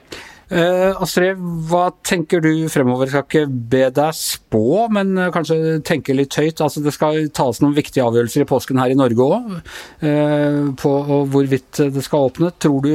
Uh, 0.52 0.92
Astrid, 1.00 1.40
hva 1.70 1.86
tenker 2.04 2.42
du 2.44 2.66
fremover? 2.68 3.08
Jeg 3.08 3.14
skal 3.14 3.24
ikke 3.24 3.62
be 3.72 3.86
deg 3.96 4.18
spå, 4.18 4.64
men 4.92 5.14
uh, 5.16 5.30
kanskje 5.32 5.78
tenke 5.86 6.16
litt 6.16 6.36
høyt. 6.36 6.60
Altså, 6.60 6.82
det 6.84 6.92
skal 6.94 7.30
tas 7.34 7.62
noen 7.64 7.76
viktige 7.76 8.04
avgjørelser 8.04 8.44
i 8.44 8.50
påsken 8.50 8.82
her 8.82 8.92
i 8.92 8.98
Norge 8.98 9.24
òg, 9.24 9.56
uh, 10.04 10.60
på 10.80 10.92
hvorvidt 11.32 11.86
det 11.94 12.04
skal 12.04 12.28
åpne. 12.28 12.52
Tror 12.60 12.84
du 12.84 12.92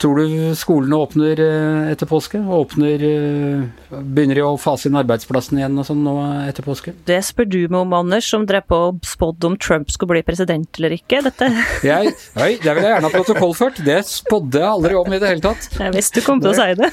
Tror 0.00 0.16
du 0.16 0.54
skolene 0.56 0.96
åpner 0.96 1.40
eh, 1.44 1.90
etter 1.92 2.08
påske? 2.08 2.38
Åpner, 2.40 3.02
eh, 3.04 3.98
begynner 4.00 4.38
de 4.38 4.44
å 4.48 4.54
fase 4.56 4.88
inn 4.88 4.96
arbeidsplassen 4.96 5.58
igjen 5.60 5.76
og 5.76 5.84
sånn 5.84 6.00
nå 6.00 6.14
etter 6.46 6.64
påske? 6.64 6.94
Det 7.04 7.18
spør 7.26 7.48
du 7.52 7.58
meg 7.66 7.82
om, 7.82 7.92
Anders, 7.98 8.24
som 8.32 8.46
drev 8.48 8.64
på 8.70 8.78
og 8.86 9.02
spådde 9.04 9.50
om 9.50 9.58
Trump 9.60 9.92
skulle 9.92 10.14
bli 10.14 10.22
president 10.24 10.80
eller 10.80 10.94
ikke. 10.96 11.20
Dette 11.26 11.50
Jeg, 11.90 12.14
nei, 12.38 12.48
det 12.62 12.72
vil 12.78 12.86
jeg 12.86 12.94
gjerne 12.94 13.10
ha 13.10 13.12
protokollført. 13.12 13.82
Det 13.84 13.98
spådde 14.08 14.62
jeg 14.62 14.70
aldri 14.70 14.96
om 15.02 15.12
i 15.12 15.18
det 15.20 15.34
hele 15.34 15.44
tatt. 15.44 15.68
Jeg 15.76 15.94
visste 15.98 16.22
du 16.22 16.26
kom 16.30 16.40
til 16.40 16.54
å 16.54 16.56
si 16.56 16.78
det. 16.80 16.90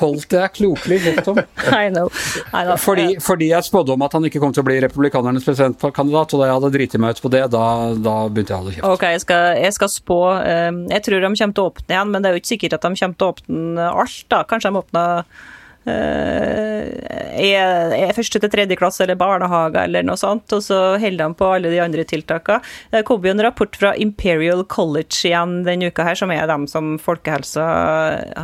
Holdt 0.00 0.34
jeg 0.34 0.54
klokelig 0.58 1.00
kjeft 1.06 1.30
om. 1.30 1.38
I 1.78 1.94
know. 1.94 2.10
I 2.50 2.64
know. 2.66 2.74
Fordi, 2.82 3.06
fordi 3.22 3.52
jeg 3.52 3.68
spådde 3.68 3.94
om 3.94 4.06
at 4.08 4.18
han 4.18 4.26
ikke 4.26 4.42
kom 4.42 4.56
til 4.56 4.64
å 4.64 4.66
bli 4.66 4.80
republikanernes 4.82 5.46
presidentkandidat, 5.46 6.34
og 6.34 6.42
da 6.42 6.50
jeg 6.50 6.58
hadde 6.58 6.72
driti 6.74 7.02
meg 7.06 7.14
ut 7.14 7.22
på 7.22 7.30
det, 7.36 7.44
da, 7.54 7.64
da 7.94 8.18
begynte 8.26 8.50
jeg 8.50 8.58
å 8.58 8.62
holde 8.64 8.76
kjeft. 8.80 8.90
Ok, 8.90 9.08
jeg 9.14 9.24
skal, 9.28 9.48
jeg 9.62 9.78
skal 9.78 9.94
spå 9.94 10.20
eh, 10.42 10.68
Jeg 10.90 11.06
tror 11.06 11.22
de 11.22 11.30
kommer 11.30 11.54
til 11.54 11.62
å 11.68 11.70
åpne 11.70 11.94
igjen, 11.94 12.10
men 12.10 12.26
det 12.26 12.31
er 12.32 12.38
jo 12.38 12.44
ikke 12.44 12.54
sikkert 12.54 12.78
at 12.78 12.86
de 12.86 12.94
kommer 12.98 13.18
til 13.18 13.28
å 13.28 13.34
åpne 13.34 13.90
alt, 14.04 14.22
da. 14.32 14.44
Kanskje 14.48 14.72
de 14.72 14.82
åpner 14.82 15.26
uh, 15.88 17.12
er 17.42 18.14
første 18.14 18.40
til 18.42 18.50
tredje 18.52 18.76
klasse 18.78 19.02
eller 19.04 19.18
barnehage 19.18 19.82
eller 19.86 20.04
noe 20.06 20.18
sånt, 20.20 20.52
og 20.54 20.62
så 20.64 20.78
holder 21.00 21.32
de 21.32 21.38
på 21.38 21.48
alle 21.48 21.72
de 21.72 21.80
andre 21.82 22.04
tiltakene. 22.08 22.62
Det 22.92 23.04
kom 23.08 23.24
jo 23.24 23.32
en 23.32 23.44
rapport 23.44 23.78
fra 23.78 23.94
Imperial 24.00 24.64
College 24.70 25.22
igjen 25.28 25.62
denne 25.66 25.90
uka 25.90 26.06
her, 26.06 26.18
som 26.18 26.32
er 26.34 26.46
dem 26.50 26.68
som 26.70 26.94
Folkehelsa 27.02 27.66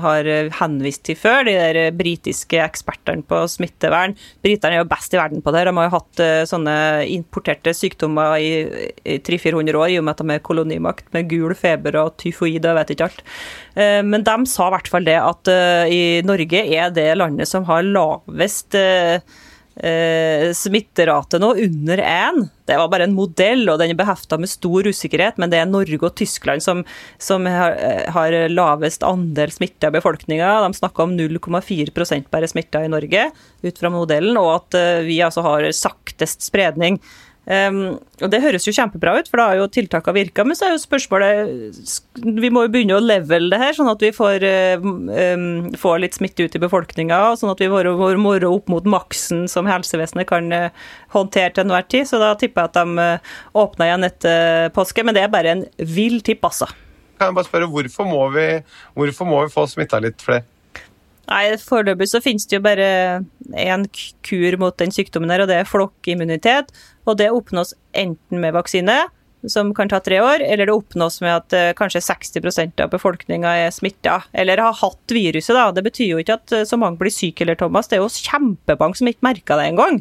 har 0.04 0.30
henvist 0.60 1.04
til 1.08 1.18
før, 1.18 1.44
de 1.48 1.56
der 1.58 1.96
britiske 1.96 2.60
ekspertene 2.64 3.26
på 3.28 3.44
smittevern. 3.50 4.16
Britene 4.44 4.78
er 4.78 4.82
jo 4.82 4.90
best 4.90 5.14
i 5.14 5.20
verden 5.20 5.44
på 5.44 5.54
det. 5.54 5.66
De 5.68 5.76
har 5.78 5.88
jo 5.88 5.96
hatt 5.98 6.24
uh, 6.24 6.42
sånne 6.48 6.76
importerte 7.14 7.74
sykdommer 7.76 8.38
i 8.40 8.52
300-400 9.20 9.78
år, 9.78 9.88
i 9.92 10.00
og 10.00 10.08
med 10.08 10.16
at 10.16 10.24
de 10.24 10.36
er 10.36 10.44
kolonimakt, 10.44 11.08
med 11.14 11.30
gul 11.30 11.54
feber 11.58 12.00
og 12.00 12.16
tyfoid 12.20 12.66
og 12.66 12.78
vet 12.80 12.94
ikke 12.94 13.10
alt. 13.10 13.24
Uh, 13.78 14.00
men 14.02 14.26
de 14.26 14.38
sa 14.50 14.68
i 14.68 14.74
hvert 14.74 14.90
fall 14.90 15.06
det 15.06 15.18
at 15.22 15.52
i 15.94 16.02
Norge 16.26 16.64
er 16.66 16.90
det 16.94 17.12
landet 17.18 17.46
som 17.50 17.66
har 17.68 17.86
lavest 17.86 18.74
eh, 18.74 19.20
eh, 19.82 20.52
smitterate 20.52 21.38
nå, 21.38 21.54
under 21.54 21.98
én. 21.98 22.48
Det 22.66 22.76
var 22.76 22.88
bare 22.92 23.06
en 23.08 23.14
modell, 23.16 23.64
og 23.70 23.78
den 23.80 23.92
er 23.92 23.98
behefta 23.98 24.38
med 24.40 24.50
stor 24.50 24.86
usikkerhet, 24.88 25.38
men 25.40 25.52
det 25.52 25.60
er 25.60 25.70
Norge 25.70 26.00
og 26.02 26.16
Tyskland 26.18 26.64
som, 26.64 26.84
som 27.22 27.46
har, 27.46 28.32
eh, 28.32 28.48
lavest 28.50 29.06
andel 29.06 29.52
smitte 29.54 29.88
av 29.88 29.96
befolkninga. 29.96 30.50
De 30.66 30.80
snakker 30.80 31.06
om 31.06 31.16
0,4% 31.16 32.28
bare 32.32 32.50
smitta 32.50 32.84
i 32.84 32.92
Norge, 32.92 33.30
ut 33.62 33.80
fra 33.80 33.92
modellen, 33.94 34.36
og 34.40 34.54
at 34.56 34.78
eh, 34.78 35.06
vi 35.08 35.22
altså 35.24 35.46
har 35.46 35.70
saktest 35.72 36.44
spredning. 36.46 37.00
Um, 37.48 37.96
og 38.20 38.28
Det 38.28 38.42
høres 38.42 38.66
jo 38.68 38.74
kjempebra 38.76 39.14
ut, 39.16 39.28
for 39.30 39.40
da 39.40 39.46
har 39.48 39.60
jo 39.62 39.68
tiltakene 39.72 40.18
virka. 40.18 40.44
Men 40.44 40.58
så 40.58 40.66
er 40.66 40.74
jo 40.74 40.82
spørsmålet 40.82 41.92
Vi 42.20 42.50
må 42.52 42.66
jo 42.66 42.72
begynne 42.74 42.98
å 42.98 43.04
levele 43.04 43.48
det 43.54 43.60
her, 43.62 43.72
sånn 43.76 43.88
at 43.88 44.02
vi 44.04 44.10
får, 44.12 44.44
um, 44.84 45.70
får 45.80 46.02
litt 46.02 46.18
smitte 46.18 46.44
ut 46.44 46.58
i 46.58 46.60
befolkninga. 46.60 47.20
Sånn 47.40 47.54
at 47.54 47.62
vi 47.62 47.70
får 47.72 48.20
moro 48.20 48.52
opp 48.58 48.68
mot 48.68 48.84
maksen 48.84 49.46
som 49.48 49.70
helsevesenet 49.70 50.28
kan 50.28 50.52
uh, 50.52 50.68
håndtere 51.16 51.54
til 51.56 51.64
enhver 51.64 51.88
tid. 51.88 52.10
Så 52.10 52.20
da 52.20 52.34
tipper 52.36 52.66
jeg 52.66 52.72
at 52.74 52.78
de 52.82 53.08
uh, 53.16 53.32
åpner 53.64 53.88
igjen 53.88 54.10
etter 54.10 54.68
påske. 54.76 55.06
Men 55.06 55.16
det 55.16 55.24
er 55.24 55.32
bare 55.32 55.56
en 55.56 55.64
vill 55.80 56.20
tipp, 56.26 56.44
altså. 56.44 56.68
Kan 57.18 57.32
jeg 57.32 57.40
bare 57.40 57.48
spørre, 57.48 57.72
Hvorfor 57.72 58.06
må 58.06 58.28
vi, 58.36 58.46
hvorfor 58.94 59.26
må 59.26 59.40
vi 59.46 59.56
få 59.56 59.64
smitta 59.72 60.04
litt 60.04 60.20
flere? 60.22 60.44
Nei, 61.28 61.44
Foreløpig 61.60 62.08
så 62.08 62.22
finnes 62.24 62.46
det 62.48 62.56
jo 62.56 62.64
bare 62.64 62.88
én 63.52 63.84
kur 64.24 64.56
mot 64.60 64.76
den 64.80 64.92
sykdommen 64.94 65.32
her, 65.32 65.44
og 65.44 65.50
det 65.50 65.60
er 65.60 65.68
flokkimmunitet. 65.68 66.72
Og 67.08 67.18
det 67.20 67.28
oppnås 67.34 67.74
enten 67.96 68.40
med 68.40 68.56
vaksine, 68.56 68.96
som 69.46 69.70
kan 69.76 69.90
ta 69.90 70.00
tre 70.02 70.18
år, 70.24 70.42
eller 70.42 70.66
det 70.66 70.74
oppnås 70.74 71.20
med 71.22 71.34
at 71.34 71.54
uh, 71.54 71.74
kanskje 71.78 72.02
60% 72.02 72.80
av 72.82 72.90
befolkninga 72.94 73.52
er 73.66 73.74
smitta, 73.74 74.22
eller 74.32 74.62
har 74.64 74.80
hatt 74.80 75.14
viruset. 75.14 75.54
da. 75.54 75.68
Det 75.74 75.84
betyr 75.86 76.14
jo 76.14 76.22
ikke 76.22 76.38
at 76.40 76.56
uh, 76.56 76.64
så 76.66 76.80
mange 76.80 76.98
blir 77.00 77.14
syke, 77.14 77.44
eller 77.44 77.58
Thomas. 77.60 77.90
Det 77.90 77.98
er 77.98 78.02
jo 78.02 78.10
kjempebank 78.10 78.98
som 78.98 79.12
ikke 79.12 79.28
merka 79.28 79.60
det 79.60 79.68
engang. 79.68 80.00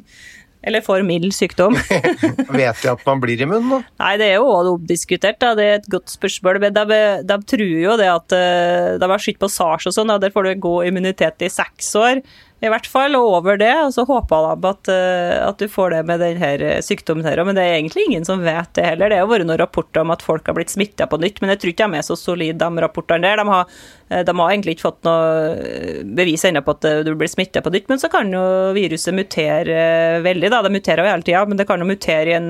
Eller 0.67 0.83
får 0.83 1.05
mild 1.07 1.31
sykdom. 1.35 1.77
Vet 2.59 2.81
de 2.83 2.91
at 2.91 3.05
man 3.07 3.21
blir 3.23 3.39
immun 3.45 3.69
nå? 3.71 3.79
Nei, 4.01 4.13
det 4.19 4.31
er 4.33 4.41
jo 4.41 4.49
også 4.51 4.73
omdiskutert. 4.75 5.39
Da. 5.39 5.53
Det 5.55 5.67
er 5.67 5.79
et 5.79 5.89
godt 5.91 6.11
spørsmål. 6.11 6.59
Men 6.65 6.75
de, 6.75 6.99
de 7.29 7.37
tror 7.53 7.71
jo 7.85 7.95
det 7.99 8.09
at 8.11 8.35
eh, 8.35 8.97
de 8.99 9.11
har 9.13 9.23
sett 9.23 9.39
på 9.39 9.49
SARS 9.51 9.87
og 9.87 9.95
sånn, 9.95 10.11
der 10.19 10.33
får 10.33 10.49
du 10.49 10.65
god 10.67 10.89
immunitet 10.91 11.47
i 11.47 11.51
seks 11.53 11.93
år 11.99 12.21
i 12.57 12.69
hvert 12.71 12.87
fall, 12.89 13.15
over 13.15 13.57
det. 13.61 13.73
Og 13.85 13.91
så 13.93 14.05
håper 14.07 14.47
de 14.47 14.69
at, 14.71 14.89
eh, 14.89 15.35
at, 15.45 15.59
du 15.61 15.69
får 15.69 15.93
det 15.93 16.01
med 16.09 16.23
denne 16.23 16.79
sykdommen 16.85 17.25
her 17.27 17.43
Men 17.45 17.57
det 17.57 17.63
er 17.63 17.75
egentlig 17.77 18.07
ingen 18.07 18.25
som 18.25 18.41
vet 18.41 18.71
det 18.73 18.85
heller. 18.85 19.13
Det 19.13 19.19
har 19.21 19.29
vært 19.29 19.45
noen 19.45 19.61
rapporter 19.61 20.01
om 20.01 20.13
at 20.13 20.25
folk 20.25 20.47
har 20.49 20.57
blitt 20.57 20.73
smitta 20.73 21.05
på 21.09 21.19
nytt, 21.21 21.41
men 21.41 21.53
jeg 21.53 21.61
tror 21.61 21.73
ikke 21.73 21.89
de 21.91 21.99
er 22.01 22.07
så 22.07 22.17
solide, 22.17 22.57
de 22.57 22.83
rapportene 22.83 23.27
der. 23.27 23.37
De 23.37 23.47
har, 23.53 23.77
eh, 24.09 24.23
de 24.25 24.37
har, 24.39 24.49
egentlig 24.49 24.77
ikke 24.77 24.87
fått 24.87 25.03
noe 25.05 25.53
eh, 25.53 26.03
bevis 26.17 26.45
ennå 26.49 26.63
på 26.65 26.77
at 26.79 26.89
du 27.05 27.13
blir 27.13 27.29
smitta 27.29 27.61
på 27.61 27.73
nytt, 27.73 27.89
men 27.91 28.01
så 28.01 28.09
kan 28.09 28.33
jo 28.33 28.45
viruset 28.77 29.13
mutere 29.13 30.21
veldig, 30.25 30.49
da. 30.49 30.63
Det 30.65 30.73
muterer 30.73 31.03
jo 31.03 31.11
hele 31.13 31.27
tida, 31.27 31.45
men 31.45 31.61
det 31.61 31.67
kan 31.69 31.83
jo 31.83 31.89
mutere 31.89 32.33
i 32.33 32.39
en 32.39 32.49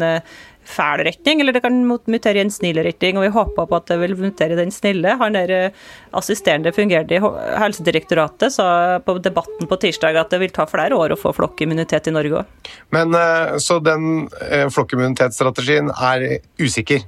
fæl 0.68 1.04
retning, 1.08 1.42
eller 1.42 1.56
det 1.56 1.62
kan 1.64 1.78
mutere 1.88 2.40
i 2.40 2.44
en 2.44 2.52
snill 2.52 2.80
retning. 2.84 3.18
Og 3.18 3.26
vi 3.26 3.34
håper 3.34 3.70
på 3.70 3.78
at 3.78 3.88
det 3.92 4.00
vil 4.02 4.16
mutere 4.20 4.56
i 4.56 4.60
den 4.60 4.74
snille. 4.74 5.16
Han 5.22 5.38
der 5.38 5.54
eh, 5.54 5.86
assisterende 6.18 6.74
fungerte 6.76 7.18
i 7.18 7.22
Helsedirektoratet 7.62 8.54
sa 8.58 8.68
på 9.04 9.18
debatten 9.24 9.70
på 9.70 9.80
tirsdag 9.82 10.20
at 10.20 10.34
det 10.34 10.42
vil 10.44 10.54
ta 10.56 10.68
flere 10.70 10.98
år 10.98 11.16
å 11.16 11.20
få 11.20 11.34
flokkimmunitet 11.38 12.12
i 12.12 12.16
Norge 12.16 12.42
òg. 12.42 12.72
Men 12.96 13.16
eh, 13.18 13.58
så 13.64 13.80
den 13.84 14.28
eh, 14.50 14.68
flokkimmunitetsstrategien 14.74 15.92
er 15.96 16.28
usikker? 16.62 17.06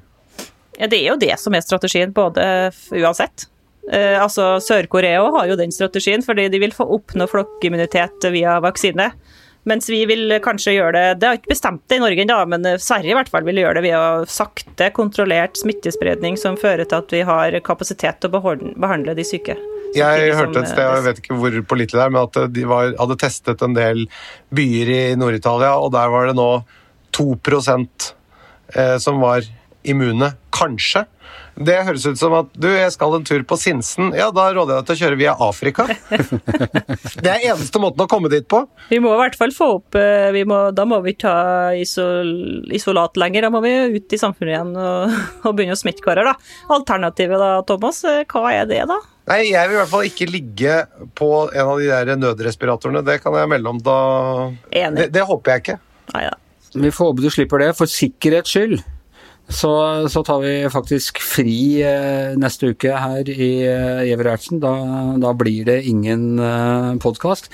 Ja, 0.80 0.88
det 0.88 1.02
er 1.02 1.10
jo 1.12 1.19
det 1.19 1.36
som 1.41 1.56
er 1.56 1.65
strategien, 1.65 2.13
både 2.15 2.43
uansett. 2.95 3.50
Altså, 3.89 4.60
Sør-Korea 4.62 5.24
har 5.34 5.48
jo 5.50 5.56
den 5.58 5.72
strategien, 5.74 6.22
fordi 6.22 6.45
de 6.54 6.60
vil 6.62 6.76
få 6.76 6.86
oppnå 6.93 7.26
flokkimmunitet 7.28 8.28
via 8.32 8.60
vaksine. 8.62 9.08
Mens 9.69 9.89
vi 9.91 10.01
vil 10.10 10.34
kanskje 10.43 10.73
gjøre 10.75 10.93
det 10.95 11.19
Det 11.21 11.27
har 11.27 11.39
ikke 11.39 11.51
bestemt 11.51 11.84
det 11.91 11.99
i 11.99 12.03
Norge 12.03 12.23
ennå, 12.25 12.38
men 12.49 12.67
Sverige 12.82 13.13
i 13.13 13.17
hvert 13.17 13.32
fall 13.32 13.45
vil 13.47 13.62
gjøre 13.62 13.79
det 13.79 13.86
via 13.86 14.03
sakte, 14.29 14.89
kontrollert 14.95 15.60
smittespredning 15.60 16.39
som 16.39 16.58
fører 16.60 16.89
til 16.89 17.03
at 17.03 17.13
vi 17.13 17.21
har 17.27 17.60
kapasitet 17.65 18.21
til 18.21 18.32
å 18.32 18.41
behandle 18.79 19.15
de 19.17 19.25
syke. 19.27 19.58
Jeg 19.95 20.34
hørte 20.38 20.62
et 20.62 20.69
sted, 20.69 20.84
jeg 20.86 21.05
vet 21.05 21.21
ikke 21.21 21.38
hvor 21.39 21.55
pålitelig 21.71 21.97
det 21.97 22.03
er, 22.05 22.13
men 22.13 22.27
at 22.27 22.39
de 22.53 22.65
var, 22.69 22.91
hadde 22.99 23.17
testet 23.21 23.63
en 23.65 23.77
del 23.77 24.03
byer 24.55 24.91
i 24.93 24.99
Nord-Italia, 25.17 25.73
og 25.82 25.93
der 25.95 26.12
var 26.13 26.29
det 26.29 26.36
nå 26.38 26.49
2 27.17 27.29
eh, 28.75 28.97
som 29.01 29.21
var 29.23 29.47
immune. 29.84 30.34
Kanskje. 30.53 31.05
Det 31.60 31.76
høres 31.84 32.06
ut 32.08 32.19
som 32.19 32.34
at 32.38 32.52
du, 32.56 32.69
jeg 32.72 32.91
skal 32.93 33.17
en 33.17 33.26
tur 33.28 33.41
på 33.48 33.58
Sinsen. 33.60 34.13
Ja, 34.15 34.30
da 34.36 34.48
råder 34.56 34.78
jeg 34.78 34.80
deg 34.80 34.88
til 34.88 34.95
å 34.95 35.00
kjøre 35.02 35.19
via 35.19 35.34
Afrika. 35.43 35.86
det 37.24 37.32
er 37.34 37.48
eneste 37.52 37.82
måten 37.84 38.06
å 38.06 38.08
komme 38.12 38.32
dit 38.32 38.48
på. 38.48 38.62
Vi 38.88 39.02
må 39.04 39.12
i 39.12 39.19
hvert 39.19 39.36
fall 39.39 39.52
få 39.56 39.67
opp 39.80 39.98
eh, 40.00 40.39
må, 40.48 40.62
Da 40.76 40.86
må 40.88 41.02
vi 41.04 41.17
ta 41.19 41.36
isol, 41.76 42.32
isolat 42.76 43.19
lenger. 43.19 43.48
Da 43.48 43.52
må 43.52 43.62
vi 43.65 43.74
ut 43.98 44.15
i 44.15 44.19
samfunnet 44.22 44.56
igjen 44.56 44.72
og, 44.80 45.17
og 45.50 45.58
begynne 45.58 45.76
å 45.76 45.80
smitte 45.80 46.06
hverandre. 46.06 46.38
Alternativet 46.72 47.43
da, 47.43 47.50
Thomas, 47.67 48.00
eh, 48.08 48.22
hva 48.32 48.54
er 48.56 48.69
det 48.69 48.86
da? 48.89 49.00
Nei, 49.30 49.41
Jeg 49.52 49.69
vil 49.69 49.76
i 49.76 49.82
hvert 49.82 49.91
fall 49.91 50.08
ikke 50.08 50.30
ligge 50.30 50.78
på 51.19 51.32
en 51.50 51.65
av 51.65 51.82
de 51.82 51.89
der 51.91 52.13
nødrespiratorene. 52.22 53.04
Det 53.06 53.19
kan 53.26 53.36
jeg 53.36 53.52
melde 53.52 53.76
om 53.76 53.82
da. 53.84 53.98
Enig. 54.72 55.04
Det, 55.04 55.10
det 55.17 55.28
håper 55.28 55.58
jeg 55.58 55.65
ikke. 55.65 55.78
Nei, 56.15 56.24
ja. 56.30 56.38
Vi 56.69 56.93
får 56.93 57.12
håpe 57.12 57.26
du 57.26 57.30
slipper 57.34 57.62
det, 57.62 57.74
for 57.78 57.89
sikkerhets 57.89 58.56
skyld 58.56 58.80
så, 59.49 59.73
så, 60.09 60.21
tar 60.23 60.43
vi 60.43 60.53
faktisk 60.69 61.19
fri 61.25 61.81
eh, 61.81 62.35
neste 62.38 62.69
uke 62.69 62.93
her 63.01 63.29
i 63.29 63.49
eh, 63.65 64.13
Ertsen, 64.29 64.62
Da, 64.62 64.73
da, 65.17 65.33
blir 65.33 65.65
det 65.65 65.81
ingen 65.89 66.38
eh, 66.39 66.95
podkast. 67.01 67.49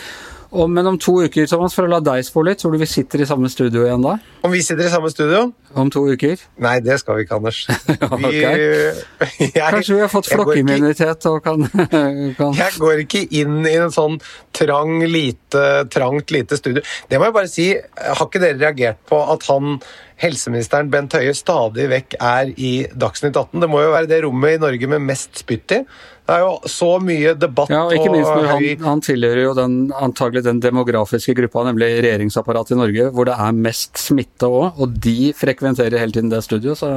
Men 0.71 0.87
om 0.87 0.97
to 1.01 1.17
uker, 1.25 1.47
Thomas, 1.51 1.75
for 1.75 1.87
å 1.87 1.91
la 1.91 1.99
deg 2.03 2.23
spå 2.23 2.43
litt, 2.47 2.61
tror 2.61 2.75
du 2.75 2.79
vi 2.79 2.87
sitter 2.87 3.23
i 3.23 3.27
samme 3.27 3.49
studio 3.51 3.83
igjen 3.83 4.03
da? 4.05 4.15
Om 4.47 4.53
vi 4.53 4.61
sitter 4.63 4.87
i 4.87 4.91
samme 4.93 5.11
studio? 5.11 5.49
Om 5.75 5.91
to 5.91 6.05
uker? 6.07 6.39
Nei, 6.63 6.77
det 6.85 6.95
skal 7.01 7.19
vi 7.19 7.25
ikke, 7.25 7.39
Anders. 7.41 7.65
Vi, 8.25 8.39
jeg, 8.41 9.51
Kanskje 9.59 9.97
vi 9.97 10.01
har 10.03 10.11
fått 10.11 10.29
flokkimmunitet 10.31 11.27
og 11.27 11.41
kan, 11.43 11.65
kan, 12.37 12.55
Jeg 12.55 12.77
går 12.79 13.03
ikke 13.03 13.25
inn 13.41 13.59
i 13.67 13.75
en 13.75 13.91
sånn 13.93 14.15
trang, 14.55 15.01
lite, 15.03 15.65
trangt 15.91 16.31
lite 16.31 16.59
studio. 16.59 16.83
Det 17.11 17.19
må 17.19 17.27
jeg 17.27 17.35
bare 17.35 17.51
si, 17.51 17.67
har 17.75 18.23
ikke 18.23 18.43
dere 18.43 18.61
reagert 18.61 19.01
på 19.09 19.19
at 19.35 19.47
han 19.51 19.79
helseministeren 20.21 20.89
Bent 20.93 21.15
Høie 21.17 21.33
stadig 21.35 21.89
vekk 21.91 22.15
er 22.23 22.51
i 22.55 22.73
Dagsnytt 22.95 23.35
18. 23.35 23.59
Det 23.63 23.69
må 23.71 23.83
jo 23.83 23.93
være 23.95 24.09
det 24.11 24.21
rommet 24.23 24.55
i 24.55 24.61
Norge 24.63 24.91
med 24.95 25.03
mest 25.09 25.43
spytt 25.43 25.75
i. 25.75 25.81
Det 26.25 26.33
er 26.33 26.41
jo 26.41 26.53
så 26.69 26.87
mye 27.05 27.35
debatt 27.37 27.69
ja, 27.69 27.83
og 27.85 27.93
ikke 27.93 28.09
minst 28.09 28.31
når 28.31 28.47
han, 28.49 28.63
han 28.81 29.01
tilhører 29.05 29.43
jo 29.43 29.51
den, 29.57 29.75
antagelig 29.93 30.41
den 30.47 30.57
demografiske 30.63 31.35
gruppa, 31.37 31.67
nemlig 31.67 31.91
regjeringsapparatet 32.01 32.73
i 32.73 32.79
Norge, 32.79 33.11
hvor 33.13 33.29
det 33.29 33.35
er 33.45 33.59
mest 33.67 34.01
smitte 34.01 34.49
òg, 34.49 34.81
og 34.81 34.97
de 35.05 35.29
frekventerer 35.37 35.99
hele 36.01 36.15
tiden 36.15 36.33
det 36.33 36.41
studioet. 36.47 36.81
Så, 36.81 36.89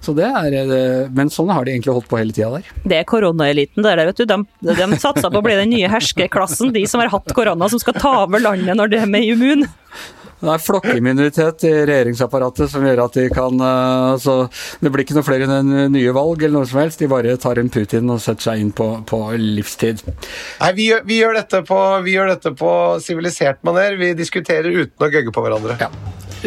så, 0.00 0.16
det 0.16 0.30
er 0.30 0.56
eh, 0.64 1.12
Men 1.12 1.32
sånn 1.32 1.52
har 1.52 1.66
de 1.66 1.74
egentlig 1.74 1.92
holdt 1.98 2.08
på 2.08 2.22
hele 2.22 2.32
tida 2.32 2.54
der. 2.56 2.72
Det 2.88 3.02
er 3.02 3.08
koronaeliten 3.08 3.84
der, 3.84 4.06
vet 4.08 4.22
du. 4.22 4.26
De, 4.32 4.40
de 4.64 4.88
satser 4.96 5.28
på 5.28 5.42
å 5.42 5.44
bli 5.44 5.60
den 5.60 5.72
nye 5.74 5.92
herskeklassen, 5.92 6.72
de 6.72 6.86
som 6.88 7.04
har 7.04 7.12
hatt 7.12 7.36
korona, 7.36 7.68
som 7.68 7.82
skal 7.82 8.00
ta 8.00 8.16
over 8.24 8.40
landet 8.40 8.80
når 8.80 8.94
de 8.94 9.02
er 9.04 9.12
med 9.12 9.28
immun. 9.28 9.68
Det 10.44 10.52
er 10.52 10.64
flokkimmunitet 10.64 11.64
i 11.68 11.72
regjeringsapparatet 11.88 12.70
som 12.70 12.84
gjør 12.84 13.04
at 13.06 13.16
de 13.16 13.28
kan 13.32 13.62
uh, 13.64 14.16
Så 14.20 14.36
det 14.84 14.92
blir 14.92 15.06
ikke 15.06 15.16
noe 15.16 15.26
flere 15.26 15.60
nye 15.64 16.16
valg 16.16 16.42
eller 16.42 16.58
noe 16.60 16.68
som 16.68 16.82
helst. 16.82 17.00
De 17.00 17.10
bare 17.10 17.36
tar 17.40 17.60
inn 17.60 17.72
Putin 17.72 18.12
og 18.12 18.20
setter 18.22 18.50
seg 18.50 18.64
inn 18.64 18.74
på, 18.76 18.90
på 19.08 19.20
livstid. 19.40 20.04
Nei, 20.60 20.72
vi 20.76 20.90
gjør, 20.90 21.06
vi 21.08 21.20
gjør 21.22 21.40
dette 22.34 22.52
på 22.58 22.74
sivilisert 23.04 23.64
maner. 23.66 23.96
Vi 24.00 24.12
diskuterer 24.18 24.68
uten 24.84 25.06
å 25.06 25.10
gøgge 25.10 25.32
på 25.34 25.44
hverandre. 25.44 25.78
Ja. 25.80 25.90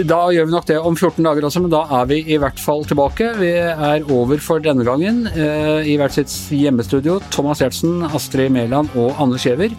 Da 0.05 0.27
gjør 0.29 0.45
vi 0.45 0.53
nok 0.53 0.65
det 0.69 0.77
om 0.77 0.93
14 0.93 1.25
dager 1.25 1.47
også, 1.47 1.61
men 1.63 1.73
da 1.73 1.79
er 1.97 2.09
vi 2.11 2.19
i 2.29 2.37
hvert 2.37 2.59
fall 2.61 2.85
tilbake. 2.85 3.31
Vi 3.39 3.49
er 3.57 4.05
over 4.13 4.37
for 4.43 4.61
denne 4.61 4.85
gangen 4.85 5.25
uh, 5.33 5.81
i 5.81 5.97
hvert 5.97 6.13
sitt 6.13 6.33
hjemmestudio. 6.53 7.17
Thomas 7.33 7.63
Giertsen, 7.63 8.03
Astrid 8.05 8.53
Mæland 8.53 8.93
og 8.93 9.17
Anders 9.17 9.47
Giæver. 9.47 9.73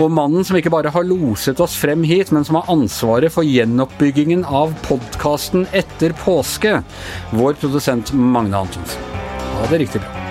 Og 0.00 0.08
mannen 0.10 0.46
som 0.46 0.56
ikke 0.56 0.72
bare 0.72 0.92
har 0.94 1.04
loset 1.04 1.60
oss 1.60 1.76
frem 1.78 2.04
hit, 2.08 2.32
men 2.32 2.46
som 2.48 2.58
har 2.60 2.70
ansvaret 2.72 3.34
for 3.34 3.46
gjenoppbyggingen 3.46 4.46
av 4.48 4.72
podkasten 4.86 5.68
etter 5.76 6.16
påske, 6.24 6.78
vår 7.36 7.60
produsent 7.60 8.14
Magne 8.16 8.64
Antonsen. 8.64 9.12
Ha 9.58 9.68
det 9.68 9.84
riktig 9.84 10.00
bra. 10.00 10.21